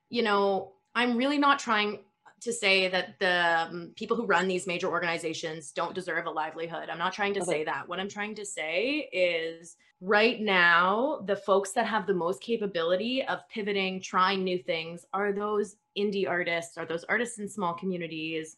you 0.09 0.21
know, 0.21 0.73
I'm 0.93 1.17
really 1.17 1.37
not 1.37 1.59
trying 1.59 1.99
to 2.41 2.53
say 2.53 2.87
that 2.89 3.17
the 3.19 3.67
um, 3.69 3.91
people 3.95 4.15
who 4.15 4.25
run 4.25 4.47
these 4.47 4.67
major 4.67 4.87
organizations 4.87 5.71
don't 5.71 5.95
deserve 5.95 6.27
a 6.27 6.31
livelihood. 6.31 6.89
I'm 6.89 6.97
not 6.97 7.13
trying 7.13 7.33
to 7.35 7.41
okay. 7.41 7.51
say 7.51 7.63
that. 7.63 7.87
What 7.87 7.99
I'm 7.99 8.09
trying 8.09 8.35
to 8.35 8.45
say 8.45 9.09
is 9.11 9.77
right 10.01 10.39
now, 10.39 11.23
the 11.25 11.37
folks 11.37 11.71
that 11.71 11.87
have 11.87 12.05
the 12.05 12.13
most 12.13 12.41
capability 12.41 13.23
of 13.25 13.47
pivoting, 13.49 13.99
trying 13.99 14.43
new 14.43 14.59
things 14.59 15.05
are 15.13 15.33
those 15.33 15.77
indie 15.97 16.29
artists, 16.29 16.77
are 16.77 16.85
those 16.85 17.05
artists 17.05 17.39
in 17.39 17.47
small 17.47 17.73
communities, 17.73 18.57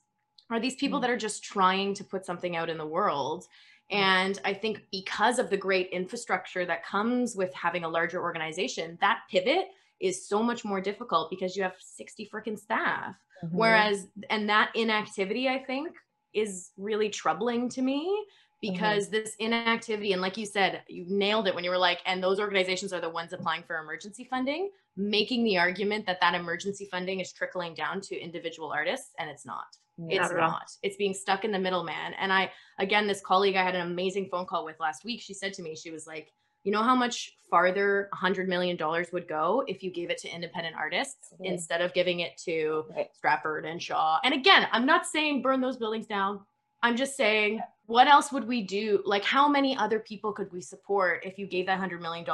are 0.50 0.60
these 0.60 0.76
people 0.76 0.98
mm-hmm. 0.98 1.04
that 1.04 1.12
are 1.12 1.18
just 1.18 1.44
trying 1.44 1.94
to 1.96 2.04
put 2.04 2.26
something 2.26 2.56
out 2.56 2.70
in 2.70 2.78
the 2.78 2.86
world. 2.86 3.48
Mm. 3.92 3.98
And 3.98 4.42
I 4.46 4.54
think 4.54 4.84
because 4.92 5.40
of 5.40 5.50
the 5.50 5.58
great 5.58 5.90
infrastructure 5.90 6.66
that 6.66 6.86
comes 6.86 7.36
with 7.36 7.54
having 7.54 7.84
a 7.84 7.90
larger 7.90 8.22
organization, 8.22 8.98
that 9.02 9.22
pivot 9.30 9.68
is 10.00 10.28
so 10.28 10.44
much 10.44 10.64
more 10.64 10.82
difficult 10.82 11.30
because 11.30 11.56
you 11.56 11.64
have 11.64 11.76
60 11.80 12.30
freaking 12.34 12.58
staff. 12.58 13.16
Mm-hmm. 13.44 13.58
Whereas, 13.58 14.08
and 14.30 14.50
that 14.50 14.72
inactivity, 14.76 15.48
I 15.48 15.60
think, 15.60 15.90
is 16.34 16.72
really 16.78 17.10
troubling 17.10 17.70
to 17.70 17.82
me 17.82 18.06
mm-hmm. 18.06 18.74
because 18.74 19.06
mm-hmm. 19.06 19.16
this 19.16 19.36
inactivity, 19.40 20.14
and 20.14 20.22
like 20.22 20.38
you 20.38 20.46
said, 20.46 20.84
you 20.88 21.06
nailed 21.08 21.48
it 21.48 21.56
when 21.56 21.64
you 21.64 21.70
were 21.70 21.78
like, 21.78 22.00
and 22.06 22.24
those 22.24 22.40
organizations 22.40 22.94
are 22.94 23.02
the 23.02 23.10
ones 23.10 23.34
applying 23.34 23.64
for 23.64 23.78
emergency 23.78 24.28
funding, 24.30 24.70
making 24.96 25.44
the 25.44 25.58
argument 25.58 26.06
that 26.06 26.20
that 26.22 26.36
emergency 26.36 26.88
funding 26.90 27.20
is 27.20 27.32
trickling 27.32 27.74
down 27.74 28.02
to 28.02 28.20
individual 28.20 28.72
artists, 28.72 29.12
and 29.20 29.30
it's 29.30 29.46
not. 29.46 29.78
It's 30.10 30.32
not. 30.32 30.72
It's 30.84 30.96
being 30.96 31.14
stuck 31.14 31.44
in 31.44 31.52
the 31.52 31.60
middleman. 31.60 32.14
And 32.20 32.32
I, 32.32 32.52
again, 32.80 33.08
this 33.08 33.22
colleague 33.22 33.56
I 33.56 33.64
had 33.64 33.76
an 33.76 33.88
amazing 33.88 34.30
phone 34.30 34.46
call 34.46 34.66
with 34.66 34.80
last 34.80 35.04
week, 35.04 35.22
she 35.22 35.34
said 35.34 35.54
to 35.54 35.64
me, 35.64 35.76
she 35.76 35.92
was 35.92 36.06
like, 36.06 36.32
you 36.64 36.72
know 36.72 36.84
how 36.84 36.96
much 36.96 37.32
farther 37.50 38.10
a 38.14 38.16
$100 38.18 38.48
million 38.48 38.78
would 39.14 39.28
go 39.28 39.64
if 39.68 39.82
you 39.82 39.92
gave 39.92 40.10
it 40.10 40.18
to 40.20 40.30
independent 40.30 40.76
artists 40.76 41.30
mm-hmm. 41.34 41.46
instead 41.46 41.82
of 41.82 41.94
giving 41.94 42.20
it 42.20 42.38
to 42.46 42.84
right. 42.96 43.08
Stratford 43.14 43.66
and 43.66 43.82
Shaw? 43.82 44.20
And 44.24 44.34
again, 44.34 44.68
I'm 44.72 44.86
not 44.86 45.06
saying 45.06 45.42
burn 45.42 45.62
those 45.62 45.78
buildings 45.78 46.08
down. 46.08 46.42
I'm 46.84 46.96
just 46.96 47.16
saying, 47.16 47.62
what 47.86 48.08
else 48.08 48.32
would 48.32 48.48
we 48.48 48.62
do? 48.62 49.02
Like, 49.06 49.24
how 49.24 49.48
many 49.48 49.78
other 49.78 50.00
people 50.00 50.32
could 50.34 50.52
we 50.52 50.62
support 50.62 51.26
if 51.26 51.40
you 51.40 51.48
gave 51.48 51.66
that 51.68 51.80
$100 51.80 52.02
million 52.02 52.26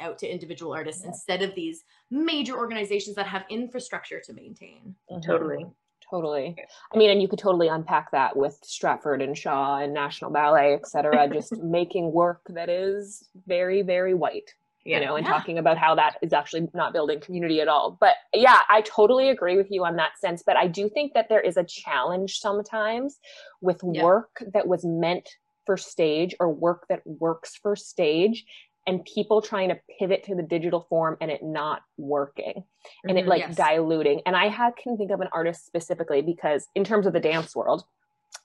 out 0.00 0.18
to 0.18 0.26
individual 0.26 0.72
artists 0.72 1.02
yeah. 1.02 1.10
instead 1.10 1.42
of 1.42 1.54
these 1.54 1.84
major 2.10 2.56
organizations 2.56 3.16
that 3.16 3.26
have 3.26 3.44
infrastructure 3.50 4.20
to 4.24 4.32
maintain? 4.32 4.94
Mm-hmm. 5.12 5.20
Totally. 5.20 5.66
Totally. 6.10 6.56
I 6.92 6.96
mean, 6.96 7.10
and 7.10 7.20
you 7.20 7.28
could 7.28 7.38
totally 7.38 7.68
unpack 7.68 8.10
that 8.12 8.36
with 8.36 8.58
Stratford 8.62 9.20
and 9.20 9.36
Shaw 9.36 9.78
and 9.78 9.92
National 9.92 10.30
Ballet, 10.30 10.74
et 10.74 10.86
cetera, 10.86 11.28
just 11.28 11.52
making 11.62 12.12
work 12.12 12.40
that 12.48 12.70
is 12.70 13.28
very, 13.46 13.82
very 13.82 14.14
white, 14.14 14.54
yeah. 14.84 15.00
you 15.00 15.04
know, 15.04 15.16
and 15.16 15.26
yeah. 15.26 15.32
talking 15.32 15.58
about 15.58 15.76
how 15.76 15.94
that 15.96 16.16
is 16.22 16.32
actually 16.32 16.68
not 16.72 16.94
building 16.94 17.20
community 17.20 17.60
at 17.60 17.68
all. 17.68 17.98
But 18.00 18.14
yeah, 18.32 18.60
I 18.70 18.80
totally 18.82 19.28
agree 19.28 19.56
with 19.56 19.70
you 19.70 19.84
on 19.84 19.96
that 19.96 20.18
sense. 20.18 20.42
But 20.44 20.56
I 20.56 20.66
do 20.66 20.88
think 20.88 21.12
that 21.12 21.28
there 21.28 21.42
is 21.42 21.58
a 21.58 21.64
challenge 21.64 22.38
sometimes 22.38 23.18
with 23.60 23.80
yeah. 23.84 24.02
work 24.02 24.42
that 24.54 24.66
was 24.66 24.84
meant 24.86 25.28
for 25.66 25.76
stage 25.76 26.34
or 26.40 26.50
work 26.50 26.86
that 26.88 27.02
works 27.04 27.54
for 27.62 27.76
stage 27.76 28.46
and 28.88 29.04
people 29.04 29.42
trying 29.42 29.68
to 29.68 29.78
pivot 29.98 30.24
to 30.24 30.34
the 30.34 30.42
digital 30.42 30.86
form 30.88 31.18
and 31.20 31.30
it 31.30 31.42
not 31.42 31.82
working 31.98 32.64
and 33.04 33.10
mm-hmm, 33.10 33.18
it 33.18 33.26
like 33.26 33.40
yes. 33.40 33.54
diluting 33.54 34.22
and 34.26 34.34
i 34.34 34.48
had, 34.48 34.74
can 34.76 34.96
think 34.96 35.10
of 35.10 35.20
an 35.20 35.28
artist 35.32 35.66
specifically 35.66 36.22
because 36.22 36.66
in 36.74 36.82
terms 36.82 37.06
of 37.06 37.12
the 37.12 37.20
dance 37.20 37.54
world 37.54 37.84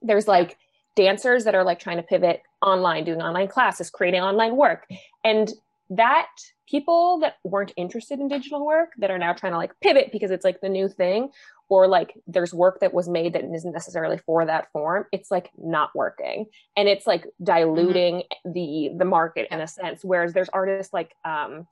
there's 0.02 0.28
like 0.28 0.58
dancers 0.96 1.46
that 1.46 1.56
are 1.56 1.64
like 1.64 1.80
trying 1.80 1.98
to 1.98 2.04
pivot 2.04 2.44
online 2.62 3.04
doing 3.04 3.22
online 3.22 3.48
classes 3.48 3.90
creating 3.90 4.22
online 4.22 4.56
work 4.56 4.86
and 5.24 5.54
that 5.90 6.30
people 6.70 7.20
that 7.20 7.36
weren't 7.44 7.72
interested 7.78 8.20
in 8.20 8.28
digital 8.28 8.66
work 8.66 8.92
that 8.98 9.10
are 9.10 9.18
now 9.18 9.32
trying 9.34 9.54
to 9.54 9.58
like 9.58 9.72
pivot 9.80 10.12
because 10.12 10.30
it's 10.30 10.44
like 10.44 10.60
the 10.62 10.70
new 10.70 10.90
thing 10.90 11.30
or 11.74 11.88
like 11.88 12.14
there's 12.28 12.54
work 12.54 12.80
that 12.82 12.94
was 12.94 13.10
made 13.10 13.34
that 13.34 13.44
isn't 13.44 13.74
necessarily 13.74 14.20
for 14.20 14.46
that 14.46 14.72
form 14.72 15.06
it's 15.12 15.32
like 15.32 15.50
not 15.58 15.90
working 15.96 16.46
and 16.78 16.88
it's 16.88 17.08
like 17.08 17.26
diluting 17.44 18.18
mm-hmm. 18.18 18.52
the 18.54 18.92
the 19.00 19.06
market 19.06 19.48
in 19.50 19.60
a 19.60 19.68
sense 19.68 20.02
whereas 20.04 20.34
there's 20.34 20.50
artists 20.50 20.94
like 20.94 21.16
um 21.26 21.66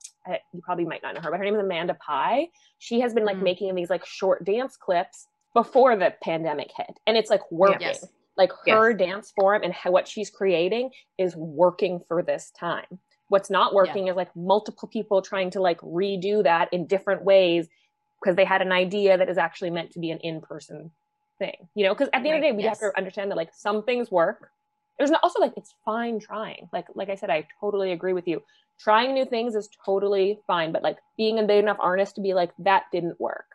you 0.54 0.62
probably 0.64 0.86
might 0.86 1.04
not 1.04 1.14
know 1.14 1.22
her 1.22 1.30
but 1.30 1.38
her 1.38 1.44
name 1.44 1.54
is 1.54 1.62
amanda 1.62 1.94
pie 1.94 2.48
she 2.80 3.00
has 3.00 3.14
been 3.14 3.26
like 3.26 3.36
mm-hmm. 3.36 3.44
making 3.44 3.76
these 3.76 3.92
like 3.92 4.04
short 4.04 4.44
dance 4.44 4.76
clips 4.76 5.28
before 5.54 5.96
the 5.96 6.12
pandemic 6.24 6.72
hit 6.76 7.00
and 7.06 7.16
it's 7.16 7.30
like 7.30 7.42
working 7.52 7.82
yes. 7.82 8.04
like 8.38 8.52
her 8.66 8.90
yes. 8.90 8.98
dance 8.98 9.34
form 9.40 9.62
and 9.62 9.72
how, 9.72 9.92
what 9.92 10.08
she's 10.08 10.32
creating 10.32 10.90
is 11.20 11.36
working 11.36 12.02
for 12.08 12.24
this 12.24 12.52
time 12.60 12.98
what's 13.28 13.52
not 13.52 13.76
working 13.76 14.08
yeah. 14.08 14.14
is 14.14 14.18
like 14.18 14.36
multiple 14.36 14.88
people 14.88 15.22
trying 15.22 15.52
to 15.52 15.62
like 15.62 15.80
redo 15.82 16.44
that 16.44 16.74
in 16.74 16.88
different 16.88 17.24
ways 17.24 17.68
because 18.22 18.36
they 18.36 18.46
had 18.46 18.62
an 18.62 18.72
idea 18.72 19.18
that 19.18 19.30
is 19.30 19.38
actually 19.38 19.70
meant 19.70 19.92
to 19.92 20.00
be 20.00 20.12
an 20.12 20.20
in-person 20.20 20.92
thing 21.40 21.68
you 21.76 21.84
know 21.84 21.94
because 21.94 22.10
at 22.14 22.24
the 22.24 22.30
right. 22.30 22.36
end 22.36 22.46
of 22.46 22.50
the 22.50 22.52
day 22.52 22.58
we 22.58 22.64
yes. 22.64 22.80
have 22.80 22.92
to 22.92 22.98
understand 22.98 23.32
that 23.32 23.38
like 23.38 23.52
some 23.54 23.84
things 23.84 24.12
work. 24.12 24.52
There's 24.98 25.12
also 25.24 25.40
like 25.40 25.54
it's 25.58 25.74
fine 25.84 26.20
trying. 26.20 26.70
Like 26.72 26.86
like 26.94 27.10
i 27.10 27.16
said 27.16 27.30
i 27.30 27.48
totally 27.60 27.92
agree 27.92 28.14
with 28.14 28.28
you. 28.28 28.44
Trying 28.80 29.14
new 29.14 29.26
things 29.26 29.56
is 29.56 29.70
totally 29.86 30.40
fine 30.46 30.72
but 30.72 30.84
like 30.84 30.98
being 31.18 31.40
a 31.40 31.44
big 31.44 31.64
enough 31.64 31.78
artist 31.80 32.16
to 32.16 32.22
be 32.22 32.34
like 32.34 32.52
that 32.60 32.84
didn't 32.92 33.20
work. 33.20 33.46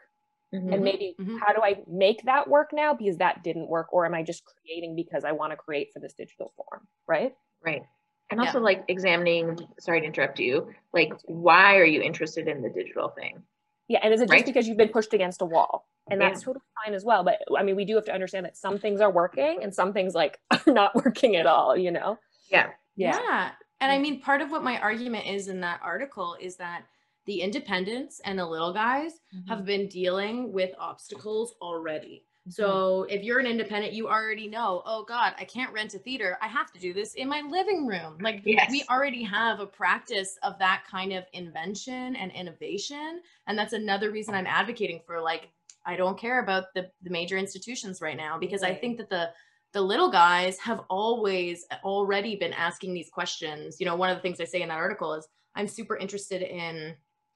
Mm-hmm. 0.55 0.73
and 0.73 0.85
maybe 0.85 1.17
mm-hmm. 1.21 1.39
how 1.39 1.53
do 1.53 1.61
i 1.61 1.77
make 1.89 2.23
that 2.25 2.49
work 2.49 2.71
now? 2.73 2.95
Because 2.95 3.17
that 3.19 3.43
didn't 3.43 3.69
work 3.69 3.93
or 3.93 4.07
am 4.07 4.15
i 4.15 4.23
just 4.23 4.45
creating 4.45 4.95
because 4.95 5.25
i 5.25 5.33
want 5.33 5.51
to 5.53 5.57
create 5.57 5.93
for 5.93 5.99
this 5.99 6.15
digital 6.15 6.53
form 6.57 6.87
right? 7.07 7.35
Right. 7.65 7.83
And 8.31 8.41
also 8.41 8.61
like 8.61 8.85
examining 8.89 9.59
sorry 9.81 10.01
to 10.01 10.07
interrupt 10.07 10.39
you 10.39 10.73
like 10.93 11.13
why 11.25 11.77
are 11.77 11.85
you 11.85 12.01
interested 12.01 12.47
in 12.49 12.63
the 12.63 12.69
digital 12.69 13.09
thing 13.09 13.43
yeah, 13.89 14.01
and 14.03 14.13
is 14.13 14.21
it 14.21 14.25
just 14.25 14.33
right? 14.33 14.47
because 14.47 14.67
you've 14.67 14.77
been 14.77 14.89
pushed 14.89 15.15
against 15.15 15.43
a 15.43 15.45
wall? 15.45 15.87
And 16.11 16.21
that's 16.21 16.41
yeah. 16.41 16.47
totally 16.47 16.65
fine 16.85 16.95
as 16.95 17.05
well. 17.05 17.25
But 17.25 17.41
I 17.57 17.63
mean, 17.63 17.77
we 17.77 17.85
do 17.85 17.95
have 17.97 18.05
to 18.07 18.15
understand 18.15 18.47
that 18.47 18.57
some 18.57 18.79
things 18.79 19.01
are 19.01 19.11
working 19.11 19.61
and 19.63 19.75
some 19.75 19.93
things 19.93 20.15
like 20.15 20.39
are 20.51 20.73
not 20.73 20.95
working 20.95 21.37
at 21.37 21.47
all, 21.47 21.77
you 21.77 21.91
know? 21.91 22.19
Yeah. 22.51 22.69
Yeah. 22.97 23.19
yeah. 23.21 23.51
And 23.81 23.93
I 23.93 23.99
mean, 23.99 24.21
part 24.21 24.41
of 24.41 24.51
what 24.51 24.65
my 24.65 24.79
argument 24.79 25.27
is 25.27 25.49
in 25.49 25.61
that 25.61 25.81
article 25.83 26.37
is 26.41 26.57
that 26.57 26.85
the 27.27 27.41
independents 27.41 28.21
and 28.25 28.39
the 28.39 28.47
little 28.47 28.73
guys 28.73 29.13
mm-hmm. 29.35 29.49
have 29.49 29.65
been 29.65 29.89
dealing 29.89 30.53
with 30.53 30.71
obstacles 30.79 31.55
already. 31.61 32.25
So 32.49 33.05
mm-hmm. 33.09 33.11
if 33.11 33.23
you're 33.25 33.39
an 33.39 33.47
independent, 33.47 33.93
you 33.93 34.09
already 34.09 34.49
know, 34.49 34.83
oh 34.87 35.05
God, 35.05 35.35
I 35.39 35.45
can't 35.45 35.73
rent 35.73 35.95
a 35.95 35.99
theater. 35.99 36.39
I 36.41 36.49
have 36.49 36.73
to 36.73 36.81
do 36.81 36.93
this 36.93 37.15
in 37.15 37.29
my 37.29 37.41
living 37.41 37.87
room. 37.87 38.19
Like 38.21 38.43
yes. 38.45 38.71
we 38.71 38.85
already 38.91 39.23
have 39.25 39.61
a 39.61 39.67
practice 39.67 40.39
of 40.43 40.59
that 40.59 40.85
kind 40.91 41.13
of 41.13 41.25
invention 41.33 42.17
and 42.17 42.31
innovation. 42.33 43.21
And 43.47 43.59
that's 43.59 43.73
another 43.73 44.11
reason 44.11 44.35
I'm 44.35 44.47
advocating 44.47 45.01
for 45.07 45.21
like, 45.21 45.49
I 45.85 45.97
don't 45.97 46.19
care 46.19 46.43
about 46.43 46.75
the, 46.75 46.91
the 47.03 47.11
major 47.11 47.37
institutions 47.37 48.01
right 48.01 48.17
now 48.17 48.39
because. 48.39 48.63
I 48.63 48.75
think 48.75 48.99
that 48.99 49.09
the 49.09 49.31
the 49.73 49.81
little 49.83 50.11
guys 50.11 50.59
have 50.59 50.81
always 50.89 51.67
already 51.85 52.35
been 52.35 52.55
asking 52.55 52.95
these 52.95 53.11
questions. 53.11 53.77
You 53.79 53.85
know, 53.85 53.95
one 53.95 54.09
of 54.09 54.17
the 54.17 54.23
things 54.23 54.41
I 54.41 54.45
say 54.45 54.63
in 54.63 54.69
that 54.69 54.79
article 54.79 55.13
is 55.13 55.29
I'm 55.55 55.69
super 55.69 55.97
interested 55.97 56.41
in 56.41 56.95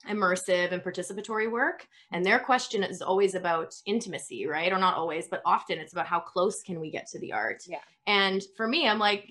immersive 0.08 0.72
and 0.72 0.82
participatory 0.82 1.50
work 1.50 1.86
and 2.12 2.24
their 2.24 2.38
question 2.38 2.82
is 2.82 3.02
always 3.02 3.34
about 3.34 3.74
intimacy 3.84 4.46
right? 4.46 4.72
Or 4.72 4.78
not 4.78 4.96
always 4.96 5.28
but 5.28 5.42
often 5.44 5.78
it's 5.78 5.92
about 5.92 6.06
how 6.06 6.20
close 6.20 6.62
can 6.62 6.80
we 6.80 6.90
get 6.90 7.06
to 7.08 7.18
the 7.18 7.32
art. 7.32 7.64
Yeah. 7.66 7.78
And 8.06 8.42
for 8.56 8.66
me 8.66 8.88
i'm 8.88 8.98
like 8.98 9.30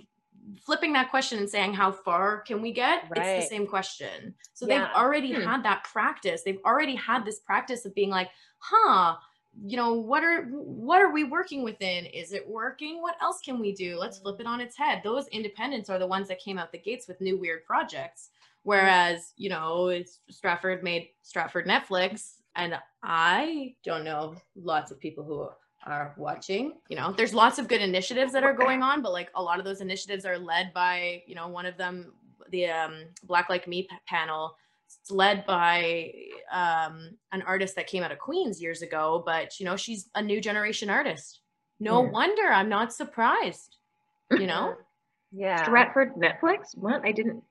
flipping 0.64 0.94
that 0.94 1.10
question 1.10 1.40
and 1.40 1.50
saying 1.50 1.74
how 1.74 1.92
far 1.92 2.42
can 2.42 2.62
we 2.62 2.72
get? 2.72 3.04
Right. 3.10 3.26
it's 3.26 3.46
the 3.46 3.56
same 3.56 3.68
question. 3.68 4.34
So 4.54 4.68
yeah. 4.68 4.80
they've 4.80 4.96
already 4.96 5.34
hmm. 5.34 5.42
had 5.42 5.64
that 5.64 5.84
practice. 5.84 6.44
They've 6.44 6.62
already 6.66 6.96
had 6.96 7.26
this 7.26 7.40
practice 7.40 7.86
of 7.86 7.96
being 7.96 8.10
like 8.10 8.30
huh 8.60 9.16
you 9.66 9.78
know 9.78 9.94
what 9.94 10.24
are 10.24 10.44
what 10.44 11.02
are 11.02 11.12
we 11.12 11.24
working 11.24 11.64
within? 11.64 12.06
Is 12.06 12.34
it 12.34 12.48
working? 12.48 13.02
What 13.02 13.16
else 13.22 13.40
can 13.44 13.60
we 13.60 13.74
do? 13.74 13.98
Let's 13.98 14.20
flip 14.20 14.40
it 14.40 14.46
on 14.46 14.62
its 14.62 14.78
head. 14.78 15.02
Those 15.04 15.28
independents 15.30 15.90
are 15.90 16.00
the 16.00 16.08
ones 16.08 16.28
that 16.28 16.40
came 16.40 16.58
out 16.58 16.72
the 16.72 16.78
gates 16.78 17.08
with 17.08 17.20
new 17.20 17.38
weird 17.38 17.66
projects 17.66 18.30
Whereas, 18.70 19.34
you 19.36 19.50
know, 19.50 20.00
Stratford 20.30 20.84
made 20.84 21.10
Stratford 21.24 21.66
Netflix, 21.66 22.34
and 22.56 22.78
I 23.02 23.74
don't 23.84 24.04
know 24.04 24.36
lots 24.56 24.92
of 24.92 25.00
people 25.00 25.24
who 25.24 25.50
are 25.92 26.14
watching. 26.18 26.74
You 26.88 26.96
know, 26.96 27.12
there's 27.12 27.34
lots 27.34 27.58
of 27.58 27.68
good 27.68 27.82
initiatives 27.82 28.32
that 28.34 28.44
are 28.44 28.54
going 28.54 28.84
on, 28.84 29.02
but 29.02 29.12
like 29.12 29.32
a 29.34 29.42
lot 29.42 29.58
of 29.58 29.66
those 29.66 29.82
initiatives 29.82 30.24
are 30.24 30.38
led 30.38 30.72
by, 30.72 31.24
you 31.26 31.34
know, 31.34 31.48
one 31.48 31.66
of 31.66 31.78
them, 31.78 32.14
the 32.52 32.68
um, 32.68 33.06
Black 33.24 33.50
Like 33.50 33.68
Me 33.68 33.88
panel. 34.06 34.56
It's 34.86 35.10
led 35.10 35.48
by 35.48 36.14
um, 36.52 37.18
an 37.32 37.42
artist 37.42 37.76
that 37.76 37.88
came 37.88 38.04
out 38.04 38.12
of 38.12 38.20
Queens 38.20 38.62
years 38.62 38.84
ago, 38.84 39.24
but 39.26 39.60
you 39.60 39.66
know, 39.66 39.78
she's 39.78 40.12
a 40.14 40.22
new 40.22 40.40
generation 40.40 40.92
artist. 40.92 41.40
No 41.80 42.04
yeah. 42.04 42.12
wonder 42.12 42.44
I'm 42.44 42.70
not 42.70 42.94
surprised. 42.94 43.78
You 44.30 44.46
know. 44.46 44.76
yeah. 45.32 45.64
Stratford 45.64 46.14
Netflix? 46.14 46.76
What? 46.78 47.02
I 47.04 47.12
didn't 47.12 47.42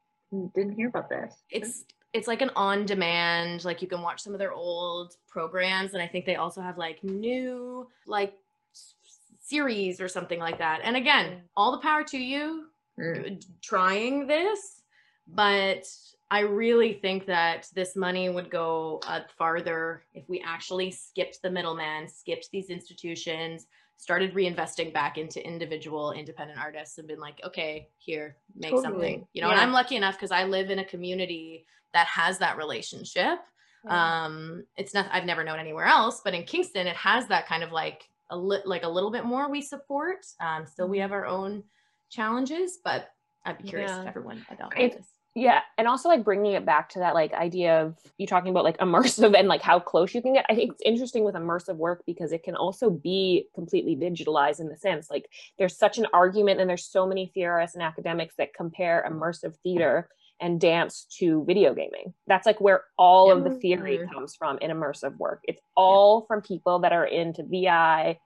didn't 0.54 0.72
hear 0.72 0.88
about 0.88 1.08
this. 1.08 1.34
It's 1.50 1.84
it's 2.14 2.26
like 2.26 2.40
an 2.40 2.50
on 2.56 2.86
demand 2.86 3.64
like 3.64 3.82
you 3.82 3.88
can 3.88 4.00
watch 4.00 4.22
some 4.22 4.32
of 4.32 4.38
their 4.38 4.52
old 4.52 5.14
programs 5.28 5.92
and 5.92 6.02
I 6.02 6.06
think 6.06 6.24
they 6.24 6.36
also 6.36 6.60
have 6.62 6.78
like 6.78 7.02
new 7.04 7.86
like 8.06 8.34
s- 8.74 8.94
series 9.40 10.00
or 10.00 10.08
something 10.08 10.38
like 10.38 10.58
that. 10.58 10.80
And 10.84 10.96
again, 10.96 11.42
all 11.56 11.72
the 11.72 11.78
power 11.78 12.02
to 12.04 12.18
you 12.18 12.66
Mm. 12.98 13.40
trying 13.62 14.26
this, 14.26 14.82
but 15.28 15.84
I 16.32 16.40
really 16.40 16.94
think 16.94 17.26
that 17.26 17.68
this 17.72 17.94
money 17.94 18.28
would 18.28 18.50
go 18.50 19.00
uh, 19.06 19.20
farther 19.36 20.02
if 20.14 20.28
we 20.28 20.42
actually 20.44 20.90
skipped 20.90 21.40
the 21.40 21.50
middleman, 21.50 22.08
skipped 22.08 22.50
these 22.50 22.70
institutions, 22.70 23.68
started 23.98 24.32
reinvesting 24.32 24.92
back 24.94 25.18
into 25.18 25.44
individual 25.46 26.12
independent 26.12 26.58
artists 26.58 26.96
and 26.98 27.06
been 27.06 27.18
like, 27.20 27.40
okay, 27.44 27.88
here, 27.98 28.36
make 28.56 28.70
Totally. 28.70 28.82
something. 28.84 29.26
You 29.34 29.42
know, 29.42 29.50
and 29.50 29.60
I'm 29.60 29.72
lucky 29.72 29.96
enough 29.96 30.14
because 30.14 30.30
I 30.30 30.44
live 30.44 30.70
in 30.70 30.78
a 30.78 30.84
community 30.84 31.66
that 31.92 32.06
has 32.06 32.38
that 32.38 32.56
relationship. 32.56 33.38
Um, 33.86 34.64
it's 34.76 34.94
not 34.94 35.06
I've 35.12 35.24
never 35.24 35.44
known 35.44 35.58
anywhere 35.58 35.86
else, 35.86 36.20
but 36.24 36.34
in 36.34 36.44
Kingston, 36.44 36.86
it 36.86 36.96
has 36.96 37.26
that 37.28 37.46
kind 37.46 37.62
of 37.62 37.72
like 37.72 38.08
a 38.30 38.36
li- 38.38 38.62
like 38.64 38.82
a 38.84 38.88
little 38.88 39.10
bit 39.10 39.24
more 39.24 39.50
we 39.50 39.62
support. 39.62 40.26
Um, 40.40 40.66
still 40.66 40.88
we 40.88 40.98
have 40.98 41.12
our 41.12 41.26
own 41.26 41.62
challenges, 42.10 42.78
but 42.84 43.10
I'd 43.44 43.58
be 43.58 43.68
curious 43.68 43.90
Yeah. 43.90 44.02
if 44.02 44.06
everyone 44.08 44.44
adopted 44.50 44.80
It's- 44.80 44.98
this. 44.98 45.06
Yeah, 45.38 45.60
and 45.76 45.86
also 45.86 46.08
like 46.08 46.24
bringing 46.24 46.54
it 46.54 46.66
back 46.66 46.88
to 46.90 46.98
that 46.98 47.14
like 47.14 47.32
idea 47.32 47.82
of 47.82 47.96
you 48.18 48.26
talking 48.26 48.50
about 48.50 48.64
like 48.64 48.78
immersive 48.86 49.38
and 49.38 49.46
like 49.46 49.62
how 49.62 49.78
close 49.78 50.12
you 50.14 50.20
can 50.20 50.32
get. 50.34 50.46
I 50.48 50.54
think 50.54 50.72
it's 50.72 50.82
interesting 50.84 51.22
with 51.24 51.36
immersive 51.36 51.76
work 51.76 52.02
because 52.06 52.32
it 52.32 52.42
can 52.42 52.56
also 52.56 52.90
be 52.90 53.46
completely 53.54 53.94
digitalized 53.94 54.58
in 54.60 54.68
the 54.68 54.76
sense 54.76 55.10
like 55.10 55.30
there's 55.58 55.76
such 55.78 55.96
an 55.98 56.06
argument 56.12 56.60
and 56.60 56.68
there's 56.68 56.86
so 56.86 57.06
many 57.06 57.30
theorists 57.34 57.76
and 57.76 57.82
academics 57.84 58.34
that 58.36 58.52
compare 58.54 59.06
immersive 59.08 59.54
theater 59.62 60.08
and 60.40 60.60
dance 60.60 61.04
to 61.18 61.44
video 61.46 61.74
gaming. 61.74 62.14
That's 62.26 62.46
like 62.46 62.60
where 62.60 62.84
all 62.96 63.30
of 63.32 63.44
the 63.44 63.50
theory 63.50 63.98
Mhm. 63.98 64.12
comes 64.12 64.34
from 64.36 64.58
in 64.58 64.70
immersive 64.70 65.16
work. 65.18 65.40
It's 65.44 65.60
all 65.76 66.22
from 66.26 66.42
people 66.42 66.78
that 66.80 66.92
are 66.92 67.06
into 67.06 67.42
VI, 67.44 68.18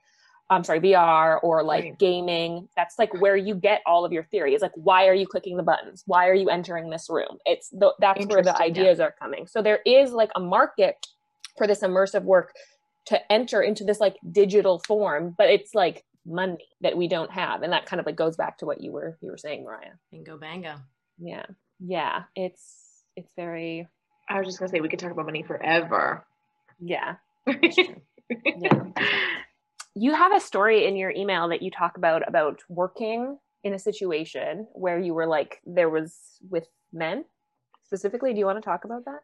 I'm 0.52 0.64
sorry, 0.64 0.80
VR 0.80 1.38
or 1.42 1.62
like 1.64 1.84
Right. 1.84 1.98
gaming. 1.98 2.68
That's 2.76 2.98
like 2.98 3.12
where 3.20 3.36
you 3.36 3.54
get 3.54 3.82
all 3.86 4.04
of 4.04 4.12
your 4.12 4.24
theory. 4.24 4.54
Is 4.54 4.62
like, 4.62 4.72
why 4.76 5.08
are 5.08 5.14
you 5.14 5.26
clicking 5.26 5.56
the 5.56 5.62
buttons? 5.62 6.04
Why 6.06 6.28
are 6.28 6.34
you 6.34 6.48
entering 6.50 6.90
this 6.90 7.08
room? 7.10 7.38
It's 7.46 7.68
the, 7.70 7.94
that's 8.00 8.26
where 8.26 8.42
the 8.42 8.50
Interesting, 8.50 8.74
yeah. 8.74 8.82
ideas 8.82 9.00
are 9.00 9.14
coming. 9.20 9.46
So 9.46 9.62
there 9.62 9.80
is 9.86 10.12
like 10.12 10.30
a 10.36 10.40
market 10.40 11.06
for 11.58 11.66
this 11.66 11.80
immersive 11.80 12.22
work 12.24 12.52
to 13.06 13.32
enter 13.32 13.62
into 13.62 13.84
this 13.84 14.00
like 14.00 14.16
digital 14.30 14.78
form, 14.80 15.34
but 15.38 15.48
it's 15.50 15.74
like 15.74 16.04
money 16.26 16.66
that 16.82 16.96
we 16.96 17.08
don't 17.08 17.32
have, 17.32 17.62
and 17.62 17.72
that 17.72 17.86
kind 17.86 17.98
of 18.00 18.06
like 18.06 18.16
goes 18.16 18.36
back 18.36 18.58
to 18.58 18.66
what 18.66 18.80
you 18.80 18.92
were 18.92 19.18
you 19.20 19.30
were 19.30 19.38
saying, 19.38 19.64
Mariah. 19.64 19.92
Bingo 20.12 20.38
bango. 20.38 20.76
Yeah, 21.18 21.46
yeah. 21.80 22.24
It's 22.36 23.02
it's 23.16 23.32
very 23.36 23.88
I 24.28 24.38
was 24.38 24.46
just 24.46 24.58
gonna 24.60 24.68
say 24.70 24.80
we 24.80 24.88
could 24.88 25.00
talk 25.00 25.10
about 25.12 25.26
money 25.26 25.42
forever. 25.42 26.24
yeah. 26.80 27.16
yeah. 27.46 28.84
You 29.94 30.14
have 30.14 30.32
a 30.34 30.40
story 30.40 30.86
in 30.86 30.96
your 30.96 31.10
email 31.10 31.48
that 31.48 31.62
you 31.62 31.70
talk 31.70 31.96
about 31.96 32.26
about 32.26 32.60
working 32.68 33.38
in 33.64 33.74
a 33.74 33.78
situation 33.78 34.66
where 34.72 34.98
you 34.98 35.14
were 35.14 35.26
like 35.26 35.60
there 35.66 35.90
was 35.90 36.16
with 36.50 36.66
men 36.92 37.24
specifically. 37.84 38.32
Do 38.32 38.38
you 38.38 38.46
want 38.46 38.58
to 38.58 38.62
talk 38.64 38.84
about 38.84 39.04
that 39.04 39.20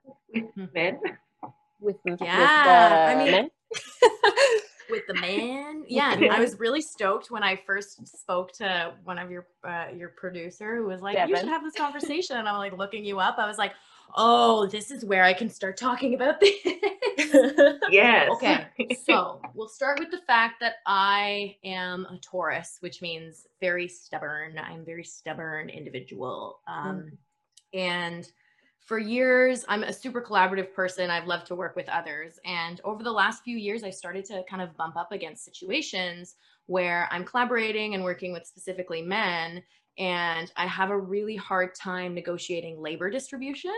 Men? 0.74 0.98
with, 1.80 1.96
with 2.04 2.20
Yeah, 2.20 3.14
I 3.16 3.22
mean- 3.24 3.30
men? 3.32 3.50
with 4.90 5.06
the 5.06 5.14
man. 5.14 5.84
Yeah, 5.86 6.16
I 6.30 6.40
was 6.40 6.58
really 6.58 6.80
stoked 6.80 7.30
when 7.30 7.42
I 7.42 7.56
first 7.56 8.06
spoke 8.08 8.52
to 8.54 8.94
one 9.04 9.18
of 9.18 9.30
your 9.30 9.46
uh, 9.66 9.86
your 9.94 10.10
producer 10.10 10.76
who 10.76 10.86
was 10.86 11.02
like, 11.02 11.18
"You 11.28 11.36
should 11.36 11.48
have 11.48 11.62
this 11.62 11.74
conversation." 11.74 12.36
And 12.38 12.48
I'm 12.48 12.56
like 12.56 12.76
looking 12.76 13.04
you 13.04 13.20
up. 13.20 13.36
I 13.38 13.46
was 13.46 13.58
like, 13.58 13.72
"Oh, 14.16 14.66
this 14.66 14.90
is 14.90 15.04
where 15.04 15.24
I 15.24 15.32
can 15.32 15.48
start 15.48 15.76
talking 15.76 16.14
about 16.14 16.40
this." 16.40 16.54
Yes. 17.90 18.30
okay, 18.30 18.66
so 19.04 19.40
we'll 19.54 19.68
start 19.68 19.98
with 19.98 20.10
the 20.10 20.20
fact 20.26 20.60
that 20.60 20.76
I 20.86 21.56
am 21.64 22.04
a 22.06 22.18
Taurus, 22.18 22.76
which 22.80 23.02
means 23.02 23.46
very 23.60 23.88
stubborn. 23.88 24.58
I'm 24.58 24.80
a 24.80 24.84
very 24.84 25.04
stubborn 25.04 25.68
individual. 25.70 26.60
Um, 26.66 27.18
And 27.72 28.30
for 28.80 28.98
years, 28.98 29.64
I'm 29.68 29.82
a 29.82 29.92
super 29.92 30.22
collaborative 30.22 30.72
person. 30.72 31.10
I've 31.10 31.26
loved 31.26 31.46
to 31.48 31.54
work 31.54 31.76
with 31.76 31.88
others. 31.88 32.38
And 32.44 32.80
over 32.84 33.02
the 33.02 33.12
last 33.12 33.42
few 33.42 33.56
years, 33.58 33.84
I 33.84 33.90
started 33.90 34.24
to 34.26 34.42
kind 34.48 34.62
of 34.62 34.76
bump 34.76 34.96
up 34.96 35.12
against 35.12 35.44
situations 35.44 36.36
where 36.66 37.08
I'm 37.10 37.24
collaborating 37.24 37.94
and 37.94 38.02
working 38.04 38.32
with 38.32 38.46
specifically 38.46 39.02
men. 39.02 39.62
And 39.98 40.50
I 40.56 40.66
have 40.66 40.90
a 40.90 40.98
really 40.98 41.36
hard 41.36 41.74
time 41.74 42.14
negotiating 42.14 42.80
labor 42.80 43.10
distribution. 43.10 43.74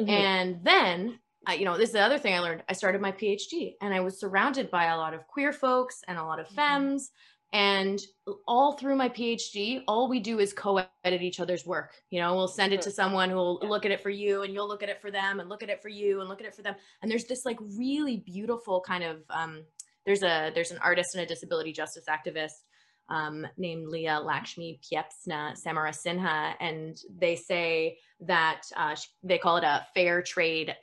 Mhm. 0.00 0.24
And 0.24 0.64
then, 0.64 1.20
I, 1.46 1.54
you 1.54 1.64
know, 1.64 1.76
this 1.76 1.90
is 1.90 1.94
the 1.94 2.00
other 2.00 2.18
thing 2.18 2.34
I 2.34 2.40
learned. 2.40 2.64
I 2.68 2.72
started 2.72 3.00
my 3.00 3.12
PhD 3.12 3.74
and 3.80 3.94
I 3.94 4.00
was 4.00 4.18
surrounded 4.20 4.70
by 4.70 4.86
a 4.86 4.96
lot 4.96 5.14
of 5.14 5.26
queer 5.26 5.52
folks 5.52 6.00
and 6.08 6.18
a 6.18 6.24
lot 6.24 6.40
of 6.40 6.48
Mhm. 6.50 6.50
femmes. 6.50 7.10
And 7.52 8.00
all 8.48 8.72
through 8.76 8.96
my 8.96 9.08
PhD, 9.08 9.84
all 9.86 10.08
we 10.08 10.18
do 10.18 10.40
is 10.40 10.52
co 10.52 10.84
edit 11.04 11.22
each 11.22 11.38
other's 11.38 11.64
work. 11.64 11.94
You 12.10 12.20
know, 12.20 12.34
we'll 12.34 12.48
send 12.48 12.72
it 12.72 12.82
to 12.82 12.90
someone 12.90 13.30
who 13.30 13.36
will 13.36 13.60
Yeah. 13.60 13.68
look 13.68 13.84
at 13.86 13.92
it 13.92 14.00
for 14.02 14.10
you 14.10 14.42
and 14.42 14.52
you'll 14.52 14.66
look 14.66 14.82
at 14.82 14.88
it 14.88 15.00
for 15.00 15.10
them 15.10 15.38
and 15.38 15.48
look 15.48 15.62
at 15.62 15.70
it 15.70 15.80
for 15.80 15.88
you 15.88 16.20
and 16.20 16.28
look 16.28 16.40
at 16.40 16.46
it 16.46 16.54
for 16.54 16.62
them. 16.62 16.74
And 17.00 17.10
there's 17.10 17.26
this 17.26 17.44
like 17.44 17.58
really 17.60 18.16
beautiful 18.16 18.80
kind 18.80 19.04
of, 19.04 19.22
um, 19.30 19.66
there's 20.04 20.22
a, 20.24 20.50
there's 20.54 20.72
an 20.72 20.78
artist 20.78 21.14
and 21.14 21.22
a 21.22 21.26
disability 21.26 21.72
justice 21.72 22.04
activist 22.08 22.63
um, 23.08 23.46
named 23.56 23.88
Leah 23.88 24.20
Lakshmi 24.20 24.80
Piepzna-Samarasinha, 24.82 26.54
and 26.60 26.96
they 27.18 27.36
say 27.36 27.98
that 28.20 28.62
uh, 28.76 28.96
they 29.22 29.38
call 29.38 29.56
it 29.58 29.64
a 29.64 29.86
fair 29.94 30.22
trade 30.22 30.74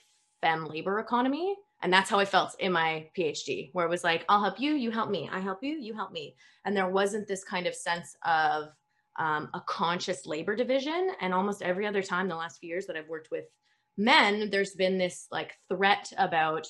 fem 0.42 0.66
labor 0.66 1.00
economy. 1.00 1.56
And 1.84 1.92
that's 1.92 2.10
how 2.12 2.20
I 2.20 2.26
felt 2.26 2.56
in 2.60 2.72
my 2.72 3.10
PhD, 3.18 3.72
where 3.74 3.86
it 3.88 3.90
was 3.90 4.04
like, 4.04 4.24
I'll 4.30 4.44
help 4.44 4.60
you, 4.60 4.74
you 4.74 4.92
help 4.92 5.10
me, 5.10 5.30
I 5.32 5.40
help 5.40 5.64
you, 5.64 5.78
you 5.80 5.96
help 5.96 6.12
me. 6.12 6.36
And 6.64 6.78
there 6.78 6.90
wasn't 6.90 7.28
this 7.28 7.44
kind 7.44 7.66
of 7.66 7.74
sense 7.74 8.16
of 8.24 8.70
um, 9.18 9.50
a 9.54 9.62
conscious 9.62 10.28
labor 10.28 10.56
division. 10.56 11.10
And 11.22 11.34
almost 11.34 11.64
every 11.64 11.88
other 11.88 12.04
time 12.04 12.28
the 12.28 12.36
last 12.36 12.60
few 12.60 12.70
years 12.70 12.86
that 12.86 12.96
I've 12.96 13.10
worked 13.10 13.32
with 13.32 13.46
men, 13.98 14.50
there's 14.52 14.76
been 14.76 15.00
this 15.00 15.28
like 15.32 15.54
threat 15.70 16.12
about 16.18 16.68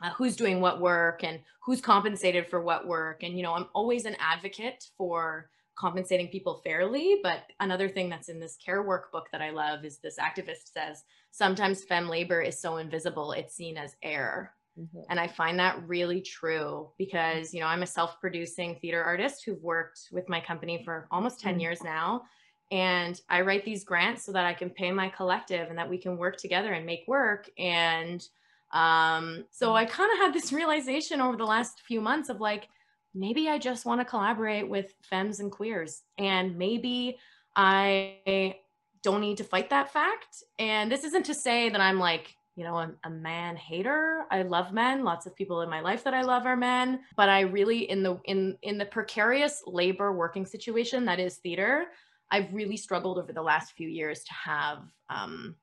uh, 0.00 0.10
who's 0.10 0.36
doing 0.36 0.60
what 0.60 0.80
work 0.80 1.22
and 1.24 1.42
who's 1.62 1.80
compensated 1.80 2.46
for 2.48 2.60
what 2.60 2.86
work. 2.86 3.22
And, 3.22 3.36
you 3.36 3.42
know, 3.42 3.54
I'm 3.54 3.68
always 3.74 4.04
an 4.04 4.16
advocate 4.18 4.90
for 4.96 5.50
compensating 5.76 6.28
people 6.28 6.60
fairly. 6.64 7.20
But 7.22 7.44
another 7.60 7.88
thing 7.88 8.08
that's 8.08 8.28
in 8.28 8.40
this 8.40 8.56
care 8.56 8.84
workbook 8.84 9.24
that 9.32 9.42
I 9.42 9.50
love 9.50 9.84
is 9.84 9.98
this 9.98 10.18
activist 10.18 10.72
says 10.72 11.04
sometimes 11.30 11.84
fem 11.84 12.08
labor 12.08 12.40
is 12.40 12.60
so 12.60 12.76
invisible, 12.76 13.32
it's 13.32 13.54
seen 13.54 13.76
as 13.76 13.96
air. 14.02 14.54
Mhm. 14.76 15.04
And 15.08 15.20
I 15.20 15.28
find 15.28 15.58
that 15.58 15.86
really 15.86 16.22
true 16.22 16.92
because, 16.96 17.52
you 17.52 17.60
know, 17.60 17.66
I'm 17.66 17.82
a 17.82 17.86
self 17.86 18.20
producing 18.20 18.78
theater 18.80 19.02
artist 19.04 19.44
who've 19.44 19.62
worked 19.62 20.08
with 20.12 20.28
my 20.28 20.40
company 20.40 20.82
for 20.84 21.06
almost 21.10 21.40
10 21.40 21.60
Mm. 21.60 21.60
years 21.60 21.84
now. 21.84 22.24
And 22.70 23.20
I 23.28 23.42
write 23.42 23.64
these 23.66 23.84
grants 23.84 24.24
so 24.24 24.32
that 24.32 24.46
I 24.46 24.54
can 24.54 24.70
pay 24.70 24.90
my 24.90 25.10
collective 25.10 25.68
and 25.68 25.78
that 25.78 25.90
we 25.90 25.98
can 25.98 26.16
work 26.16 26.38
together 26.38 26.72
and 26.72 26.86
make 26.86 27.04
work. 27.06 27.50
And 27.58 28.26
um, 28.74 29.44
so 29.52 29.74
I 29.74 29.84
kind 29.84 30.10
of 30.12 30.18
had 30.18 30.34
this 30.34 30.52
realization 30.52 31.20
over 31.20 31.36
the 31.36 31.44
last 31.44 31.80
few 31.86 32.00
months 32.00 32.28
of 32.28 32.40
like, 32.40 32.68
maybe 33.14 33.48
I 33.48 33.56
just 33.58 33.86
want 33.86 34.00
to 34.00 34.04
collaborate 34.04 34.68
with 34.68 34.92
femmes 35.08 35.38
and 35.38 35.50
queers. 35.50 36.02
And 36.18 36.58
maybe 36.58 37.16
I 37.54 38.56
don't 39.04 39.20
need 39.20 39.36
to 39.36 39.44
fight 39.44 39.70
that 39.70 39.92
fact. 39.92 40.42
And 40.58 40.90
this 40.90 41.04
isn't 41.04 41.26
to 41.26 41.34
say 41.34 41.68
that 41.68 41.80
I'm 41.80 42.00
like, 42.00 42.34
you 42.56 42.64
know, 42.64 42.76
a, 42.76 42.92
a 43.04 43.10
man 43.10 43.56
hater. 43.56 44.24
I 44.30 44.42
love 44.42 44.72
men. 44.72 45.04
Lots 45.04 45.26
of 45.26 45.36
people 45.36 45.62
in 45.62 45.70
my 45.70 45.80
life 45.80 46.02
that 46.04 46.14
I 46.14 46.22
love 46.22 46.44
are 46.46 46.56
men. 46.56 47.00
But 47.16 47.28
I 47.28 47.40
really 47.40 47.90
in 47.90 48.02
the 48.02 48.20
in 48.24 48.56
in 48.62 48.78
the 48.78 48.86
precarious 48.86 49.62
labor 49.66 50.12
working 50.12 50.46
situation 50.46 51.04
that 51.04 51.20
is 51.20 51.36
theater, 51.36 51.86
I've 52.30 52.52
really 52.52 52.76
struggled 52.76 53.18
over 53.18 53.32
the 53.32 53.42
last 53.42 53.72
few 53.72 53.88
years 53.88 54.24
to 54.24 54.32
have 54.32 54.78
um, 55.10 55.56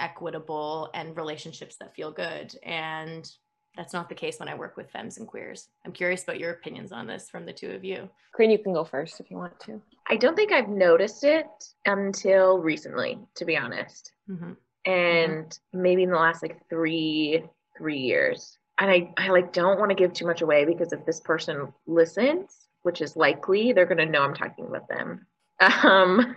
equitable 0.00 0.90
and 0.94 1.16
relationships 1.16 1.76
that 1.76 1.94
feel 1.94 2.10
good. 2.10 2.54
And 2.62 3.30
that's 3.76 3.92
not 3.92 4.08
the 4.08 4.14
case 4.14 4.40
when 4.40 4.48
I 4.48 4.54
work 4.54 4.76
with 4.76 4.90
femmes 4.90 5.18
and 5.18 5.26
queers. 5.26 5.68
I'm 5.84 5.92
curious 5.92 6.22
about 6.24 6.40
your 6.40 6.50
opinions 6.50 6.92
on 6.92 7.06
this 7.06 7.30
from 7.30 7.46
the 7.46 7.52
two 7.52 7.70
of 7.70 7.84
you. 7.84 8.08
Corinne, 8.34 8.50
you 8.50 8.58
can 8.58 8.72
go 8.72 8.84
first 8.84 9.20
if 9.20 9.30
you 9.30 9.36
want 9.36 9.58
to. 9.60 9.80
I 10.08 10.16
don't 10.16 10.34
think 10.36 10.52
I've 10.52 10.68
noticed 10.68 11.24
it 11.24 11.46
until 11.86 12.58
recently, 12.58 13.18
to 13.36 13.44
be 13.44 13.56
honest. 13.56 14.12
Mhm. 14.28 14.56
And 14.86 15.58
maybe 15.72 16.02
in 16.02 16.10
the 16.10 16.16
last 16.16 16.42
like 16.42 16.68
three 16.68 17.44
three 17.76 17.98
years. 17.98 18.58
And 18.78 18.90
I, 18.90 19.12
I 19.16 19.28
like 19.28 19.52
don't 19.52 19.78
want 19.78 19.90
to 19.90 19.94
give 19.94 20.12
too 20.12 20.26
much 20.26 20.42
away 20.42 20.64
because 20.64 20.92
if 20.92 21.04
this 21.06 21.20
person 21.20 21.72
listens, 21.86 22.66
which 22.82 23.00
is 23.00 23.16
likely, 23.16 23.72
they're 23.72 23.86
gonna 23.86 24.06
know 24.06 24.22
I'm 24.22 24.34
talking 24.34 24.66
about 24.66 24.88
them. 24.88 25.26
Um, 25.84 26.36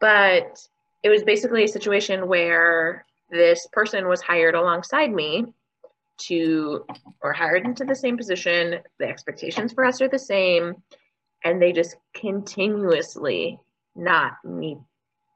but 0.00 0.58
it 1.02 1.08
was 1.08 1.22
basically 1.22 1.64
a 1.64 1.68
situation 1.68 2.28
where 2.28 3.04
this 3.30 3.66
person 3.72 4.08
was 4.08 4.20
hired 4.20 4.54
alongside 4.54 5.12
me 5.12 5.46
to 6.18 6.84
or 7.20 7.32
hired 7.32 7.64
into 7.64 7.84
the 7.84 7.94
same 7.94 8.16
position 8.16 8.80
the 8.98 9.06
expectations 9.06 9.72
for 9.72 9.84
us 9.84 10.00
are 10.00 10.08
the 10.08 10.18
same 10.18 10.74
and 11.44 11.62
they 11.62 11.72
just 11.72 11.96
continuously 12.14 13.58
not 13.94 14.32
meet 14.44 14.78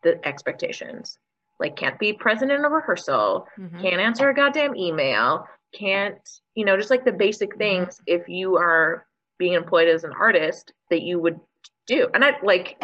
the 0.02 0.26
expectations 0.26 1.18
like 1.60 1.76
can't 1.76 1.98
be 2.00 2.12
present 2.12 2.50
in 2.50 2.64
a 2.64 2.68
rehearsal, 2.68 3.46
Mhm. 3.56 3.80
can't 3.80 4.00
answer 4.00 4.28
a 4.28 4.34
goddamn 4.34 4.74
email, 4.74 5.46
can't, 5.72 6.20
you 6.56 6.64
know, 6.64 6.76
just 6.76 6.90
like 6.90 7.04
the 7.04 7.12
basic 7.12 7.56
things 7.56 8.00
if 8.06 8.28
you 8.28 8.56
are 8.56 9.06
being 9.38 9.52
employed 9.52 9.86
as 9.86 10.02
an 10.02 10.12
artist 10.12 10.72
that 10.90 11.02
you 11.02 11.20
would 11.20 11.38
do. 11.86 12.08
And 12.14 12.24
I 12.24 12.36
like 12.42 12.82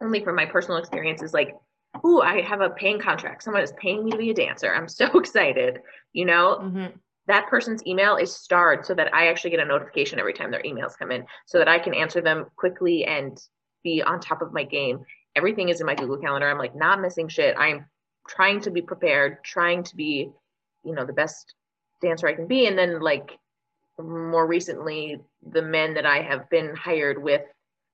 only 0.00 0.24
from 0.24 0.34
my 0.34 0.46
personal 0.46 0.78
experiences, 0.78 1.32
like, 1.32 1.56
ooh, 2.04 2.20
I 2.20 2.40
have 2.40 2.60
a 2.60 2.70
paying 2.70 2.98
contract. 2.98 3.42
Someone 3.42 3.62
is 3.62 3.72
paying 3.72 4.04
me 4.04 4.10
to 4.12 4.16
be 4.16 4.30
a 4.30 4.34
dancer. 4.34 4.74
I'm 4.74 4.88
so 4.88 5.06
excited. 5.18 5.80
You 6.12 6.24
know, 6.24 6.58
Mhm. 6.62 6.92
that 7.26 7.46
person's 7.48 7.86
email 7.86 8.16
is 8.16 8.34
starred 8.34 8.84
so 8.84 8.94
that 8.94 9.14
I 9.14 9.28
actually 9.28 9.50
get 9.50 9.60
a 9.60 9.64
notification 9.64 10.18
every 10.18 10.32
time 10.32 10.50
their 10.50 10.62
emails 10.62 10.98
come 10.98 11.12
in 11.12 11.24
so 11.46 11.58
that 11.58 11.68
I 11.68 11.78
can 11.78 11.94
answer 11.94 12.20
them 12.20 12.46
quickly 12.56 13.04
and 13.04 13.40
be 13.84 14.02
on 14.02 14.20
top 14.20 14.42
of 14.42 14.52
my 14.52 14.64
game. 14.64 15.04
Everything 15.36 15.68
is 15.68 15.80
in 15.80 15.86
my 15.86 15.94
Google 15.94 16.18
Calendar. 16.18 16.50
I'm 16.50 16.58
like 16.58 16.74
not 16.74 17.00
missing 17.00 17.28
shit. 17.28 17.56
I'm 17.56 17.86
trying 18.28 18.60
to 18.62 18.70
be 18.70 18.82
prepared, 18.82 19.42
trying 19.44 19.82
to 19.84 19.96
be, 19.96 20.30
you 20.84 20.94
know, 20.94 21.04
the 21.04 21.12
best 21.12 21.54
dancer 22.00 22.26
I 22.26 22.34
can 22.34 22.46
be. 22.46 22.66
And 22.66 22.76
then 22.76 23.00
like 23.00 23.38
more 23.98 24.46
recently, 24.46 25.20
the 25.50 25.62
men 25.62 25.94
that 25.94 26.06
I 26.06 26.22
have 26.22 26.48
been 26.50 26.74
hired 26.74 27.22
with 27.22 27.42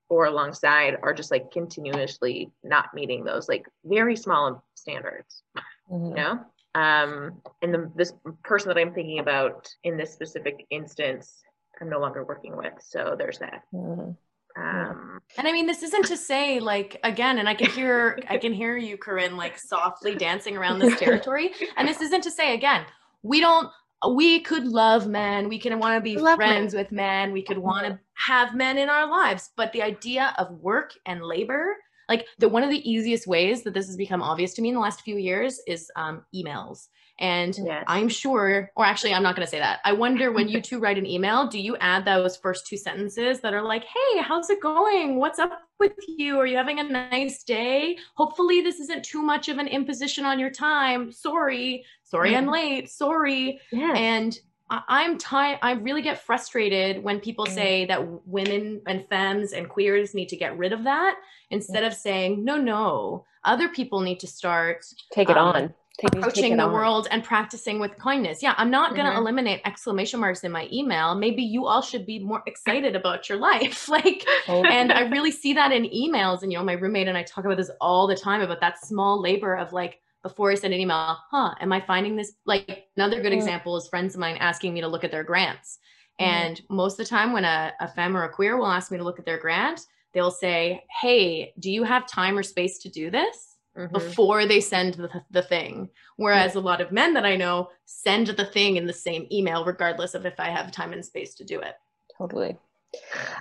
or 0.08 0.26
alongside 0.26 0.96
are 1.02 1.12
just 1.12 1.30
like 1.30 1.50
continuously 1.50 2.50
not 2.62 2.92
meeting 2.94 3.24
those 3.24 3.48
like 3.48 3.66
very 3.84 4.16
small 4.16 4.64
standards 4.74 5.42
Mhm. 5.90 6.08
you 6.10 6.14
know 6.14 6.40
um 6.74 7.40
and 7.62 7.72
the 7.74 7.90
this 7.96 8.12
person 8.44 8.68
that 8.68 8.78
i'm 8.78 8.92
thinking 8.92 9.18
about 9.20 9.68
in 9.84 9.96
this 9.96 10.12
specific 10.12 10.66
instance 10.70 11.42
i'm 11.80 11.88
no 11.88 11.98
longer 11.98 12.24
working 12.24 12.56
with 12.56 12.74
so 12.80 13.14
there's 13.18 13.38
that 13.38 13.62
Mhm. 13.72 14.16
um 14.56 15.20
And 15.36 15.46
I 15.46 15.52
mean, 15.52 15.66
this 15.66 15.82
isn't 15.82 16.06
to 16.06 16.16
say 16.16 16.58
like 16.58 16.98
again, 17.04 17.38
and 17.38 17.48
I 17.48 17.54
can 17.54 17.70
hear 17.70 18.18
I 18.28 18.38
can 18.38 18.52
hear 18.52 18.76
you, 18.76 18.96
Corinne, 18.96 19.36
like 19.36 19.58
softly 19.58 20.14
dancing 20.16 20.56
around 20.56 20.78
this 20.78 20.98
territory. 21.04 21.52
And 21.76 21.86
this 21.86 22.00
isn't 22.00 22.22
to 22.22 22.30
say 22.30 22.54
again, 22.54 22.84
we 23.22 23.40
don't 23.40 23.68
we 24.06 24.40
could 24.40 24.66
love 24.66 25.06
men, 25.06 25.48
we 25.48 25.58
can 25.58 25.78
want 25.78 25.96
to 25.96 26.00
be 26.00 26.16
Love 26.16 26.38
men. 26.38 26.48
friends 26.48 26.74
with 26.74 26.92
men, 26.92 27.32
we 27.32 27.42
could 27.42 27.58
want 27.58 27.86
to 27.86 27.98
have 28.14 28.54
men 28.54 28.78
in 28.78 28.88
our 28.88 29.08
lives, 29.08 29.50
but 29.56 29.72
the 29.72 29.82
idea 29.82 30.34
of 30.38 30.50
work 30.60 30.92
and 31.06 31.22
labor, 31.22 31.76
like 32.08 32.26
the 32.38 32.48
one 32.48 32.62
of 32.62 32.70
the 32.70 32.88
easiest 32.88 33.26
ways 33.26 33.62
that 33.62 33.74
this 33.74 33.86
has 33.86 33.96
become 33.96 34.22
obvious 34.22 34.54
to 34.54 34.62
me 34.62 34.68
in 34.68 34.74
the 34.74 34.80
last 34.80 35.02
few 35.02 35.16
years 35.16 35.60
is 35.66 35.90
um, 35.96 36.24
emails. 36.34 36.88
And 37.20 37.56
Yes. 37.64 37.84
I'm 37.88 38.08
sure, 38.08 38.70
or 38.76 38.84
actually, 38.84 39.12
I'm 39.12 39.22
not 39.22 39.34
going 39.34 39.44
to 39.44 39.50
say 39.50 39.58
that. 39.58 39.80
I 39.84 39.92
wonder 39.92 40.30
when 40.30 40.48
you 40.48 40.60
two 40.60 40.78
write 40.78 40.98
an 40.98 41.06
email, 41.06 41.48
do 41.48 41.58
you 41.58 41.76
add 41.78 42.04
those 42.04 42.36
first 42.36 42.66
two 42.66 42.76
sentences 42.76 43.40
that 43.40 43.52
are 43.54 43.62
like, 43.62 43.84
hey, 43.84 44.20
how's 44.22 44.50
it 44.50 44.60
going? 44.60 45.16
What's 45.16 45.38
up 45.40 45.60
with 45.80 45.92
you? 46.06 46.38
Are 46.38 46.46
you 46.46 46.56
having 46.56 46.78
a 46.78 46.84
nice 46.84 47.42
day? 47.42 47.96
Hopefully, 48.14 48.60
this 48.60 48.78
isn't 48.78 49.04
too 49.04 49.22
much 49.22 49.48
of 49.48 49.58
an 49.58 49.66
imposition 49.66 50.24
on 50.24 50.38
your 50.38 50.50
time. 50.50 51.10
Sorry. 51.10 51.84
Sorry, 52.04 52.36
I'm 52.36 52.46
late. 52.46 52.88
Sorry. 52.90 53.60
yeah 53.72 53.92
And 53.96 54.38
I- 54.70 54.82
I'm 54.88 55.18
tired. 55.18 55.58
I 55.62 55.72
really 55.72 56.02
get 56.02 56.20
frustrated 56.22 57.02
when 57.02 57.20
people 57.20 57.46
Mm. 57.46 57.54
say 57.54 57.84
that 57.86 58.26
women 58.26 58.80
and 58.86 59.06
femmes 59.08 59.52
and 59.54 59.68
queers 59.68 60.14
need 60.14 60.28
to 60.28 60.36
get 60.36 60.56
rid 60.56 60.72
of 60.72 60.84
that 60.84 61.16
instead 61.50 61.84
of 61.84 61.94
saying, 61.94 62.44
no, 62.44 62.56
no, 62.56 63.24
other 63.44 63.68
people 63.68 64.00
need 64.00 64.20
to 64.20 64.26
start 64.26 64.84
Take 65.10 65.30
it 65.30 65.36
Um, 65.38 65.48
on. 65.48 65.74
Approaching 66.04 66.56
the 66.56 66.62
on. 66.64 66.72
world 66.72 67.08
and 67.10 67.24
practicing 67.24 67.80
with 67.80 67.96
kindness. 67.98 68.42
Yeah, 68.42 68.54
I'm 68.56 68.70
not 68.70 68.94
going 68.94 69.06
to 69.06 69.12
Mhm. 69.12 69.18
eliminate 69.18 69.60
exclamation 69.64 70.20
marks 70.20 70.44
in 70.44 70.52
my 70.52 70.68
email. 70.72 71.14
Maybe 71.16 71.42
you 71.42 71.66
all 71.66 71.82
should 71.82 72.06
be 72.06 72.18
more 72.20 72.42
excited 72.46 72.94
about 72.94 73.28
your 73.28 73.38
life. 73.38 73.88
like, 73.88 74.24
Totally. 74.46 74.68
and 74.74 74.92
I 74.92 75.00
really 75.10 75.32
see 75.32 75.52
that 75.54 75.72
in 75.72 75.84
emails. 75.84 76.42
And, 76.42 76.52
you 76.52 76.58
know, 76.58 76.64
my 76.64 76.74
roommate 76.74 77.08
and 77.08 77.18
I 77.18 77.24
talk 77.24 77.44
about 77.44 77.56
this 77.56 77.70
all 77.80 78.06
the 78.06 78.14
time 78.14 78.40
about 78.42 78.60
that 78.60 78.78
small 78.78 79.20
labor 79.20 79.56
of 79.56 79.72
like, 79.72 80.00
before 80.22 80.50
I 80.50 80.54
send 80.54 80.72
an 80.74 80.80
email, 80.80 81.16
huh, 81.30 81.54
am 81.60 81.72
I 81.72 81.80
finding 81.80 82.14
this? 82.16 82.32
Like, 82.44 82.86
another 82.96 83.20
good 83.22 83.32
Mm. 83.32 83.36
example 83.36 83.76
is 83.76 83.88
friends 83.88 84.14
of 84.14 84.20
mine 84.20 84.36
asking 84.38 84.74
me 84.74 84.80
to 84.80 84.88
look 84.88 85.02
at 85.04 85.10
their 85.10 85.24
grants. 85.24 85.78
Mhm. 86.20 86.26
And 86.26 86.60
most 86.70 86.92
of 87.00 87.06
the 87.06 87.10
time, 87.10 87.32
when 87.32 87.44
a, 87.44 87.72
a 87.80 87.88
femme 87.88 88.16
or 88.16 88.24
a 88.24 88.28
queer 88.32 88.56
will 88.56 88.66
ask 88.66 88.90
me 88.92 88.98
to 88.98 89.04
look 89.04 89.18
at 89.18 89.24
their 89.24 89.38
grant, 89.38 89.80
they'll 90.14 90.30
say, 90.30 90.84
Hey, 91.00 91.54
do 91.58 91.70
you 91.70 91.82
have 91.84 92.06
time 92.06 92.36
or 92.38 92.42
space 92.42 92.78
to 92.80 92.88
do 92.88 93.10
this? 93.10 93.56
Mhm. 93.78 93.92
before 93.92 94.44
they 94.46 94.60
send 94.60 94.94
the, 94.94 95.08
the 95.30 95.42
thing. 95.42 95.88
Whereas 96.16 96.56
a 96.56 96.60
lot 96.60 96.80
of 96.80 96.90
men 96.90 97.14
that 97.14 97.24
I 97.24 97.36
know 97.36 97.70
send 97.84 98.26
the 98.26 98.44
thing 98.44 98.76
in 98.76 98.86
the 98.86 98.92
same 98.92 99.26
email, 99.30 99.64
regardless 99.64 100.14
of 100.14 100.26
if 100.26 100.34
I 100.40 100.50
have 100.50 100.72
time 100.72 100.92
and 100.92 101.04
space 101.04 101.34
to 101.36 101.44
do 101.44 101.60
it. 101.60 101.74
Totally. 102.16 102.56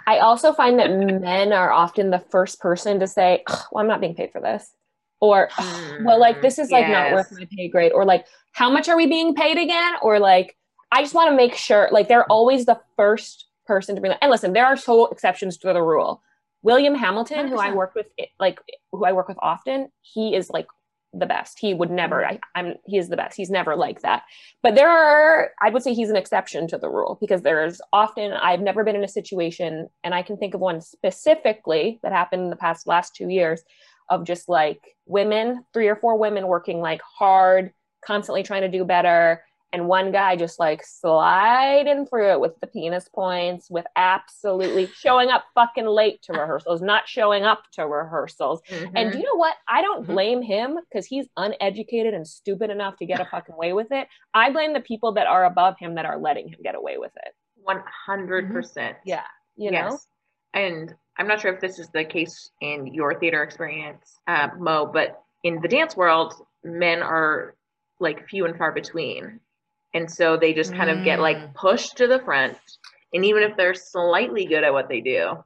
I 0.06 0.20
also 0.20 0.54
find 0.54 0.78
that 0.80 0.92
men 0.92 1.54
are 1.54 1.72
often 1.72 2.12
the 2.12 2.20
first 2.20 2.60
person 2.60 3.00
to 3.00 3.08
say, 3.08 3.44
"Ugh, 3.48 3.66
"Well, 3.72 3.82
I'm 3.82 3.88
not 3.88 4.02
being 4.02 4.14
paid 4.16 4.32
for 4.32 4.42
this," 4.42 4.74
or 5.22 5.50
"Ugh, 5.58 5.98
"Well, 6.02 6.20
like 6.20 6.42
this 6.42 6.60
is 6.60 6.70
like 6.70 6.88
not 6.88 7.12
worth 7.12 7.32
my 7.32 7.48
pay 7.58 7.68
grade," 7.70 7.94
or 7.94 8.06
like, 8.06 8.26
"How 8.54 8.70
much 8.70 8.90
are 8.90 8.98
we 8.98 9.08
being 9.08 9.34
paid 9.34 9.58
again?" 9.58 9.96
Or 10.02 10.20
like, 10.20 10.56
"I 10.92 11.02
just 11.02 11.16
want 11.16 11.30
to 11.32 11.36
make 11.36 11.56
sure." 11.56 11.90
Like 11.92 12.08
they're 12.10 12.26
always 12.32 12.66
the 12.66 12.80
first 12.98 13.46
person 13.66 13.96
to 13.96 14.02
bring 14.02 14.12
that. 14.12 14.20
And 14.22 14.30
listen, 14.32 14.54
there 14.54 14.66
are 14.66 14.78
so 14.78 15.08
exceptions 15.08 15.58
to 15.60 15.74
the 15.74 15.82
rule. 15.82 16.22
William 16.68 16.96
Hamilton, 16.96 17.48
who 17.48 17.58
I 17.58 17.72
work 17.74 17.96
with, 17.96 18.08
like 18.40 18.60
who 18.92 19.06
I 19.06 19.14
work 19.14 19.30
with 19.30 19.38
often, 19.42 19.90
he 20.02 20.36
is 20.36 20.50
like 20.50 20.68
the 21.14 21.26
best. 21.26 21.58
He 21.60 21.74
would 21.74 21.90
never. 21.90 22.26
I, 22.26 22.40
I'm. 22.56 22.76
He 22.86 22.98
is 22.98 23.08
the 23.08 23.16
best. 23.16 23.38
He's 23.38 23.50
never 23.50 23.76
like 23.78 24.02
that. 24.02 24.24
But 24.62 24.76
there 24.76 24.90
are, 24.90 25.52
I 25.62 25.70
would 25.70 25.82
say 25.82 25.94
he's 25.94 26.10
an 26.10 26.18
exception 26.18 26.68
to 26.68 26.78
the 26.78 26.90
rule 26.90 27.18
because 27.22 27.42
there's 27.42 27.80
often, 27.94 28.34
I've 28.34 28.60
never 28.60 28.84
been 28.84 28.98
in 28.98 29.04
a 29.06 29.08
situation, 29.08 29.88
and 30.04 30.14
I 30.14 30.22
can 30.22 30.36
think 30.36 30.54
of 30.54 30.60
one 30.60 30.82
specifically 30.82 32.00
that 32.04 32.12
happened 32.12 32.44
in 32.44 32.50
the 32.50 32.58
past 32.58 32.86
last 32.86 33.16
two 33.16 33.30
years 33.30 33.64
of 34.10 34.26
just 34.26 34.50
like 34.50 34.82
women, 35.06 35.64
three 35.74 35.88
or 35.88 35.96
four 35.96 36.18
women 36.18 36.48
working 36.48 36.82
like 36.82 37.02
hard, 37.02 37.72
constantly 38.06 38.44
trying 38.44 38.64
to 38.64 38.78
do 38.78 38.84
better. 38.84 39.42
And 39.74 39.88
one 39.88 40.12
guy 40.14 40.36
just 40.38 40.60
like 40.60 40.82
sliding 40.84 42.06
through 42.06 42.32
it 42.32 42.40
with 42.40 42.54
the 42.62 42.68
penis 42.68 43.10
points, 43.14 43.70
with 43.70 43.86
absolutely 43.98 44.88
showing 44.96 45.30
up 45.30 45.44
fucking 45.56 45.86
late 45.86 46.22
to 46.24 46.34
rehearsals, 46.34 46.82
not 46.82 47.08
showing 47.08 47.44
up 47.44 47.64
to 47.74 47.86
rehearsals. 47.86 48.62
And 48.70 49.10
Mhm. 49.10 49.12
do 49.12 49.18
you 49.18 49.24
know 49.26 49.36
what? 49.36 49.56
I 49.68 49.82
don't 49.82 50.04
Mhm. 50.04 50.08
blame 50.08 50.42
him 50.42 50.80
because 50.90 51.06
he's 51.06 51.28
uneducated 51.36 52.14
and 52.14 52.26
stupid 52.26 52.70
enough 52.70 52.96
to 52.98 53.06
get 53.06 53.20
a 53.20 53.26
fucking 53.26 53.56
away 53.56 53.74
with 53.74 53.92
it. 53.92 54.08
I 54.34 54.52
blame 54.52 54.74
the 54.74 54.80
people 54.82 55.12
that 55.14 55.28
are 55.28 55.46
above 55.46 55.78
him 55.78 55.96
that 55.96 56.06
are 56.06 56.18
letting 56.18 56.48
him 56.48 56.60
get 56.64 56.76
away 56.76 56.98
with 56.98 57.12
it. 57.18 57.34
100% 57.62 58.96
Yeah. 59.06 59.24
You 59.56 59.72
know? 59.72 59.78
yes 59.78 60.08
and 60.54 60.96
i'm 61.18 61.28
not 61.28 61.42
sure 61.42 61.54
if 61.54 61.60
this 61.60 61.78
is 61.78 61.90
the 61.90 62.06
case 62.06 62.52
in 62.62 62.88
your 62.88 63.20
theater 63.20 63.44
experience 63.44 64.18
uh, 64.28 64.48
mo 64.58 64.86
but 64.86 65.22
in 65.44 65.60
the 65.62 65.68
dance 65.68 65.98
world 65.98 66.34
men 66.64 67.02
are 67.02 67.56
like 68.00 68.28
few 68.30 68.46
and 68.46 68.58
far 68.58 68.72
between 68.72 69.40
and 69.94 70.10
so 70.10 70.38
they 70.38 70.54
just 70.54 70.74
kind 70.74 70.90
of 70.90 71.04
get 71.04 71.20
like 71.20 71.38
Mm. 71.38 71.54
pushed 71.56 71.98
to 71.98 72.08
the 72.08 72.20
front 72.20 72.58
and 73.14 73.24
even 73.26 73.44
if 73.44 73.56
they're 73.58 73.74
slightly 73.74 74.46
good 74.46 74.64
at 74.64 74.74
what 74.74 74.90
they 74.90 75.02
do 75.02 75.44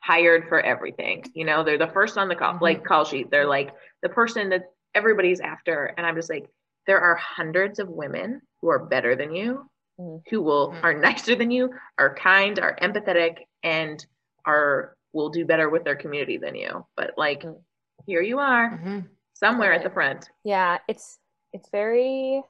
hired 0.00 0.48
for 0.48 0.60
everything 0.60 1.24
you 1.34 1.44
know 1.44 1.64
they're 1.64 1.78
the 1.78 1.88
first 1.88 2.16
on 2.18 2.28
the 2.28 2.36
call 2.36 2.54
Mhm. 2.54 2.60
like 2.60 2.84
call 2.84 3.04
sheet 3.04 3.30
they're 3.30 3.46
like 3.48 3.70
the 4.02 4.08
person 4.08 4.48
that 4.50 4.72
everybody's 4.94 5.40
after 5.40 5.86
and 5.96 6.06
i'm 6.06 6.14
just 6.14 6.30
like 6.30 6.48
there 6.86 7.00
are 7.00 7.16
hundreds 7.16 7.78
of 7.78 7.88
women 7.88 8.40
who 8.60 8.68
are 8.68 8.78
better 8.86 9.14
than 9.16 9.34
you 9.34 9.68
Mhm. 9.98 10.22
who 10.30 10.40
will 10.42 10.72
Mhm. 10.72 10.84
are 10.84 10.94
nicer 10.94 11.34
than 11.34 11.50
you 11.50 11.70
are 11.98 12.14
kind 12.14 12.58
are 12.58 12.76
empathetic 12.80 13.46
and 13.62 14.04
are 14.44 14.96
will 15.12 15.30
do 15.30 15.44
better 15.44 15.68
with 15.68 15.84
their 15.84 15.96
community 15.96 16.36
than 16.38 16.54
you 16.54 16.86
but 16.96 17.12
like 17.16 17.42
Mhm. 17.42 17.60
here 18.06 18.22
you 18.22 18.38
are 18.38 18.70
Mhm. 18.78 19.08
somewhere 19.34 19.72
at 19.72 19.82
the 19.82 19.90
front 19.90 20.30
Yeah, 20.44 20.78
it's 20.88 21.18
it's 21.52 21.70
very 21.70 22.42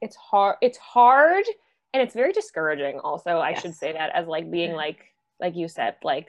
it's 0.00 0.16
hard 0.16 0.56
it's 0.60 0.78
hard 0.78 1.44
and 1.94 2.02
it's 2.02 2.14
very 2.14 2.32
discouraging 2.32 3.00
also. 3.00 3.38
I 3.38 3.54
should 3.54 3.74
say 3.74 3.92
that 3.92 4.10
as 4.14 4.26
like 4.26 4.50
being 4.50 4.72
like 4.72 4.98
like 5.40 5.54
you 5.56 5.68
said, 5.68 5.96
like 6.02 6.28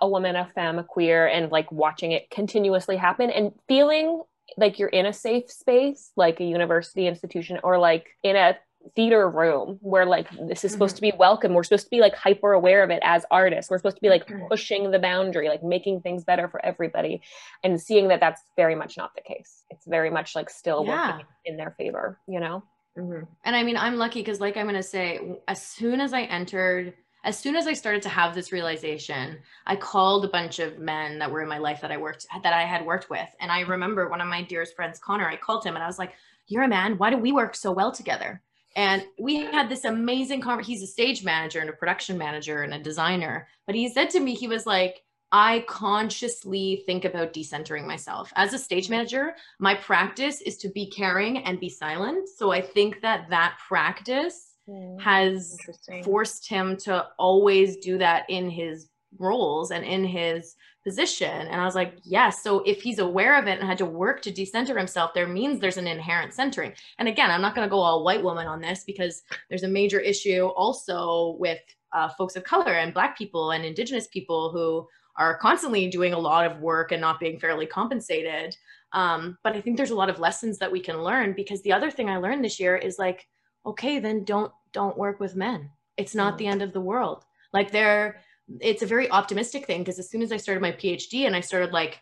a 0.00 0.08
woman, 0.08 0.36
a 0.36 0.46
femme, 0.54 0.78
a 0.78 0.84
queer, 0.84 1.26
and 1.26 1.50
like 1.50 1.70
watching 1.72 2.12
it 2.12 2.28
continuously 2.30 2.96
happen 2.96 3.30
and 3.30 3.52
feeling 3.66 4.22
like 4.58 4.78
you're 4.78 4.90
in 4.90 5.06
a 5.06 5.12
safe 5.12 5.50
space, 5.50 6.12
like 6.16 6.38
a 6.40 6.44
university 6.44 7.06
institution 7.06 7.58
or 7.64 7.78
like 7.78 8.08
in 8.22 8.36
a 8.36 8.56
theater 8.94 9.30
room 9.30 9.78
where 9.80 10.04
like 10.04 10.28
this 10.48 10.64
is 10.64 10.72
supposed 10.72 10.96
to 10.96 11.00
be 11.02 11.12
welcome. 11.16 11.54
We're 11.54 11.62
supposed 11.62 11.84
to 11.84 11.90
be 11.90 12.00
like 12.00 12.14
hyper 12.14 12.52
aware 12.52 12.82
of 12.82 12.90
it 12.90 13.00
as 13.04 13.24
artists. 13.30 13.70
We're 13.70 13.78
supposed 13.78 13.96
to 13.96 14.02
be 14.02 14.08
like 14.10 14.26
Mhm. 14.26 14.48
pushing 14.48 14.90
the 14.90 14.98
boundary, 14.98 15.48
like 15.48 15.62
making 15.62 16.00
things 16.02 16.24
better 16.24 16.48
for 16.48 16.62
everybody 16.64 17.22
and 17.64 17.80
seeing 17.80 18.08
that 18.08 18.20
that's 18.20 18.42
very 18.56 18.74
much 18.74 18.96
not 18.96 19.14
the 19.14 19.22
case. 19.22 19.64
It's 19.70 19.86
very 19.86 20.10
much 20.10 20.34
like 20.36 20.50
still 20.50 20.84
Yeah. 20.84 21.12
working 21.12 21.26
in 21.44 21.56
their 21.56 21.70
favor, 21.78 22.20
you 22.26 22.40
know? 22.40 22.62
Mhm. 22.96 23.26
And 23.44 23.56
I 23.56 23.62
mean, 23.62 23.76
I'm 23.76 23.96
lucky 23.96 24.20
because, 24.20 24.40
like, 24.40 24.56
I'm 24.56 24.66
going 24.66 24.74
to 24.76 24.82
say, 24.82 25.40
as 25.48 25.62
soon 25.66 26.00
as 26.00 26.12
I 26.12 26.22
entered, 26.22 26.94
as 27.24 27.38
soon 27.38 27.56
as 27.56 27.66
I 27.66 27.72
started 27.72 28.02
to 28.02 28.08
have 28.08 28.34
this 28.34 28.52
realization, 28.52 29.38
I 29.66 29.76
called 29.76 30.24
a 30.24 30.28
bunch 30.28 30.58
of 30.58 30.78
men 30.78 31.18
that 31.18 31.30
were 31.30 31.40
in 31.42 31.48
my 31.48 31.58
life 31.58 31.80
that 31.80 31.92
I 31.92 31.96
worked, 31.96 32.26
that 32.42 32.52
I 32.52 32.64
had 32.64 32.84
worked 32.84 33.08
with. 33.08 33.28
And 33.40 33.50
I 33.50 33.60
remember 33.60 34.08
one 34.08 34.20
of 34.20 34.26
my 34.28 34.42
dearest 34.42 34.74
friends, 34.76 34.98
Connor, 34.98 35.28
I 35.28 35.36
called 35.36 35.64
him 35.64 35.74
and 35.74 35.82
I 35.82 35.86
was 35.86 35.98
like, 35.98 36.12
You're 36.48 36.64
a 36.64 36.68
man. 36.68 36.98
Why 36.98 37.10
do 37.10 37.16
we 37.16 37.32
work 37.32 37.54
so 37.54 37.72
well 37.72 37.92
together? 37.92 38.42
And 38.76 39.06
we 39.18 39.36
had 39.36 39.68
this 39.68 39.84
amazing 39.84 40.40
conversation. 40.40 40.72
He's 40.72 40.82
a 40.82 40.86
stage 40.92 41.24
manager 41.24 41.60
and 41.60 41.70
a 41.70 41.74
production 41.74 42.18
manager 42.18 42.62
and 42.62 42.74
a 42.74 42.78
designer. 42.78 43.48
But 43.66 43.74
he 43.74 43.88
said 43.88 44.10
to 44.10 44.20
me, 44.20 44.34
he 44.34 44.48
was 44.48 44.66
like, 44.66 45.02
I 45.32 45.64
consciously 45.66 46.82
think 46.86 47.04
about 47.06 47.32
decentering 47.32 47.86
myself. 47.86 48.30
As 48.36 48.52
a 48.52 48.58
stage 48.58 48.90
manager, 48.90 49.34
my 49.58 49.74
practice 49.74 50.42
is 50.42 50.58
to 50.58 50.68
be 50.68 50.90
caring 50.90 51.38
and 51.38 51.58
be 51.58 51.70
silent. 51.70 52.28
So 52.28 52.52
I 52.52 52.60
think 52.60 53.00
that 53.00 53.28
that 53.30 53.56
practice 53.68 54.48
Mm. 54.68 55.00
has 55.00 55.58
forced 56.04 56.48
him 56.48 56.76
to 56.76 57.04
always 57.18 57.78
do 57.78 57.98
that 57.98 58.24
in 58.28 58.48
his 58.48 58.88
roles 59.18 59.72
and 59.72 59.84
in 59.84 60.04
his 60.04 60.54
position. 60.84 61.48
And 61.48 61.60
I 61.60 61.64
was 61.64 61.74
like, 61.74 61.94
yes. 62.04 62.44
So 62.44 62.60
if 62.60 62.80
he's 62.80 63.00
aware 63.00 63.36
of 63.36 63.48
it 63.48 63.58
and 63.58 63.66
had 63.68 63.78
to 63.78 63.84
work 63.86 64.22
to 64.22 64.30
decenter 64.30 64.78
himself, 64.78 65.14
there 65.14 65.26
means 65.26 65.58
there's 65.58 65.78
an 65.78 65.88
inherent 65.88 66.32
centering. 66.32 66.74
And 66.98 67.08
again, 67.08 67.28
I'm 67.28 67.42
not 67.42 67.56
going 67.56 67.66
to 67.66 67.70
go 67.70 67.80
all 67.80 68.04
white 68.04 68.22
woman 68.22 68.46
on 68.46 68.60
this 68.60 68.84
because 68.84 69.22
there's 69.48 69.64
a 69.64 69.68
major 69.68 69.98
issue 69.98 70.46
also 70.46 71.36
with 71.40 71.58
uh, 71.92 72.08
folks 72.10 72.36
of 72.36 72.44
color 72.44 72.74
and 72.74 72.94
Black 72.94 73.18
people 73.18 73.50
and 73.50 73.64
Indigenous 73.64 74.06
people 74.06 74.52
who 74.52 74.86
are 75.16 75.36
constantly 75.38 75.88
doing 75.88 76.12
a 76.12 76.18
lot 76.18 76.50
of 76.50 76.60
work 76.60 76.92
and 76.92 77.00
not 77.00 77.20
being 77.20 77.38
fairly 77.38 77.66
compensated. 77.66 78.56
Um, 78.92 79.38
but 79.42 79.54
I 79.54 79.60
think 79.60 79.76
there's 79.76 79.90
a 79.90 79.96
lot 79.96 80.10
of 80.10 80.20
lessons 80.20 80.58
that 80.58 80.72
we 80.72 80.80
can 80.80 81.02
learn 81.02 81.32
because 81.34 81.62
the 81.62 81.72
other 81.72 81.90
thing 81.90 82.08
I 82.08 82.16
learned 82.16 82.44
this 82.44 82.60
year 82.60 82.76
is 82.76 82.98
like, 82.98 83.26
okay, 83.64 83.98
then 83.98 84.24
don't 84.24 84.52
don't 84.72 84.96
work 84.96 85.20
with 85.20 85.36
men. 85.36 85.70
It's 85.96 86.14
not 86.14 86.38
the 86.38 86.46
end 86.46 86.62
of 86.62 86.72
the 86.72 86.80
world. 86.80 87.24
Like 87.52 87.70
there, 87.70 88.20
it's 88.60 88.82
a 88.82 88.86
very 88.86 89.10
optimistic 89.10 89.66
thing 89.66 89.80
because 89.80 89.98
as 89.98 90.10
soon 90.10 90.22
as 90.22 90.32
I 90.32 90.38
started 90.38 90.62
my 90.62 90.72
PhD 90.72 91.26
and 91.26 91.36
I 91.36 91.40
started 91.40 91.72
like 91.72 92.00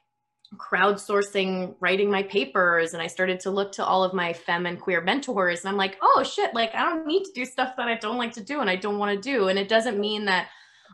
crowdsourcing 0.57 1.75
writing 1.81 2.11
my 2.11 2.23
papers 2.25 2.93
and 2.93 3.03
I 3.03 3.07
started 3.07 3.39
to 3.41 3.51
look 3.51 3.73
to 3.73 3.85
all 3.85 4.03
of 4.03 4.15
my 4.15 4.33
femme 4.33 4.67
and 4.67 4.81
queer 4.81 5.01
mentors 5.01 5.61
and 5.61 5.69
I'm 5.69 5.77
like, 5.77 5.99
oh 6.03 6.23
shit, 6.25 6.55
like 6.55 6.75
I 6.75 6.81
don't 6.81 7.07
need 7.07 7.25
to 7.25 7.33
do 7.33 7.45
stuff 7.45 7.75
that 7.77 7.89
I 7.89 7.97
don't 7.97 8.19
like 8.19 8.33
to 8.35 8.45
do 8.45 8.61
and 8.61 8.71
I 8.71 8.77
don't 8.77 8.99
want 8.99 9.15
to 9.15 9.21
do. 9.21 9.49
And 9.49 9.59
it 9.59 9.69
doesn't 9.69 9.99
mean 9.99 10.25
that 10.27 10.49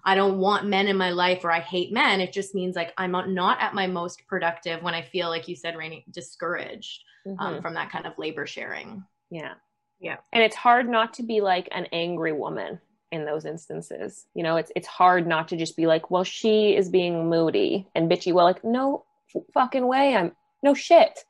I 0.06 0.14
don't 0.14 0.38
want 0.38 0.66
men 0.66 0.86
in 0.86 0.96
my 0.96 1.10
life 1.10 1.44
or 1.44 1.50
I 1.50 1.60
hate 1.60 1.92
men. 1.92 2.20
It 2.20 2.32
just 2.32 2.54
means 2.54 2.76
like 2.76 2.94
I'm 2.96 3.10
not 3.12 3.60
at 3.60 3.74
my 3.74 3.86
most 3.88 4.26
productive 4.28 4.82
when 4.82 4.94
I 4.94 5.02
feel 5.02 5.28
like 5.28 5.48
you 5.48 5.56
said, 5.56 5.76
Rainy, 5.76 6.04
discouraged 6.10 7.02
um, 7.26 7.36
Mhm. 7.56 7.62
from 7.62 7.74
that 7.74 7.90
kind 7.90 8.06
of 8.06 8.16
labor 8.16 8.46
sharing. 8.46 9.04
Yeah. 9.30 9.54
Yeah. 9.98 10.18
And 10.32 10.42
it's 10.44 10.54
hard 10.54 10.88
not 10.88 11.12
to 11.14 11.24
be 11.24 11.40
like 11.40 11.68
an 11.72 11.86
angry 11.92 12.32
woman 12.32 12.80
in 13.10 13.24
those 13.24 13.44
instances. 13.46 14.26
You 14.34 14.44
know, 14.44 14.56
it's 14.56 14.70
it's 14.76 14.86
hard 14.86 15.26
not 15.26 15.48
to 15.48 15.56
just 15.56 15.76
be 15.76 15.86
like, 15.86 16.10
well, 16.10 16.22
she 16.24 16.76
is 16.76 16.88
being 16.88 17.28
moody 17.28 17.88
and 17.96 18.08
bitchy. 18.10 18.32
Well, 18.32 18.44
like, 18.44 18.62
no 18.62 19.04
f- 19.34 19.42
fucking 19.54 19.86
way. 19.88 20.14
I'm 20.14 20.30
no 20.62 20.72
shit. 20.74 21.24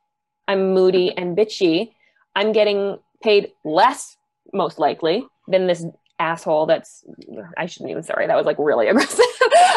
I'm 0.48 0.74
moody 0.74 1.12
and 1.16 1.34
bitchy. 1.36 1.92
I'm 2.34 2.52
getting 2.52 2.98
paid 3.22 3.52
less, 3.64 4.18
most 4.52 4.78
likely, 4.78 5.26
than 5.48 5.66
this 5.66 5.86
asshole 6.18 6.66
that's 6.66 7.04
I 7.56 7.66
shouldn't 7.66 7.90
even 7.90 8.02
sorry, 8.02 8.26
that 8.26 8.36
was 8.36 8.46
like 8.46 8.58
really 8.58 8.88
aggressive. 8.88 9.24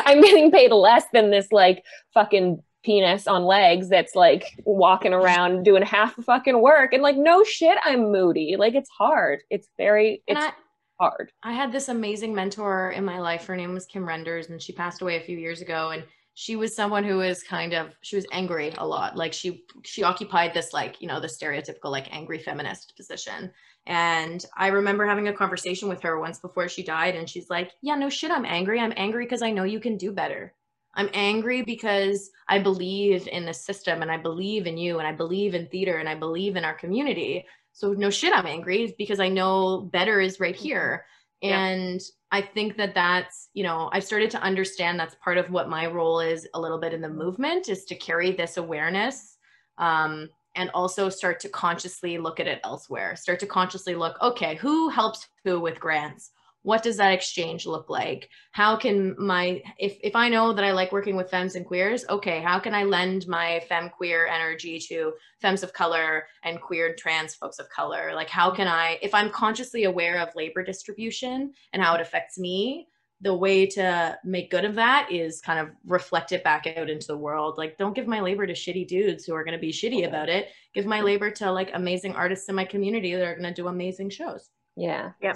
I'm 0.06 0.22
getting 0.22 0.52
paid 0.52 0.72
less 0.72 1.06
than 1.14 1.32
this 1.32 1.52
like 1.52 1.84
fucking 2.14 2.64
penis 2.84 3.28
on 3.28 3.44
legs 3.44 3.90
that's 3.90 4.16
like 4.16 4.46
walking 4.66 5.14
around 5.14 5.64
doing 5.64 5.84
half 5.84 6.16
the 6.16 6.22
fucking 6.22 6.62
work 6.62 6.94
and 6.94 7.04
like 7.04 7.18
no 7.18 7.44
shit 7.44 7.78
i'm 7.84 8.10
moody 8.10 8.56
like 8.58 8.74
it's 8.74 8.90
hard 8.90 9.42
it's 9.50 9.68
very 9.78 10.24
it's 10.28 10.40
I, 10.40 10.54
hard 11.00 11.32
I 11.44 11.54
had 11.54 11.72
this 11.72 11.90
amazing 11.90 12.36
mentor 12.36 12.92
in 12.92 13.06
my 13.06 13.20
life. 13.20 13.46
Her 13.46 13.56
name 13.56 13.74
was 13.74 13.86
Kim 13.86 14.06
Renders, 14.06 14.50
and 14.50 14.62
she 14.62 14.74
passed 14.74 15.02
away 15.02 15.18
a 15.18 15.22
few 15.22 15.38
years 15.38 15.62
ago. 15.62 15.92
And 15.92 16.04
she 16.34 16.56
was 16.56 16.76
someone 16.76 17.04
who 17.04 17.18
was 17.18 17.44
kind 17.44 17.74
of 17.74 17.96
she 18.02 18.16
was 18.16 18.26
angry 18.32 18.74
a 18.78 18.86
lot. 18.86 19.16
Like 19.16 19.34
she 19.34 19.64
she 19.84 20.04
occupied 20.04 20.54
this 20.54 20.74
like 20.74 21.02
you 21.02 21.08
know 21.08 21.20
the 21.20 21.28
stereotypical 21.28 21.92
like 21.92 22.14
angry 22.16 22.40
feminist 22.40 22.96
position. 22.96 23.52
And 23.90 24.46
I 24.56 24.68
remember 24.68 25.04
having 25.08 25.30
a 25.30 25.34
conversation 25.34 25.90
with 25.90 26.02
her 26.04 26.20
once 26.20 26.38
before 26.40 26.70
she 26.70 26.84
died, 26.84 27.16
and 27.16 27.28
she's 27.28 27.50
like, 27.50 27.72
"Yeah, 27.82 27.96
no 27.96 28.08
shit, 28.08 28.30
I'm 28.30 28.46
angry. 28.46 28.80
I'm 28.80 28.94
angry 28.96 29.26
because 29.26 29.42
I 29.42 29.50
know 29.50 29.64
you 29.64 29.80
can 29.80 29.98
do 29.98 30.12
better. 30.12 30.54
I'm 30.94 31.10
angry 31.12 31.64
because 31.64 32.30
I 32.48 32.60
believe 32.60 33.28
in 33.28 33.46
the 33.46 33.54
system, 33.54 34.04
and 34.04 34.12
I 34.12 34.18
believe 34.18 34.68
in 34.68 34.78
you, 34.78 35.00
and 35.00 35.08
I 35.08 35.12
believe 35.12 35.56
in 35.56 35.68
theater, 35.68 35.98
and 35.98 36.08
I 36.08 36.14
believe 36.14 36.56
in 36.56 36.64
our 36.64 36.76
community." 36.76 37.48
So 37.74 37.94
no 37.94 38.12
shit, 38.12 38.32
I'm 38.32 38.46
angry 38.46 38.94
because 38.98 39.20
I 39.20 39.30
know 39.30 39.82
better 39.92 40.22
is 40.22 40.40
right 40.40 40.56
here. 40.56 41.06
Yeah. 41.42 41.60
And 41.66 42.02
I 42.32 42.42
think 42.42 42.78
that 42.78 42.94
that's, 42.94 43.50
you 43.54 43.64
know, 43.64 43.90
I've 43.92 44.04
started 44.04 44.30
to 44.32 44.42
understand 44.42 45.00
that's 45.00 45.16
part 45.16 45.38
of 45.38 45.50
what 45.50 45.70
my 45.70 45.88
role 45.88 46.20
is 46.20 46.48
a 46.54 46.60
little 46.60 46.80
bit 46.80 46.94
in 46.94 47.02
the 47.02 47.10
movement 47.10 47.70
is 47.70 47.86
to 47.86 47.96
carry 47.96 48.34
this 48.34 48.58
awareness 48.58 49.38
um, 49.78 50.30
and 50.56 50.70
also 50.74 51.10
start 51.10 51.40
to 51.42 51.50
consciously 51.50 52.18
look 52.18 52.40
at 52.40 52.48
it 52.48 52.60
elsewhere. 52.64 53.16
Start 53.16 53.40
to 53.40 53.48
consciously 53.48 53.96
look, 53.96 54.22
okay, 54.22 54.56
who 54.56 54.90
helps 54.90 55.28
who 55.44 55.60
with 55.60 55.80
grants? 55.80 56.32
What 56.64 56.84
does 56.84 56.98
that 56.98 57.14
exchange 57.14 57.66
look 57.66 57.90
like? 57.90 58.30
How 58.52 58.76
can 58.76 59.16
my 59.18 59.64
if 59.78 59.98
if 60.04 60.16
I 60.16 60.28
know 60.28 60.52
that 60.52 60.66
I 60.66 60.74
like 60.74 60.92
working 60.92 61.16
with 61.16 61.30
femmes 61.30 61.56
and 61.56 61.66
queers, 61.66 62.04
okay, 62.10 62.42
how 62.42 62.60
can 62.60 62.74
I 62.74 62.84
lend 62.84 63.28
my 63.28 63.62
femme 63.70 63.90
queer 63.90 64.28
energy 64.28 64.78
to 64.90 65.14
femmes 65.40 65.64
of 65.64 65.72
color 65.72 66.28
and 66.44 66.60
queer 66.60 66.94
trans 66.96 67.34
folks 67.34 67.60
of 67.60 67.70
color? 67.70 68.12
Like 68.14 68.30
how 68.30 68.52
can 68.52 68.68
I 68.68 69.00
if 69.02 69.14
I'm 69.14 69.30
consciously 69.30 69.86
aware 69.86 70.20
of 70.20 70.36
labor 70.36 70.64
distribution 70.64 71.54
and 71.72 71.82
how 71.82 71.96
it 71.96 72.02
affects 72.02 72.38
me, 72.38 72.90
the 73.22 73.34
way 73.36 73.66
to 73.66 74.18
make 74.24 74.50
good 74.50 74.64
of 74.66 74.76
that 74.76 75.12
is 75.12 75.42
kind 75.42 75.60
of 75.60 75.70
reflect 75.86 76.32
it 76.32 76.44
back 76.44 76.66
out 76.78 76.90
into 76.90 77.08
the 77.08 77.18
world. 77.18 77.58
Like, 77.58 77.78
don't 77.78 77.94
give 77.96 78.08
my 78.08 78.22
labor 78.22 78.48
to 78.48 78.54
shitty 78.54 78.88
dudes 78.88 79.26
who 79.26 79.34
are 79.36 79.44
going 79.44 79.58
to 79.58 79.60
be 79.60 79.72
shitty 79.74 80.08
about 80.08 80.30
it. 80.30 80.48
Give 80.74 80.86
my 80.86 81.02
labor 81.02 81.30
to 81.32 81.52
like 81.52 81.72
amazing 81.74 82.16
artists 82.16 82.48
in 82.48 82.56
my 82.56 82.66
community 82.66 83.14
that 83.16 83.26
are 83.28 83.36
going 83.36 83.54
to 83.54 83.62
do 83.62 83.68
amazing 83.68 84.10
shows. 84.10 84.50
yeah 84.78 85.12
Yeah. 85.22 85.34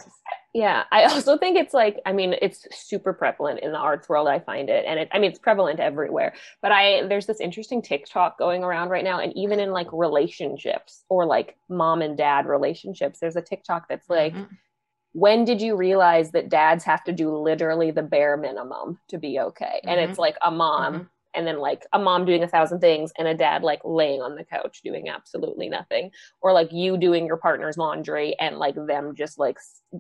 yeah 0.54 0.84
i 0.92 1.04
also 1.06 1.38
think 1.38 1.58
it's 1.58 1.74
like 1.74 2.00
i 2.06 2.14
mean 2.14 2.36
it's 2.42 2.66
super 2.72 3.12
prevalent 3.12 3.60
in 3.62 3.72
the 3.74 3.78
arts 3.78 4.08
world 4.08 4.28
i 4.28 4.40
find 4.40 4.70
it 4.70 4.86
and 4.88 5.00
it 5.02 5.10
i 5.12 5.18
mean 5.20 5.32
it's 5.32 5.40
prevalent 5.40 5.80
everywhere 5.80 6.34
but 6.62 6.72
i 6.72 7.06
there's 7.10 7.26
this 7.26 7.42
interesting 7.42 7.82
tiktok 7.82 8.38
going 8.38 8.64
around 8.64 8.90
right 8.90 9.04
now 9.04 9.20
and 9.20 9.36
even 9.36 9.60
in 9.60 9.72
like 9.72 9.88
relationships 9.92 11.04
or 11.10 11.26
like 11.26 11.58
mom 11.68 12.02
and 12.02 12.16
dad 12.18 12.46
relationships 12.46 13.20
there's 13.20 13.36
a 13.36 13.42
tiktok 13.42 13.88
that's 13.90 14.10
like 14.10 14.34
Mhm. 14.34 14.48
When 15.14 15.46
did 15.46 15.62
you 15.62 15.76
realize 15.76 16.32
that 16.32 16.50
dads 16.50 16.84
have 16.84 17.04
to 17.06 17.12
do 17.12 17.36
literally 17.36 17.92
the 17.92 18.02
bare 18.04 18.36
minimum 18.38 19.00
to 19.10 19.18
be 19.18 19.40
okay? 19.40 19.80
And 19.86 20.00
it's 20.00 20.18
like 20.20 20.36
a 20.44 20.52
mom 20.52 20.94
Mhm. 20.94 21.10
and 21.36 21.48
then 21.48 21.60
like 21.60 21.86
a 21.94 22.00
mom 22.00 22.26
doing 22.26 22.44
a 22.44 22.48
thousand 22.48 22.80
things 22.80 23.12
and 23.18 23.28
a 23.28 23.34
dad 23.36 23.64
like 23.64 23.82
laying 23.84 24.22
on 24.22 24.36
the 24.36 24.44
couch 24.44 24.82
doing 24.84 25.10
absolutely 25.10 25.70
nothing. 25.70 26.12
Or 26.42 26.52
like 26.52 26.72
you 26.72 26.98
doing 26.98 27.26
your 27.26 27.38
partner's 27.38 27.78
laundry 27.78 28.36
and 28.40 28.58
like 28.58 28.76
them 28.76 29.16
just 29.16 29.38
like 29.40 29.58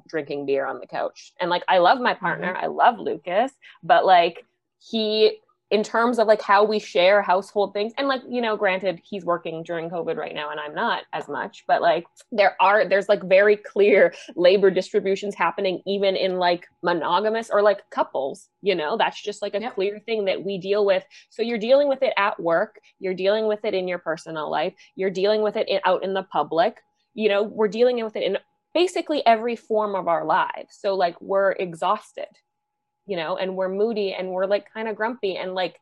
drinking 0.08 0.46
beer 0.46 0.66
on 0.66 0.80
the 0.80 0.88
couch. 0.88 1.34
And 1.40 1.50
like 1.50 1.64
i 1.68 1.78
love 1.78 2.00
my 2.00 2.14
partner. 2.14 2.56
I 2.56 2.68
love 2.68 2.98
lucas 3.00 3.52
but 3.84 4.06
like 4.06 4.46
he 4.80 5.40
in 5.74 5.84
terms 5.84 6.20
of 6.20 6.28
like 6.28 6.42
how 6.42 6.64
we 6.64 6.80
share 6.80 7.22
household 7.22 7.74
things 7.74 7.92
and 7.98 8.08
like 8.08 8.22
you 8.30 8.42
know 8.42 8.56
granted 8.56 9.02
he's 9.04 9.26
working 9.26 9.64
during 9.64 9.90
covid 9.90 10.16
right 10.16 10.36
now 10.36 10.52
and 10.52 10.60
i'm 10.60 10.74
not 10.76 11.04
as 11.14 11.28
much 11.28 11.64
but 11.68 11.82
like 11.82 12.06
there 12.32 12.56
are 12.62 12.88
there's 12.88 13.10
like 13.10 13.24
very 13.24 13.58
clear 13.58 14.14
labor 14.36 14.70
distributions 14.70 15.36
happening 15.36 15.82
even 15.86 16.16
in 16.16 16.38
like 16.38 16.68
monogamous 16.84 17.50
or 17.50 17.62
like 17.62 17.82
couples 17.90 18.50
you 18.64 18.74
know? 18.74 18.98
That's 18.98 19.22
just 19.22 19.42
like 19.42 19.54
a 19.54 19.70
clear 19.72 20.00
thing 20.00 20.26
that 20.26 20.42
we 20.42 20.58
deal 20.58 20.86
with. 20.86 21.04
So 21.30 21.44
you're 21.44 21.60
dealing 21.60 21.90
with 21.90 22.02
it 22.02 22.14
at 22.18 22.40
work 22.40 22.80
you're 23.00 23.14
dealing 23.14 23.48
with 23.48 23.66
it 23.66 23.74
in 23.74 23.88
your 23.88 24.00
personal 24.00 24.50
life 24.50 24.74
you're 24.96 25.10
dealing 25.10 25.42
with 25.42 25.58
it 25.58 25.68
in, 25.68 25.80
out 25.86 26.04
in 26.04 26.14
the 26.14 26.24
public 26.24 26.82
you 27.14 27.30
know? 27.30 27.44
We're 27.44 27.68
dealing 27.68 28.04
with 28.04 28.16
it 28.16 28.24
in 28.24 28.38
basically 28.74 29.24
every 29.28 29.56
form 29.56 29.94
of 29.94 30.08
our 30.08 30.26
lives. 30.26 30.78
So 30.80 30.96
like 30.96 31.20
we're 31.22 31.52
exhausted 31.52 32.26
you 33.06 33.16
know 33.18 33.38
and 33.38 33.56
we're 33.56 33.70
moody 33.70 34.14
and 34.14 34.30
we're 34.30 34.46
like 34.46 34.66
kind 34.74 34.88
of 34.88 34.96
grumpy 34.96 35.36
and 35.38 35.54
like 35.54 35.80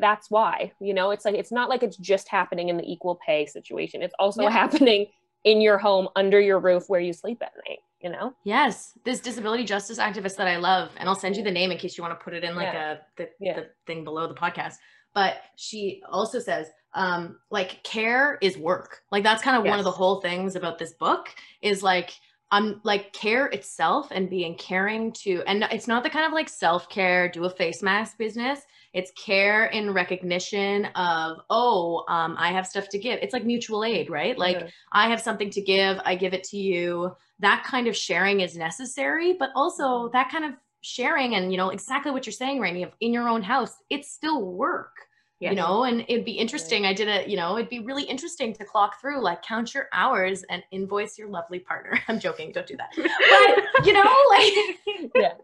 that's 0.00 0.30
why 0.30 0.72
you 0.80 0.94
know 0.94 1.10
it's 1.10 1.24
like 1.24 1.34
it's 1.34 1.52
not 1.52 1.68
like 1.68 1.82
it's 1.82 1.96
just 1.96 2.28
happening 2.28 2.68
in 2.68 2.76
the 2.76 2.84
equal 2.90 3.18
pay 3.26 3.44
situation 3.46 4.02
it's 4.02 4.14
also 4.18 4.42
Yeah. 4.42 4.50
happening 4.50 5.06
in 5.44 5.60
your 5.60 5.76
home 5.78 6.08
under 6.16 6.40
your 6.40 6.58
roof 6.58 6.84
where 6.88 7.00
you 7.00 7.12
sleep 7.12 7.42
at 7.42 7.52
night 7.68 7.78
you 8.00 8.10
know 8.10 8.34
Yes, 8.44 8.92
this 9.04 9.20
disability 9.20 9.64
justice 9.64 9.98
activist 9.98 10.36
that 10.36 10.46
I 10.46 10.56
love, 10.56 10.90
and 10.98 11.08
I'll 11.08 11.14
send 11.14 11.36
you 11.36 11.42
the 11.42 11.50
name 11.50 11.70
in 11.70 11.78
case 11.78 11.96
you 11.96 12.02
want 12.04 12.18
to 12.18 12.22
put 12.22 12.34
it 12.34 12.44
in 12.44 12.54
like 12.54 12.74
a 12.74 13.00
the, 13.16 13.28
Yeah. 13.40 13.54
the 13.60 13.70
thing 13.86 14.04
below 14.04 14.26
the 14.26 14.34
podcast. 14.34 14.74
But 15.14 15.36
she 15.56 16.02
also 16.10 16.38
says, 16.38 16.66
um, 16.92 17.38
like 17.50 17.82
care 17.84 18.36
is 18.42 18.58
work. 18.58 19.00
Like 19.10 19.22
that's 19.22 19.42
kind 19.42 19.56
of 19.56 19.64
one 19.64 19.78
of 19.78 19.84
the 19.86 19.90
whole 19.90 20.20
things 20.20 20.54
about 20.56 20.78
this 20.78 20.92
book 20.92 21.28
is 21.62 21.82
like 21.82 22.10
I'm 22.54 22.80
like 22.84 23.12
care 23.12 23.46
itself 23.46 24.08
and 24.12 24.30
being 24.30 24.54
caring 24.54 25.10
to, 25.24 25.42
and 25.48 25.64
it's 25.72 25.88
not 25.88 26.04
the 26.04 26.10
kind 26.10 26.24
of 26.24 26.32
like 26.32 26.48
self 26.48 26.88
care, 26.88 27.28
do 27.28 27.44
a 27.46 27.50
face 27.50 27.82
mask 27.82 28.16
business. 28.16 28.60
It's 28.92 29.10
care 29.12 29.66
in 29.66 29.92
recognition 29.92 30.84
of, 30.94 31.38
oh, 31.50 32.04
um, 32.06 32.36
I 32.38 32.52
have 32.52 32.64
stuff 32.64 32.88
to 32.90 32.98
give. 32.98 33.18
It's 33.20 33.32
like 33.32 33.44
mutual 33.44 33.82
aid, 33.82 34.08
right? 34.08 34.38
Like 34.38 34.58
Mhm. 34.58 34.70
I 34.92 35.08
have 35.08 35.20
something 35.20 35.50
to 35.50 35.60
give, 35.60 36.00
I 36.04 36.14
give 36.14 36.32
it 36.32 36.44
to 36.44 36.56
you. 36.56 37.16
That 37.40 37.64
kind 37.64 37.88
of 37.88 37.96
sharing 37.96 38.38
is 38.40 38.56
necessary, 38.56 39.32
but 39.32 39.50
also 39.56 40.08
that 40.10 40.30
kind 40.30 40.44
of 40.44 40.52
sharing 40.80 41.34
and 41.34 41.50
you 41.50 41.58
know 41.58 41.70
exactly 41.70 42.12
what 42.12 42.24
you're 42.24 42.32
saying, 42.32 42.60
Rainy, 42.60 42.84
of 42.84 42.92
in 43.00 43.12
your 43.12 43.28
own 43.28 43.42
house, 43.42 43.74
it's 43.90 44.12
still 44.12 44.42
work. 44.44 44.94
You 45.40 45.54
know, 45.54 45.84
and 45.84 46.06
it'd 46.08 46.24
be 46.24 46.32
interesting. 46.32 46.86
I 46.86 46.94
did 46.94 47.08
a, 47.08 47.28
you 47.28 47.36
know, 47.36 47.58
it'd 47.58 47.68
be 47.68 47.80
really 47.80 48.04
interesting 48.04 48.54
to 48.54 48.64
clock 48.64 48.98
through, 48.98 49.22
like 49.22 49.42
count 49.42 49.74
your 49.74 49.88
hours 49.92 50.42
and 50.44 50.62
invoice 50.70 51.18
your 51.18 51.28
lovely 51.28 51.58
partner. 51.58 52.00
I'm 52.08 52.18
joking, 52.18 52.50
don't 52.50 52.66
do 52.66 52.76
that. 52.76 52.90
But 52.96 53.86
you 53.86 53.92
know, 53.92 54.00
like 54.30 55.10
yeah 55.14 55.34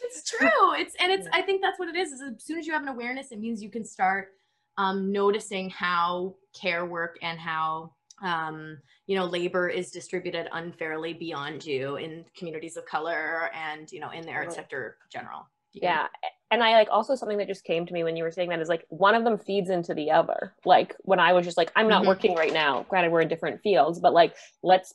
it's 0.02 0.28
true. 0.28 0.74
It's 0.74 0.94
and 1.00 1.12
it's 1.12 1.28
I 1.32 1.42
think 1.42 1.62
that's 1.62 1.78
what 1.78 1.88
it 1.88 1.96
is. 1.96 2.12
Is 2.12 2.22
as 2.22 2.44
soon 2.44 2.58
as 2.58 2.66
you 2.66 2.72
have 2.72 2.82
an 2.82 2.88
awareness, 2.88 3.30
it 3.30 3.38
means 3.38 3.62
you 3.62 3.70
can 3.70 3.84
start 3.84 4.32
um, 4.76 5.12
noticing 5.12 5.70
how 5.70 6.36
care 6.58 6.86
work 6.86 7.18
and 7.22 7.38
how 7.38 7.92
um, 8.22 8.78
you 9.06 9.16
know 9.16 9.24
labor 9.24 9.68
is 9.68 9.90
distributed 9.90 10.48
unfairly 10.52 11.12
beyond 11.12 11.64
you 11.64 11.96
in 11.96 12.24
communities 12.36 12.76
of 12.76 12.86
color 12.86 13.50
and 13.54 13.90
you 13.92 14.00
know 14.00 14.10
in 14.10 14.22
the 14.22 14.32
art 14.32 14.52
sector 14.52 14.96
general. 15.10 15.46
Yeah. 15.72 16.06
And 16.50 16.62
I 16.62 16.72
like 16.72 16.88
also 16.90 17.14
something 17.14 17.38
that 17.38 17.46
just 17.46 17.64
came 17.64 17.84
to 17.86 17.92
me 17.92 18.04
when 18.04 18.16
you 18.16 18.24
were 18.24 18.30
saying 18.30 18.48
that 18.50 18.60
is 18.60 18.68
like 18.68 18.84
one 18.88 19.14
of 19.14 19.24
them 19.24 19.38
feeds 19.38 19.68
into 19.70 19.92
the 19.94 20.10
other. 20.10 20.54
Like 20.64 20.96
when 21.00 21.20
I 21.20 21.32
was 21.32 21.44
just 21.44 21.56
like, 21.58 21.70
I'm 21.76 21.88
not 21.88 22.02
Mhm. 22.04 22.06
working 22.08 22.34
right 22.34 22.52
now. 22.52 22.84
Granted, 22.88 23.12
we're 23.12 23.20
in 23.20 23.28
different 23.28 23.60
fields, 23.62 24.00
but 24.00 24.12
like 24.14 24.34
let's 24.62 24.94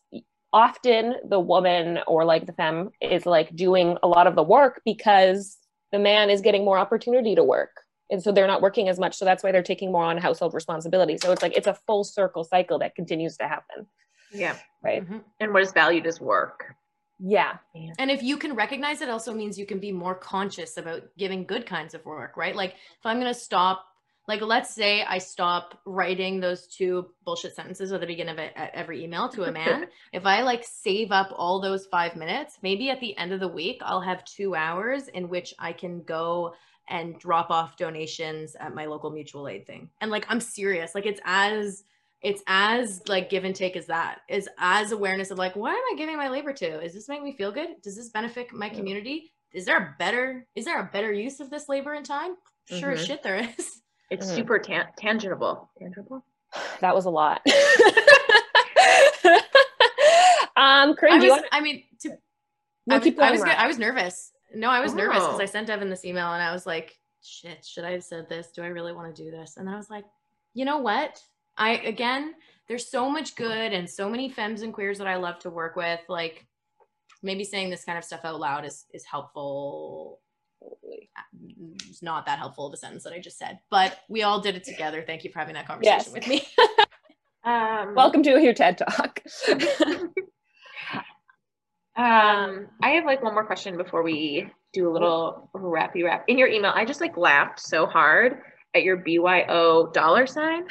often 0.51 1.15
the 1.30 1.39
woman 1.39 1.99
or 2.07 2.26
like 2.26 2.45
the 2.45 2.53
femme 2.53 2.89
is 3.01 3.26
like 3.26 3.55
doing 3.55 3.97
a 4.03 4.07
lot 4.07 4.28
of 4.28 4.36
the 4.36 4.43
work 4.43 4.82
because 4.86 5.57
the 5.91 5.99
man 5.99 6.30
is 6.30 6.41
getting 6.41 6.65
more 6.65 6.78
opportunity 6.78 7.36
to 7.36 7.43
work. 7.43 7.82
And 8.09 8.21
so 8.21 8.32
they're 8.32 8.47
not 8.47 8.61
working 8.61 8.89
as 8.89 8.99
much. 8.99 9.15
So 9.15 9.26
that's 9.26 9.43
why 9.43 9.51
they're 9.51 9.63
taking 9.63 9.91
more 9.91 10.03
on 10.03 10.17
household 10.17 10.53
responsibility. 10.53 11.17
So 11.17 11.32
it's 11.32 11.41
like 11.41 11.55
it's 11.55 11.67
a 11.67 11.74
full 11.88 12.03
circle 12.03 12.43
cycle 12.43 12.78
that 12.80 12.95
continues 12.95 13.38
to 13.38 13.47
happen. 13.47 13.88
Yeah. 14.32 14.55
Right. 14.84 15.07
Mhm. 15.07 15.24
And 15.39 15.53
what 15.53 15.61
is 15.63 15.71
valued 15.71 16.05
is 16.05 16.19
work. 16.19 16.76
Yeah. 17.26 17.57
And 17.97 18.11
if 18.11 18.21
you 18.21 18.36
can 18.36 18.53
recognize 18.53 19.01
it, 19.01 19.09
also 19.09 19.34
means 19.34 19.57
you 19.57 19.65
can 19.65 19.80
be 19.80 19.93
more 19.93 20.13
conscious 20.13 20.78
about 20.78 21.03
giving 21.17 21.45
good 21.45 21.65
kinds 21.65 21.93
of 21.93 22.05
work, 22.05 22.36
right? 22.36 22.53
Like 22.53 22.71
if 22.71 23.05
I'm 23.05 23.17
going 23.19 23.34
to 23.34 23.39
stop, 23.39 23.86
like 24.28 24.41
let's 24.41 24.76
say 24.76 25.03
I 25.03 25.19
stop 25.19 25.80
writing 25.86 26.41
those 26.41 26.67
two 26.67 27.11
bullshit 27.24 27.55
sentences 27.55 27.93
at 27.93 28.01
the 28.01 28.07
beginning 28.07 28.34
of 28.34 28.39
it, 28.39 28.51
every 28.55 29.05
email 29.05 29.30
to 29.30 29.43
a 29.43 29.51
man. 29.53 29.88
if 30.11 30.26
I 30.26 30.41
like 30.41 30.65
save 30.65 31.13
up 31.13 31.34
all 31.34 31.61
those 31.61 31.86
five 31.86 32.17
minutes, 32.17 32.57
maybe 32.61 32.89
at 32.89 32.99
the 32.99 33.17
end 33.17 33.32
of 33.32 33.39
the 33.39 33.47
week, 33.47 33.82
I'll 33.86 34.01
have 34.01 34.26
two 34.26 34.53
hours 34.53 35.07
in 35.07 35.30
which 35.30 35.53
I 35.57 35.71
can 35.71 36.03
go 36.03 36.55
and 36.89 37.17
drop 37.17 37.49
off 37.49 37.78
donations 37.78 38.57
at 38.59 38.76
my 38.76 38.86
local 38.86 39.11
mutual 39.11 39.47
aid 39.47 39.65
thing. 39.65 39.89
And 40.01 40.11
like, 40.11 40.26
I'm 40.28 40.41
serious. 40.41 40.93
Like 40.93 41.05
it's 41.05 41.21
as, 41.24 41.86
it's 42.24 42.41
as 42.47 43.01
like 43.07 43.30
give 43.30 43.43
and 43.43 43.55
take 43.55 43.76
as 43.76 43.86
that 43.88 44.19
is 44.30 44.47
as 44.57 44.91
awareness 44.91 45.30
of 45.32 45.38
like 45.38 45.55
what 45.55 45.71
am 45.71 45.84
i 45.91 45.95
giving 45.97 46.15
my 46.17 46.30
labor 46.30 46.53
to 46.53 46.82
is 46.82 46.93
this 46.93 47.07
make 47.09 47.21
me 47.21 47.34
feel 47.36 47.51
good 47.51 47.69
does 47.84 47.95
this 47.95 48.09
benefit 48.09 48.51
my 48.53 48.67
Yeah. 48.67 48.74
community 48.74 49.34
is 49.53 49.65
there 49.65 49.78
a 49.78 49.95
better 49.99 50.45
is 50.55 50.65
there 50.65 50.80
a 50.80 50.89
better 50.91 51.11
use 51.11 51.39
of 51.39 51.49
this 51.49 51.67
labor 51.69 51.93
and 51.93 52.05
time 52.05 52.36
sure 52.65 52.91
as 52.91 53.03
Mhm. 53.03 53.07
shit 53.07 53.24
there 53.24 53.36
is 53.57 53.82
It's 54.09 54.28
Mhm. 54.32 54.36
super 54.36 54.59
tan- 54.59 54.89
tangible. 54.97 55.69
Tangible. 55.80 56.24
That 56.82 56.93
was 56.93 57.05
a 57.05 57.09
lot. 57.09 57.41
um, 60.55 60.95
Corinne, 60.95 61.13
i 61.13 61.19
was 61.19 61.30
want 61.30 61.45
i 61.51 61.59
mean 61.61 61.84
to 61.99 62.09
no, 62.86 62.95
I, 62.95 62.99
was, 62.99 63.07
I 63.19 63.32
was 63.32 63.39
Rob. 63.41 63.49
good. 63.49 63.57
I 63.57 63.67
was 63.67 63.78
nervous 63.80 64.32
no 64.53 64.69
i 64.69 64.80
was 64.82 64.93
nervous 64.93 65.17
because 65.19 65.39
Oh. 65.39 65.43
i 65.43 65.45
sent 65.45 65.69
evan 65.69 65.89
this 65.89 66.05
email 66.05 66.32
and 66.34 66.43
i 66.43 66.51
was 66.51 66.65
like 66.65 66.97
shit 67.24 67.63
should 67.65 67.86
i 67.86 67.91
have 67.91 68.03
said 68.03 68.28
this 68.30 68.51
do 68.51 68.61
i 68.61 68.67
really 68.67 68.93
want 68.93 69.15
to 69.15 69.24
do 69.24 69.32
this 69.32 69.57
and 69.57 69.65
then 69.67 69.74
i 69.74 69.78
was 69.78 69.89
like 69.89 70.05
you 70.53 70.65
know 70.65 70.78
what 70.80 71.21
i 71.57 71.71
again 71.77 72.33
there's 72.67 72.89
so 72.89 73.09
much 73.09 73.35
good 73.35 73.73
and 73.73 73.89
so 73.89 74.09
many 74.09 74.29
femmes 74.29 74.61
and 74.61 74.73
queers 74.73 74.97
that 74.97 75.07
i 75.07 75.15
love 75.15 75.39
to 75.39 75.49
work 75.49 75.75
with 75.75 75.99
like 76.09 76.45
maybe 77.21 77.43
saying 77.43 77.69
this 77.69 77.85
kind 77.85 77.97
of 77.97 78.03
stuff 78.03 78.21
out 78.23 78.39
loud 78.39 78.65
is 78.65 78.85
is 78.93 79.05
helpful 79.05 80.19
it's 81.89 82.01
not 82.01 82.25
that 82.25 82.39
helpful 82.39 82.67
of 82.67 82.73
a 82.73 82.77
sentence 82.77 83.03
that 83.03 83.11
I 83.13 83.19
just 83.19 83.37
said, 83.37 83.59
but 83.69 83.99
we 84.07 84.23
all 84.23 84.39
did 84.39 84.55
it 84.55 84.63
together. 84.63 85.03
Thank 85.05 85.23
you 85.23 85.31
for 85.31 85.39
having 85.39 85.55
that 85.55 85.67
conversation 85.67 85.97
Yes. 86.05 86.13
with 86.13 86.27
me. 86.27 86.47
Um, 87.45 87.93
Welcome 87.93 88.23
to 88.23 88.39
your 88.41 88.53
TED 88.53 88.77
Talk. 88.77 89.21
Um, 91.95 92.67
I 92.81 92.89
have 92.91 93.05
like 93.05 93.21
one 93.21 93.35
more 93.35 93.45
question 93.45 93.77
before 93.77 94.01
we 94.01 94.47
do 94.73 94.89
a 94.89 94.91
little 94.91 95.49
rappy 95.53 96.03
wrap. 96.03 96.23
In 96.27 96.39
your 96.39 96.47
email, 96.47 96.71
I 96.73 96.85
just 96.85 97.01
like 97.01 97.17
laughed 97.17 97.59
so 97.59 97.85
hard 97.85 98.39
at 98.73 98.83
your 98.83 98.97
BYO 98.97 99.91
dollar 99.93 100.25
sign. 100.25 100.63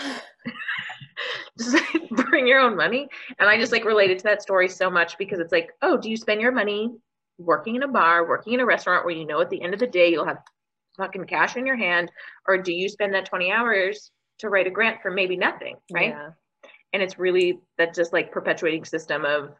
just 1.58 1.74
like 1.74 2.08
bring 2.30 2.46
your 2.46 2.60
own 2.60 2.76
money. 2.76 3.08
And 3.38 3.48
I 3.48 3.58
just 3.58 3.72
like 3.72 3.84
related 3.84 4.18
to 4.18 4.24
that 4.24 4.42
story 4.42 4.68
so 4.68 4.90
much 4.90 5.18
because 5.18 5.38
it's 5.38 5.52
like, 5.52 5.70
oh, 5.82 5.96
do 5.96 6.10
you 6.10 6.16
spend 6.16 6.40
your 6.40 6.52
money 6.52 6.90
working 7.38 7.76
in 7.76 7.82
a 7.82 7.88
bar, 7.88 8.26
working 8.28 8.54
in 8.54 8.60
a 8.60 8.66
restaurant 8.66 9.04
where 9.04 9.14
you 9.14 9.26
know 9.26 9.40
at 9.40 9.50
the 9.50 9.62
end 9.62 9.74
of 9.74 9.80
the 9.80 9.86
day 9.86 10.10
you'll 10.10 10.24
have 10.26 10.38
fucking 10.96 11.24
cash 11.26 11.56
in 11.56 11.66
your 11.66 11.76
hand? 11.76 12.10
Or 12.46 12.58
do 12.58 12.72
you 12.72 12.88
spend 12.88 13.14
that 13.14 13.26
20 13.26 13.50
hours 13.50 14.10
to 14.38 14.48
write 14.48 14.66
a 14.66 14.70
grant 14.70 15.00
for 15.02 15.10
maybe 15.10 15.36
nothing? 15.36 15.76
Right. 15.92 16.10
Yeah. 16.10 16.30
and 16.92 17.02
it's 17.02 17.18
really 17.18 17.60
that 17.78 17.94
just 17.94 18.12
like 18.12 18.32
perpetuating 18.32 18.84
system 18.84 19.24
of 19.24 19.50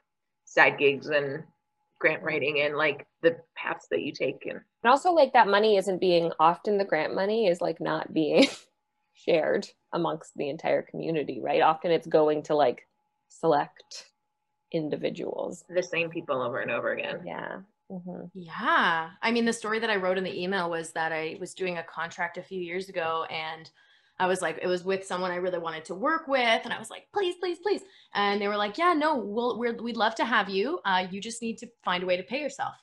side 0.44 0.78
gigs 0.78 1.08
and 1.08 1.44
grant 1.98 2.22
writing 2.22 2.60
and 2.60 2.76
like 2.76 3.06
the 3.22 3.36
paths 3.56 3.86
that 3.90 4.02
you 4.02 4.12
take 4.12 4.44
and 4.44 4.60
And 4.82 4.90
also 4.90 5.12
like 5.12 5.32
that 5.34 5.46
money 5.48 5.76
isn't 5.76 6.00
being 6.00 6.32
often 6.40 6.76
the 6.76 6.84
grant 6.84 7.14
money 7.14 7.46
is 7.46 7.60
like 7.60 7.80
not 7.80 8.12
being 8.12 8.46
shared 9.24 9.68
amongst 9.92 10.32
the 10.36 10.48
entire 10.48 10.82
community, 10.82 11.40
right? 11.42 11.62
Often 11.62 11.92
it's 11.92 12.06
going 12.06 12.42
to 12.44 12.54
like 12.54 12.86
select 13.28 14.10
individuals. 14.72 15.64
the 15.68 15.82
same 15.82 16.10
people 16.10 16.40
over 16.40 16.60
and 16.60 16.70
over 16.70 16.92
again 16.92 17.20
Yeah. 17.24 17.58
hmm 17.90 18.24
yeah. 18.32 19.10
I 19.20 19.30
mean, 19.30 19.44
the 19.44 19.52
story 19.52 19.78
that 19.78 19.90
I 19.90 19.96
wrote 19.96 20.18
in 20.18 20.24
the 20.24 20.42
email 20.42 20.70
was 20.70 20.92
that 20.92 21.12
I 21.12 21.36
was 21.40 21.54
doing 21.54 21.78
a 21.78 21.82
contract 21.82 22.38
a 22.38 22.42
few 22.42 22.60
years 22.60 22.88
ago 22.88 23.26
and 23.30 23.70
I 24.18 24.26
was 24.26 24.40
like, 24.40 24.58
it 24.62 24.66
was 24.66 24.84
with 24.84 25.04
someone 25.04 25.30
I 25.30 25.36
really 25.36 25.58
wanted 25.58 25.84
to 25.86 25.94
work 25.94 26.28
with. 26.28 26.60
And 26.64 26.72
I 26.72 26.78
was 26.78 26.90
like, 26.90 27.08
please, 27.12 27.34
please, 27.40 27.58
please. 27.58 27.82
And 28.14 28.40
they 28.40 28.46
were 28.46 28.56
like, 28.56 28.78
yeah, 28.78 28.92
no, 28.92 29.18
we'll, 29.18 29.58
we're, 29.58 29.74
we'd 29.74 29.96
love 29.96 30.14
to 30.16 30.24
have 30.24 30.48
you. 30.48 30.78
Uh, 30.84 31.06
you 31.10 31.20
just 31.20 31.42
need 31.42 31.58
to 31.58 31.66
find 31.84 32.02
a 32.02 32.06
way 32.06 32.16
to 32.16 32.22
pay 32.22 32.40
yourself. 32.40 32.74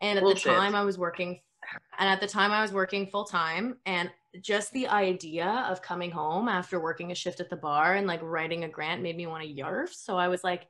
And 0.00 0.18
at 0.18 0.22
Bullshit. 0.22 0.44
the 0.44 0.50
time 0.50 0.74
I 0.74 0.82
was 0.82 0.98
working, 0.98 1.40
and 1.98 2.08
at 2.08 2.20
the 2.20 2.26
time 2.26 2.50
I 2.50 2.60
was 2.60 2.72
working 2.72 3.06
full 3.06 3.24
time 3.24 3.76
and 3.86 4.10
just 4.40 4.72
the 4.72 4.88
idea 4.88 5.66
of 5.68 5.82
coming 5.82 6.10
home 6.10 6.48
after 6.48 6.80
working 6.80 7.12
a 7.12 7.14
shift 7.14 7.40
at 7.40 7.50
the 7.50 7.56
bar 7.56 7.94
and 7.94 8.06
like 8.06 8.20
writing 8.22 8.64
a 8.64 8.68
grant 8.68 9.02
made 9.02 9.16
me 9.16 9.26
want 9.26 9.42
to 9.44 9.54
yarf. 9.54 9.92
So 9.92 10.16
I 10.16 10.28
was 10.28 10.42
like, 10.44 10.66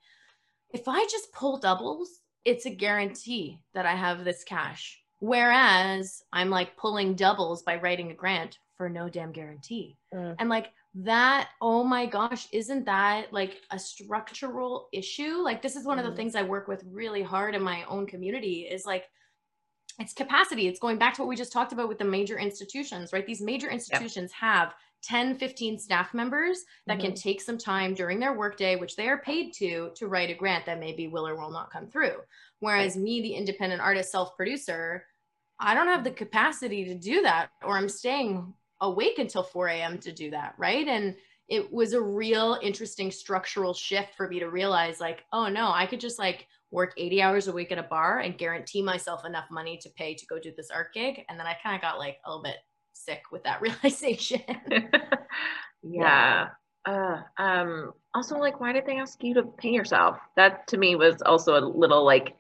if 0.72 0.88
I 0.88 1.06
just 1.10 1.32
pull 1.32 1.58
doubles, 1.58 2.20
it's 2.44 2.66
a 2.66 2.70
guarantee 2.70 3.60
that 3.74 3.86
I 3.86 3.94
have 3.94 4.24
this 4.24 4.44
cash. 4.44 5.00
Whereas 5.20 6.22
I'm 6.32 6.50
like 6.50 6.76
pulling 6.76 7.14
doubles 7.14 7.62
by 7.62 7.76
writing 7.76 8.10
a 8.10 8.14
grant 8.14 8.58
for 8.76 8.88
no 8.90 9.08
damn 9.08 9.32
guarantee. 9.32 9.96
Mm. 10.12 10.36
And 10.38 10.48
like 10.48 10.72
that, 10.96 11.50
oh 11.62 11.82
my 11.84 12.06
gosh, 12.06 12.48
isn't 12.52 12.84
that 12.84 13.32
like 13.32 13.60
a 13.70 13.78
structural 13.78 14.88
issue? 14.92 15.36
Like, 15.42 15.62
this 15.62 15.76
is 15.76 15.86
one 15.86 15.98
of 15.98 16.04
Mm. 16.04 16.10
the 16.10 16.16
things 16.16 16.34
I 16.34 16.42
work 16.42 16.68
with 16.68 16.84
really 16.86 17.22
hard 17.22 17.54
in 17.54 17.62
my 17.62 17.84
own 17.84 18.06
community 18.06 18.62
is 18.62 18.84
like, 18.84 19.04
it's 19.98 20.12
capacity. 20.12 20.66
It's 20.66 20.80
going 20.80 20.98
back 20.98 21.14
to 21.14 21.22
what 21.22 21.28
we 21.28 21.36
just 21.36 21.52
talked 21.52 21.72
about 21.72 21.88
with 21.88 21.98
the 21.98 22.04
major 22.04 22.38
institutions, 22.38 23.12
right? 23.12 23.26
These 23.26 23.40
major 23.40 23.70
institutions 23.70 24.32
have 24.32 24.74
10, 25.04 25.36
15 25.36 25.78
staff 25.78 26.14
members 26.14 26.64
that 26.86 26.98
can 26.98 27.12
mm-hmm. 27.12 27.28
take 27.28 27.40
some 27.40 27.58
time 27.58 27.94
during 27.94 28.18
their 28.18 28.32
workday, 28.32 28.76
which 28.76 28.96
they 28.96 29.08
are 29.08 29.18
paid 29.18 29.52
to, 29.54 29.90
to 29.94 30.08
write 30.08 30.30
a 30.30 30.34
grant 30.34 30.66
that 30.66 30.80
maybe 30.80 31.08
will 31.08 31.28
or 31.28 31.36
will 31.36 31.50
not 31.50 31.70
come 31.70 31.86
through. 31.86 32.16
Whereas 32.60 32.96
me, 32.96 33.20
the 33.20 33.34
independent 33.34 33.82
artist, 33.82 34.10
self 34.10 34.36
producer, 34.36 35.04
I 35.60 35.74
don't 35.74 35.88
have 35.88 36.04
the 36.04 36.10
capacity 36.10 36.84
to 36.86 36.94
do 36.94 37.22
that, 37.22 37.50
or 37.62 37.76
I'm 37.76 37.88
staying 37.88 38.52
awake 38.80 39.18
until 39.18 39.42
4 39.42 39.68
a.m. 39.68 39.98
to 39.98 40.12
do 40.12 40.30
that, 40.30 40.54
right? 40.58 40.88
And 40.88 41.14
it 41.48 41.72
was 41.72 41.92
a 41.92 42.00
real 42.00 42.58
interesting 42.62 43.10
structural 43.10 43.74
shift 43.74 44.14
for 44.16 44.28
me 44.28 44.38
to 44.40 44.48
realize, 44.48 45.00
like, 45.00 45.24
oh 45.32 45.48
no, 45.48 45.70
I 45.70 45.86
could 45.86 46.00
just 46.00 46.18
like 46.18 46.46
work 46.70 46.92
80 46.96 47.22
hours 47.22 47.48
a 47.48 47.52
week 47.52 47.70
at 47.70 47.78
a 47.78 47.84
bar 47.84 48.20
and 48.20 48.36
guarantee 48.38 48.82
myself 48.82 49.24
enough 49.24 49.46
money 49.50 49.78
to 49.82 49.90
pay 49.90 50.14
to 50.14 50.26
go 50.26 50.38
do 50.38 50.52
this 50.56 50.70
art 50.70 50.88
gig. 50.94 51.24
And 51.28 51.38
then 51.38 51.46
I 51.46 51.56
kind 51.62 51.76
of 51.76 51.82
got 51.82 51.98
like 51.98 52.18
a 52.24 52.30
little 52.30 52.42
bit 52.42 52.56
sick 52.92 53.22
with 53.30 53.44
that 53.44 53.60
realization. 53.60 54.42
yeah 55.88 56.48
uh 56.86 57.20
um 57.38 57.92
also 58.14 58.36
like 58.38 58.60
why 58.60 58.72
did 58.72 58.86
they 58.86 58.96
ask 58.96 59.22
you 59.22 59.34
to 59.34 59.42
pay 59.42 59.70
yourself 59.70 60.16
that 60.36 60.66
to 60.66 60.76
me 60.76 60.96
was 60.96 61.20
also 61.22 61.58
a 61.58 61.62
little 61.64 62.04
like 62.04 62.36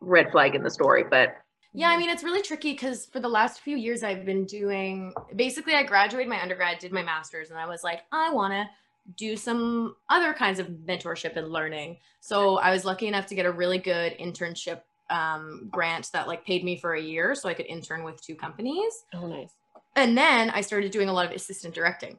red 0.00 0.30
flag 0.30 0.54
in 0.54 0.62
the 0.62 0.70
story 0.70 1.04
but 1.08 1.36
Yeah, 1.72 1.90
I 1.90 1.96
mean, 1.96 2.10
it's 2.10 2.24
really 2.24 2.42
tricky 2.42 2.72
because 2.72 3.06
for 3.06 3.20
the 3.20 3.28
last 3.28 3.60
few 3.60 3.76
years, 3.76 4.02
I've 4.02 4.24
been 4.24 4.44
doing 4.44 5.14
basically, 5.36 5.74
I 5.74 5.84
graduated 5.84 6.28
my 6.28 6.42
undergrad, 6.42 6.78
did 6.78 6.92
my 6.92 7.02
master's, 7.02 7.50
and 7.50 7.58
I 7.58 7.66
was 7.66 7.84
like, 7.84 8.02
I 8.10 8.32
want 8.32 8.52
to 8.52 8.68
do 9.16 9.36
some 9.36 9.96
other 10.08 10.32
kinds 10.34 10.58
of 10.58 10.68
mentorship 10.68 11.36
and 11.36 11.48
learning. 11.48 11.98
So 12.20 12.58
I 12.58 12.70
was 12.70 12.84
lucky 12.84 13.06
enough 13.06 13.26
to 13.26 13.34
get 13.34 13.46
a 13.46 13.52
really 13.52 13.78
good 13.78 14.16
internship 14.18 14.80
um, 15.10 15.68
grant 15.70 16.10
that 16.12 16.28
like 16.28 16.44
paid 16.44 16.64
me 16.64 16.76
for 16.76 16.94
a 16.94 17.00
year 17.00 17.34
so 17.34 17.48
I 17.48 17.54
could 17.54 17.66
intern 17.66 18.04
with 18.04 18.22
two 18.22 18.34
companies. 18.34 19.04
Oh, 19.14 19.26
nice. 19.26 19.52
And 19.96 20.16
then 20.16 20.50
I 20.50 20.60
started 20.60 20.92
doing 20.92 21.08
a 21.08 21.12
lot 21.12 21.26
of 21.26 21.32
assistant 21.32 21.74
directing. 21.74 22.18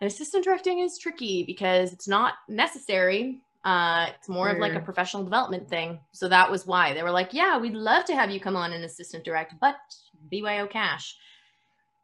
And 0.00 0.10
assistant 0.10 0.44
directing 0.44 0.78
is 0.78 0.98
tricky 0.98 1.44
because 1.44 1.92
it's 1.92 2.08
not 2.08 2.34
necessary. 2.48 3.40
Uh, 3.64 4.06
it's 4.16 4.28
more 4.28 4.48
of 4.48 4.58
like 4.58 4.74
a 4.74 4.80
professional 4.80 5.22
development 5.22 5.68
thing. 5.68 6.00
So 6.12 6.28
that 6.28 6.50
was 6.50 6.66
why 6.66 6.94
they 6.94 7.02
were 7.02 7.10
like, 7.10 7.34
yeah, 7.34 7.58
we'd 7.58 7.74
love 7.74 8.04
to 8.06 8.14
have 8.14 8.30
you 8.30 8.40
come 8.40 8.56
on 8.56 8.72
and 8.72 8.84
assistant 8.84 9.24
direct, 9.24 9.54
but 9.60 9.76
BYO 10.30 10.66
cash. 10.66 11.16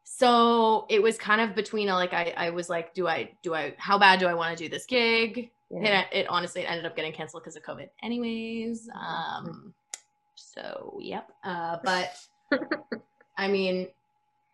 So 0.03 0.85
it 0.89 1.01
was 1.01 1.17
kind 1.17 1.41
of 1.41 1.55
between 1.55 1.89
a, 1.89 1.95
like, 1.95 2.13
I, 2.13 2.33
I 2.37 2.49
was 2.51 2.69
like, 2.69 2.93
do 2.93 3.07
I, 3.07 3.31
do 3.41 3.55
I, 3.55 3.73
how 3.77 3.97
bad 3.97 4.19
do 4.19 4.27
I 4.27 4.33
want 4.35 4.57
to 4.57 4.63
do 4.63 4.69
this 4.69 4.85
gig? 4.85 5.49
Yeah. 5.69 6.01
It, 6.11 6.19
it 6.19 6.29
honestly 6.29 6.65
ended 6.65 6.85
up 6.85 6.95
getting 6.95 7.11
canceled 7.11 7.43
because 7.43 7.55
of 7.55 7.63
COVID 7.63 7.89
anyways. 8.03 8.89
Um, 8.93 9.73
So, 10.35 10.97
yep. 11.01 11.29
Uh, 11.43 11.77
but 11.83 12.15
I 13.37 13.47
mean, 13.47 13.87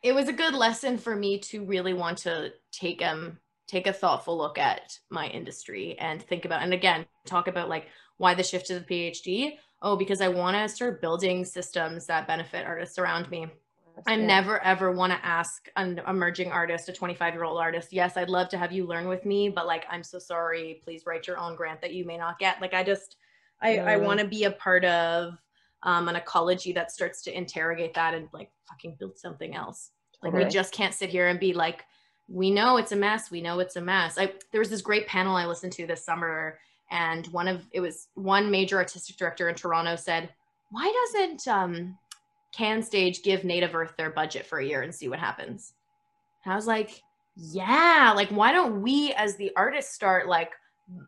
it 0.02 0.14
was 0.14 0.28
a 0.28 0.34
good 0.34 0.54
lesson 0.54 0.98
for 0.98 1.16
me 1.16 1.40
to 1.40 1.64
really 1.66 1.94
want 1.94 2.18
to 2.20 2.52
take 2.72 3.02
um 3.06 3.38
take 3.68 3.88
a 3.88 3.94
thoughtful 3.94 4.38
look 4.38 4.58
at 4.58 5.00
my 5.10 5.28
industry 5.28 5.98
and 6.00 6.22
think 6.22 6.46
about 6.46 6.62
and 6.62 6.74
again 6.74 7.06
talk 7.26 7.48
about 7.48 7.70
like 7.70 7.88
why 8.18 8.34
the 8.34 8.44
shift 8.44 8.68
to 8.68 8.80
the 8.80 8.86
PhD. 8.86 9.58
Oh, 9.82 9.98
because 9.98 10.22
I 10.22 10.30
want 10.30 10.56
to 10.56 10.74
start 10.74 11.02
building 11.02 11.44
systems 11.44 12.06
that 12.06 12.28
benefit 12.28 12.66
artists 12.66 12.98
around 12.98 13.30
me. 13.30 13.48
I 14.08 14.16
never 14.16 14.64
ever 14.64 14.92
want 14.92 15.14
to 15.14 15.26
ask 15.26 15.68
an 15.76 16.02
emerging 16.08 16.52
artist, 16.52 16.90
a 16.90 16.94
25 16.94 17.34
year 17.34 17.44
old 17.44 17.60
artist, 17.60 17.94
yes, 17.94 18.18
I'd 18.18 18.30
love 18.30 18.50
to 18.50 18.58
have 18.58 18.72
you 18.72 18.86
learn 18.86 19.08
with 19.08 19.26
me, 19.26 19.50
but 19.50 19.68
like, 19.68 19.86
I'm 19.90 20.04
so 20.04 20.20
sorry. 20.20 20.82
Please 20.84 21.04
write 21.06 21.28
your 21.28 21.38
own 21.38 21.56
grant 21.56 21.82
that 21.82 21.94
you 21.94 22.06
may 22.06 22.18
not 22.18 22.40
get. 22.40 22.62
Like, 22.62 22.74
I 22.74 22.84
just, 22.84 23.18
I, 23.62 23.78
I 23.80 23.98
want 23.98 24.20
to 24.20 24.28
be 24.28 24.46
a 24.46 24.52
part 24.52 24.84
of 24.86 25.38
um, 25.84 26.08
an 26.08 26.16
ecology 26.16 26.74
that 26.74 26.92
starts 26.92 27.22
to 27.24 27.38
interrogate 27.38 27.94
that 27.94 28.14
and 28.14 28.28
like 28.34 28.52
fucking 28.68 28.96
build 29.00 29.18
something 29.18 29.56
else. 29.56 29.92
Like, 30.22 30.34
we 30.34 30.46
just 30.46 30.74
can't 30.74 30.94
sit 30.94 31.10
here 31.10 31.28
and 31.28 31.40
be 31.40 31.54
like, 31.54 31.84
we 32.28 32.52
know 32.52 32.78
it's 32.78 32.92
a 32.92 32.96
mess. 32.96 33.30
We 33.32 33.42
know 33.42 33.60
it's 33.60 33.76
a 33.76 33.82
mess. 33.82 34.18
I 34.18 34.34
there 34.52 34.60
was 34.60 34.70
this 34.70 34.82
great 34.82 35.08
panel 35.08 35.36
I 35.36 35.46
listened 35.46 35.74
to 35.74 35.88
this 35.88 36.06
summer, 36.06 36.60
and 36.90 37.28
one 37.28 37.48
of 37.48 37.66
it 37.72 37.82
was 37.82 38.08
one 38.16 38.50
major 38.50 38.78
artistic 38.78 39.18
director 39.18 39.50
in 39.50 39.56
Toronto 39.56 39.96
said, 39.96 40.30
"Why 40.72 40.92
doesn't 40.92 41.48
um, 41.48 41.98
Can 42.52 42.82
Stage 42.82 43.24
give 43.24 43.44
Native 43.44 43.76
Earth 43.76 43.96
their 43.98 44.10
budget 44.10 44.46
for 44.46 44.60
a 44.60 44.66
year 44.66 44.82
and 44.82 44.94
see 44.94 45.10
what 45.10 45.20
happens?" 45.20 45.74
And 46.46 46.54
I 46.54 46.56
was 46.56 46.68
like, 46.68 47.02
"Yeah, 47.36 48.14
like 48.16 48.30
why 48.30 48.52
don't 48.52 48.82
we 48.82 49.14
as 49.14 49.36
the 49.36 49.52
artists 49.56 49.94
start 49.94 50.28
like 50.28 50.54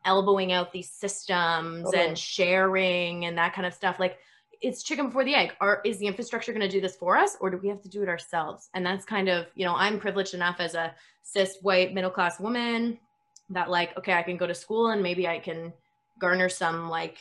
elbowing 0.06 0.52
out 0.52 0.72
these 0.72 0.90
systems 0.90 1.94
and 1.94 2.18
sharing 2.18 3.26
and 3.26 3.38
that 3.38 3.54
kind 3.54 3.66
of 3.66 3.74
stuff? 3.74 4.00
Like." 4.00 4.18
It's 4.62 4.84
chicken 4.84 5.08
before 5.08 5.24
the 5.24 5.36
egg. 5.36 5.54
Or 5.62 5.82
is 5.86 5.98
the 5.98 6.08
infrastructure 6.08 6.52
going 6.52 6.68
to 6.68 6.70
do 6.70 6.82
this 6.82 6.96
for 6.96 7.18
us, 7.18 7.38
or 7.40 7.50
do 7.50 7.58
we 7.58 7.68
have 7.70 7.82
to 7.82 7.90
do 7.90 8.04
it 8.04 8.10
ourselves? 8.10 8.70
And 8.74 8.86
that's 8.86 9.06
kind 9.06 9.30
of, 9.30 9.48
you 9.56 9.66
know, 9.66 9.76
I'm 9.76 10.00
privileged 10.00 10.34
enough 10.34 10.58
as 10.60 10.76
a 10.76 10.94
cis 11.24 11.58
white 11.62 11.94
middle 11.94 12.12
class 12.12 12.40
woman 12.40 13.00
that 13.50 13.70
like 13.70 13.96
okay 13.98 14.14
i 14.14 14.24
can 14.24 14.38
go 14.38 14.48
to 14.48 14.56
school 14.56 14.90
and 14.90 15.04
maybe 15.04 15.28
i 15.28 15.38
can 15.38 15.72
garner 16.20 16.50
some 16.50 16.90
like 16.90 17.18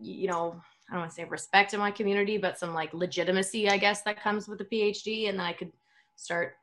you 0.00 0.28
know 0.28 0.60
i 0.88 0.92
don't 0.92 1.00
want 1.00 1.10
to 1.10 1.14
say 1.14 1.24
respect 1.24 1.72
in 1.72 1.80
my 1.80 1.90
community 1.90 2.36
but 2.36 2.58
some 2.58 2.74
like 2.74 2.92
legitimacy 2.94 3.68
i 3.68 3.76
guess 3.76 4.02
that 4.02 4.20
comes 4.20 4.48
with 4.48 4.60
a 4.60 4.64
phd 4.64 5.28
and 5.28 5.38
then 5.38 5.46
i 5.46 5.52
could 5.52 5.72
start 6.14 6.54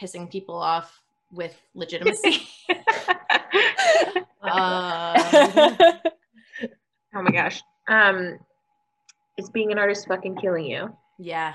pissing 0.00 0.30
people 0.30 0.56
off 0.56 1.02
with 1.32 1.56
legitimacy 1.74 2.48
um, 4.42 5.16
oh 7.14 7.22
my 7.22 7.30
gosh. 7.30 7.62
Um, 7.88 8.38
is 9.40 9.50
being 9.50 9.72
an 9.72 9.78
artist 9.78 10.06
fucking 10.06 10.36
killing 10.36 10.64
you? 10.66 10.94
yeah. 11.18 11.54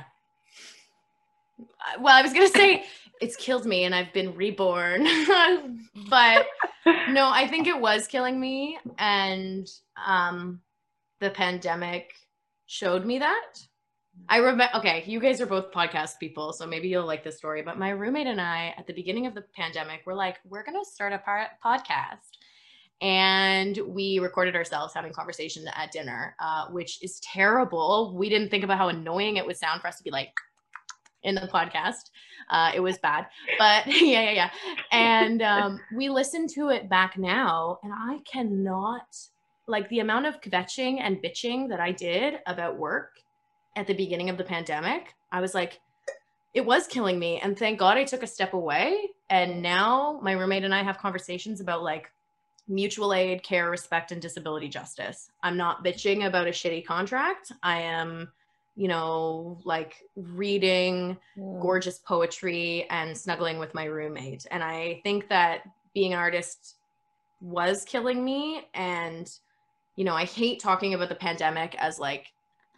Well 2.00 2.14
i 2.16 2.22
was 2.22 2.34
gonna 2.34 2.50
say 2.50 2.84
it's 3.22 3.36
killed 3.38 3.66
me 3.66 3.86
and 3.86 3.96
i've 3.96 4.12
been 4.14 4.36
reborn. 4.36 5.08
But 6.10 6.48
no 7.10 7.30
i 7.30 7.48
think 7.48 7.68
it 7.68 7.80
was 7.80 8.08
killing 8.08 8.40
me 8.40 8.78
and 9.00 9.68
um 10.06 10.60
the 11.22 11.30
pandemic 11.30 12.12
showed 12.68 13.06
me 13.06 13.20
that. 13.20 13.54
I 14.30 14.38
remember 14.38 14.68
okay 14.76 15.04
you 15.08 15.20
guys 15.20 15.40
are 15.42 15.46
both 15.46 15.72
podcast 15.72 16.20
people 16.20 16.52
so 16.54 16.66
maybe 16.68 16.88
you'll 16.90 17.06
like 17.06 17.24
this 17.24 17.38
story 17.38 17.62
but 17.62 17.78
my 17.80 17.90
roommate 17.90 18.28
and 18.28 18.42
i 18.42 18.74
at 18.78 18.88
the 18.88 18.94
beginning 18.94 19.26
of 19.26 19.34
the 19.36 19.46
pandemic 19.56 20.02
were 20.06 20.14
like 20.14 20.38
we're 20.50 20.64
gonna 20.64 20.86
start 20.86 21.14
a 21.14 21.20
par- 21.20 21.52
podcast 21.66 22.30
and 23.02 23.78
we 23.88 24.20
recorded 24.20 24.56
ourselves 24.56 24.94
having 24.94 25.12
conversations 25.14 25.68
at 25.76 25.92
dinner 25.92 26.36
uh, 26.40 26.68
which 26.68 27.04
is 27.04 27.20
terrible. 27.20 28.16
We 28.18 28.30
didn't 28.30 28.50
think 28.50 28.64
about 28.64 28.78
how 28.78 28.88
annoying 28.90 29.38
it 29.38 29.46
would 29.46 29.58
sound 29.58 29.82
for 29.82 29.88
us 29.88 29.98
to 29.98 30.04
be 30.04 30.12
like 30.12 30.32
in 31.24 31.36
the 31.36 31.42
podcast. 31.42 32.12
Uh, 32.50 32.72
it 32.76 32.80
was 32.80 32.98
bad 33.00 33.26
but 33.58 33.88
yeah 33.88 34.22
yeah 34.22 34.32
yeah. 34.32 34.50
And 34.92 35.42
um, 35.42 35.80
we 35.96 36.10
listened 36.10 36.50
to 36.52 36.70
it 36.70 36.88
back 36.90 37.18
now 37.18 37.80
and 37.84 37.92
i 37.92 38.20
cannot 38.32 39.18
like 39.68 39.90
the 39.90 40.00
amount 40.00 40.28
of 40.28 40.40
kvetching 40.42 41.00
and 41.02 41.18
bitching 41.24 41.70
that 41.70 41.80
i 41.80 41.92
did 41.92 42.36
about 42.46 42.78
work 42.78 43.14
at 43.76 43.88
the 43.88 43.96
beginning 43.96 44.30
of 44.30 44.38
the 44.38 44.44
pandemic 44.44 45.16
i 45.32 45.42
was 45.42 45.56
like 45.56 45.80
it 46.54 46.66
was 46.66 46.88
killing 46.88 47.20
me. 47.20 47.40
And 47.40 47.58
thank 47.58 47.80
god 47.80 47.98
i 47.98 48.04
took 48.04 48.24
a 48.24 48.28
step 48.28 48.54
away 48.54 49.10
and 49.30 49.62
now 49.62 50.20
my 50.22 50.34
roommate 50.34 50.64
and 50.64 50.76
i 50.76 50.84
have 50.84 51.00
conversations 51.00 51.62
about 51.62 51.82
like 51.82 52.12
mutual 52.68 53.14
aid 53.14 53.44
care 53.44 53.70
respect 53.70 54.12
and 54.12 54.22
disability 54.22 54.68
justice 54.68 55.30
i'm 55.44 55.58
not 55.58 55.84
bitching 55.84 56.26
about 56.26 56.48
a 56.48 56.52
shitty 56.52 56.86
contract 56.86 57.52
i 57.64 57.80
am 57.80 58.32
you 58.76 58.88
know 58.88 59.58
like 59.64 60.04
reading 60.16 61.18
Mm. 61.38 61.62
gorgeous 61.62 62.00
poetry 62.00 62.88
and 62.90 63.18
snuggling 63.18 63.60
with 63.60 63.74
my 63.74 63.84
roommate. 63.86 64.46
And 64.52 64.64
I 64.64 65.02
think 65.04 65.28
that 65.30 65.64
being 65.94 66.14
an 66.14 66.20
artist 66.20 66.78
was 67.42 67.84
killing 67.84 68.24
me. 68.24 68.66
And, 68.74 69.30
you 69.98 70.06
know, 70.06 70.14
I 70.14 70.24
hate 70.26 70.62
talking 70.62 70.94
about 70.94 71.10
the 71.10 71.16
pandemic 71.16 71.76
as 71.78 72.00
like 72.00 72.28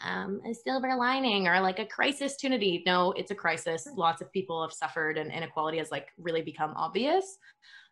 um, 0.04 0.42
a 0.50 0.54
silver 0.54 0.96
lining 0.96 1.48
or 1.48 1.60
like 1.62 1.78
a 1.80 1.86
crisis 1.86 2.34
opportunity. 2.34 2.84
No, 2.86 3.12
it's 3.12 3.30
a 3.32 3.36
crisis. 3.36 3.88
Lots 3.96 4.22
of 4.22 4.32
people 4.32 4.62
have 4.64 4.74
suffered 4.74 5.18
and 5.18 5.32
inequality 5.32 5.78
has 5.78 5.92
like 5.92 6.08
really 6.18 6.42
become 6.42 6.74
obvious, 6.76 7.38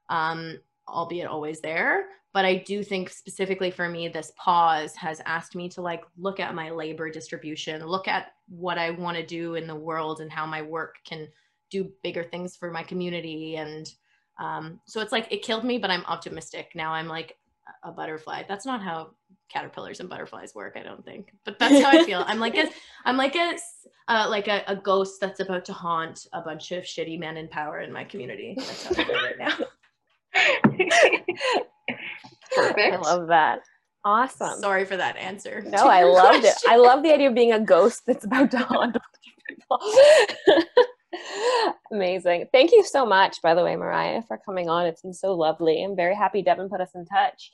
um, 0.10 0.58
albeit 0.88 1.28
always 1.28 1.62
there. 1.62 2.06
But 2.34 2.46
I 2.46 2.56
do 2.56 2.84
think 2.84 3.10
specifically 3.10 3.72
for 3.72 3.88
me, 3.88 4.10
this 4.10 4.34
pause 4.36 4.94
has 4.96 5.22
asked 5.26 5.56
me 5.56 5.70
to 5.70 5.82
like 5.82 6.04
look 6.18 6.40
at 6.40 6.54
my 6.54 6.70
labor 6.70 7.10
distribution, 7.10 7.86
look 7.86 8.08
at 8.08 8.34
what 8.50 8.78
I 8.78 8.90
want 8.90 9.16
to 9.18 9.26
do 9.26 9.56
in 9.56 9.68
the 9.68 9.76
world 9.76 10.20
and 10.20 10.32
how 10.32 10.46
my 10.46 10.62
work 10.62 10.96
can 11.06 11.30
do 11.72 11.90
bigger 12.04 12.24
things 12.24 12.56
for 12.56 12.72
my 12.72 12.84
community. 12.84 13.56
And 13.56 13.90
um, 14.38 14.82
so 14.86 15.00
it's 15.00 15.14
like 15.14 15.32
it 15.32 15.44
killed 15.44 15.64
me, 15.64 15.78
but 15.78 15.90
I'm 15.90 16.06
optimistic. 16.06 16.72
Now 16.76 16.92
I'm 16.92 17.08
like 17.08 17.38
a 17.84 17.92
butterfly. 17.92 18.44
That's 18.48 18.66
not 18.66 18.82
how 18.82 19.12
caterpillars 19.50 20.00
and 20.00 20.10
butterflies 20.10 20.54
work, 20.54 20.76
I 20.76 20.84
don't 20.84 21.06
think. 21.06 21.32
But 21.46 21.58
that's 21.58 21.82
how 21.82 21.92
I 21.92 22.04
feel. 22.04 22.26
I'm 22.28 22.40
like 22.40 22.58
a, 22.58 22.68
I'm 23.06 23.18
like 23.18 23.36
a, 23.36 23.58
uh, 24.08 24.28
like 24.30 24.48
a, 24.48 24.64
a 24.68 24.76
ghost 24.76 25.22
that's 25.22 25.40
about 25.40 25.66
to 25.66 25.74
haunt 25.74 26.28
a 26.34 26.42
bunch 26.42 26.72
of 26.72 26.84
shitty 26.84 27.18
men 27.18 27.38
in 27.38 27.48
power 27.48 27.80
in 27.80 27.92
my 27.92 28.04
community. 28.04 28.56
That's 28.58 28.86
how 28.86 29.02
I 29.02 29.06
feel 29.06 29.16
right 29.16 29.38
now. 29.38 29.56
Perfect. 32.56 32.94
I 32.94 32.98
love 32.98 33.28
that. 33.28 33.60
Awesome. 34.04 34.60
Sorry 34.60 34.86
for 34.86 34.98
that 34.98 35.18
answer. 35.18 35.64
No, 35.66 35.88
I 35.88 36.02
your 36.02 36.12
loved 36.14 36.46
it. 36.46 36.54
I 36.68 36.76
love 36.78 37.02
the 37.04 37.12
idea 37.14 37.30
of 37.30 37.36
being 37.36 37.54
a 37.54 37.60
ghost 37.60 38.04
that's 38.06 38.24
about 38.26 38.52
to 38.52 38.60
haunt 38.60 38.98
people. 39.48 39.80
Amazing. 41.92 42.46
Thank 42.52 42.72
you 42.72 42.84
so 42.84 43.06
much, 43.06 43.42
by 43.42 43.54
the 43.56 43.64
way, 43.64 43.76
Mariah, 43.76 44.22
for 44.28 44.38
coming 44.46 44.70
on. 44.70 44.86
It's 44.86 45.02
been 45.02 45.14
so 45.14 45.34
lovely. 45.34 45.84
I'm 45.84 45.96
very 45.96 46.14
happy 46.16 46.42
Devin 46.44 46.70
put 46.70 46.82
us 46.82 46.92
in 46.94 47.06
touch. 47.06 47.52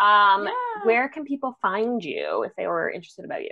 Um, 0.00 0.44
Yeah. 0.44 0.52
Where 0.84 1.08
can 1.08 1.24
people 1.24 1.56
find 1.62 2.02
you 2.04 2.42
if 2.44 2.52
they 2.56 2.66
were 2.66 2.90
interested 2.90 3.24
about 3.24 3.42
you? 3.42 3.50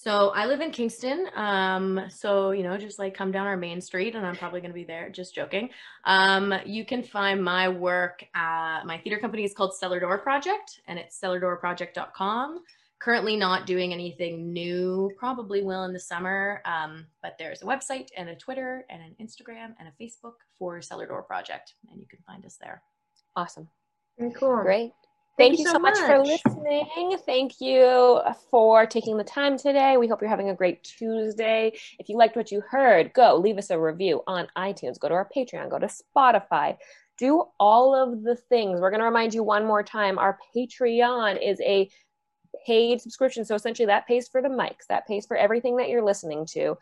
So 0.00 0.28
I 0.28 0.46
live 0.46 0.60
in 0.60 0.70
Kingston. 0.70 1.26
Um, 1.34 2.02
so 2.08 2.52
you 2.52 2.62
know, 2.62 2.78
just 2.78 3.00
like 3.00 3.14
come 3.14 3.32
down 3.32 3.48
our 3.48 3.56
main 3.56 3.80
street, 3.80 4.14
and 4.14 4.24
I'm 4.24 4.36
probably 4.36 4.60
gonna 4.60 4.72
be 4.72 4.84
there. 4.84 5.10
Just 5.10 5.34
joking. 5.34 5.70
Um, 6.04 6.54
you 6.64 6.86
can 6.86 7.02
find 7.02 7.42
my 7.42 7.68
work. 7.68 8.24
At, 8.32 8.84
my 8.84 8.98
theater 8.98 9.18
company 9.18 9.42
is 9.42 9.54
called 9.54 9.74
Cellar 9.74 9.98
Door 9.98 10.18
Project, 10.18 10.82
and 10.86 11.00
it's 11.00 11.20
cellardoorproject.com. 11.20 12.60
Currently 13.00 13.36
not 13.36 13.66
doing 13.66 13.92
anything 13.92 14.52
new. 14.52 15.10
Probably 15.18 15.64
will 15.64 15.82
in 15.82 15.92
the 15.92 15.98
summer. 15.98 16.62
Um, 16.64 17.04
but 17.20 17.34
there's 17.36 17.62
a 17.62 17.64
website 17.64 18.10
and 18.16 18.28
a 18.28 18.36
Twitter 18.36 18.86
and 18.90 19.02
an 19.02 19.16
Instagram 19.20 19.74
and 19.80 19.88
a 19.88 20.02
Facebook 20.02 20.34
for 20.60 20.80
Cellar 20.80 21.08
Door 21.08 21.24
Project, 21.24 21.74
and 21.90 21.98
you 21.98 22.06
can 22.06 22.20
find 22.24 22.46
us 22.46 22.56
there. 22.60 22.82
Awesome. 23.34 23.68
Very 24.16 24.30
cool. 24.30 24.62
Great. 24.62 24.92
Thank 25.38 25.52
Thank, 25.52 25.58
you 25.60 25.64
you 25.66 25.70
so 25.70 25.74
so 25.74 25.78
much 25.78 25.98
for 25.98 26.18
listening. 26.18 26.84
Thank 27.24 27.60
you 27.60 28.20
for 28.50 28.86
taking 28.86 29.16
the 29.16 29.22
time 29.22 29.56
today. 29.56 29.96
We 29.96 30.08
hope 30.08 30.20
you're 30.20 30.28
having 30.28 30.50
a 30.50 30.54
great 30.54 30.82
Tuesday. 30.82 31.78
If 32.00 32.08
you 32.08 32.18
liked 32.18 32.34
what 32.34 32.50
you 32.50 32.60
heard, 32.60 33.12
go 33.12 33.36
leave 33.36 33.56
us 33.56 33.70
a 33.70 33.78
review 33.78 34.22
on 34.26 34.48
iTunes, 34.58 34.98
go 34.98 35.08
to 35.08 35.14
our 35.14 35.28
Patreon, 35.34 35.70
go 35.70 35.78
to 35.78 35.86
Spotify. 35.86 36.76
Do 37.18 37.44
all 37.60 37.94
of 37.94 38.24
the 38.24 38.34
things. 38.34 38.80
We're 38.80 38.90
going 38.90 38.98
to 38.98 39.06
remind 39.06 39.32
you 39.32 39.44
one 39.44 39.64
more 39.64 39.84
time 39.84 40.18
our 40.18 40.38
Patreon 40.56 41.40
is 41.40 41.60
a 41.60 41.88
paid 42.66 43.00
subscription. 43.00 43.44
So 43.44 43.54
essentially, 43.54 43.86
that 43.86 44.08
pays 44.08 44.26
for 44.26 44.42
the 44.42 44.48
mics, 44.48 44.86
that 44.88 45.06
pays 45.06 45.24
for 45.24 45.36
everything 45.36 45.76
that 45.76 45.88
you're 45.88 46.04
listening 46.04 46.46
to. 46.46 46.76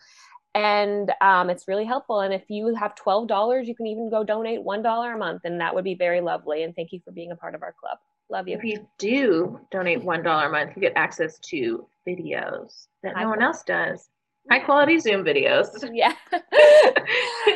And 0.54 1.12
um, 1.20 1.50
it's 1.50 1.68
really 1.68 1.84
helpful. 1.84 2.20
And 2.20 2.32
if 2.32 2.44
you 2.48 2.74
have 2.74 2.94
$12, 2.94 3.66
you 3.66 3.74
can 3.74 3.86
even 3.86 4.08
go 4.08 4.24
donate 4.24 4.60
$1 4.64 5.14
a 5.14 5.18
month, 5.18 5.42
and 5.44 5.60
that 5.60 5.74
would 5.74 5.84
be 5.84 5.94
very 5.94 6.22
lovely. 6.22 6.62
And 6.62 6.74
thank 6.74 6.92
you 6.92 7.00
for 7.04 7.10
being 7.10 7.32
a 7.32 7.36
part 7.36 7.54
of 7.54 7.62
our 7.62 7.74
club. 7.78 7.98
Love 8.28 8.48
you. 8.48 8.56
If 8.56 8.64
you 8.64 8.86
do 8.98 9.60
donate 9.70 10.02
one 10.02 10.22
dollar 10.22 10.46
a 10.46 10.50
month, 10.50 10.72
you 10.76 10.82
get 10.82 10.92
access 10.96 11.38
to 11.50 11.86
videos 12.06 12.86
that 13.02 13.14
High 13.14 13.22
no 13.22 13.28
one 13.28 13.38
quality. 13.38 13.44
else 13.44 13.62
does. 13.64 14.08
High 14.50 14.60
quality 14.60 14.98
Zoom 14.98 15.24
videos. 15.24 15.68
Yeah. 15.94 16.14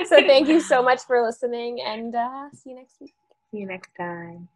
so 0.07 0.17
thank 0.27 0.49
you 0.49 0.61
so 0.61 0.83
much 0.83 1.03
for 1.03 1.25
listening 1.25 1.81
and 1.81 2.15
uh, 2.15 2.51
see 2.53 2.71
you 2.71 2.77
next 2.77 3.01
week. 3.01 3.15
See 3.51 3.59
you 3.59 3.67
next 3.67 3.91
time. 3.97 4.49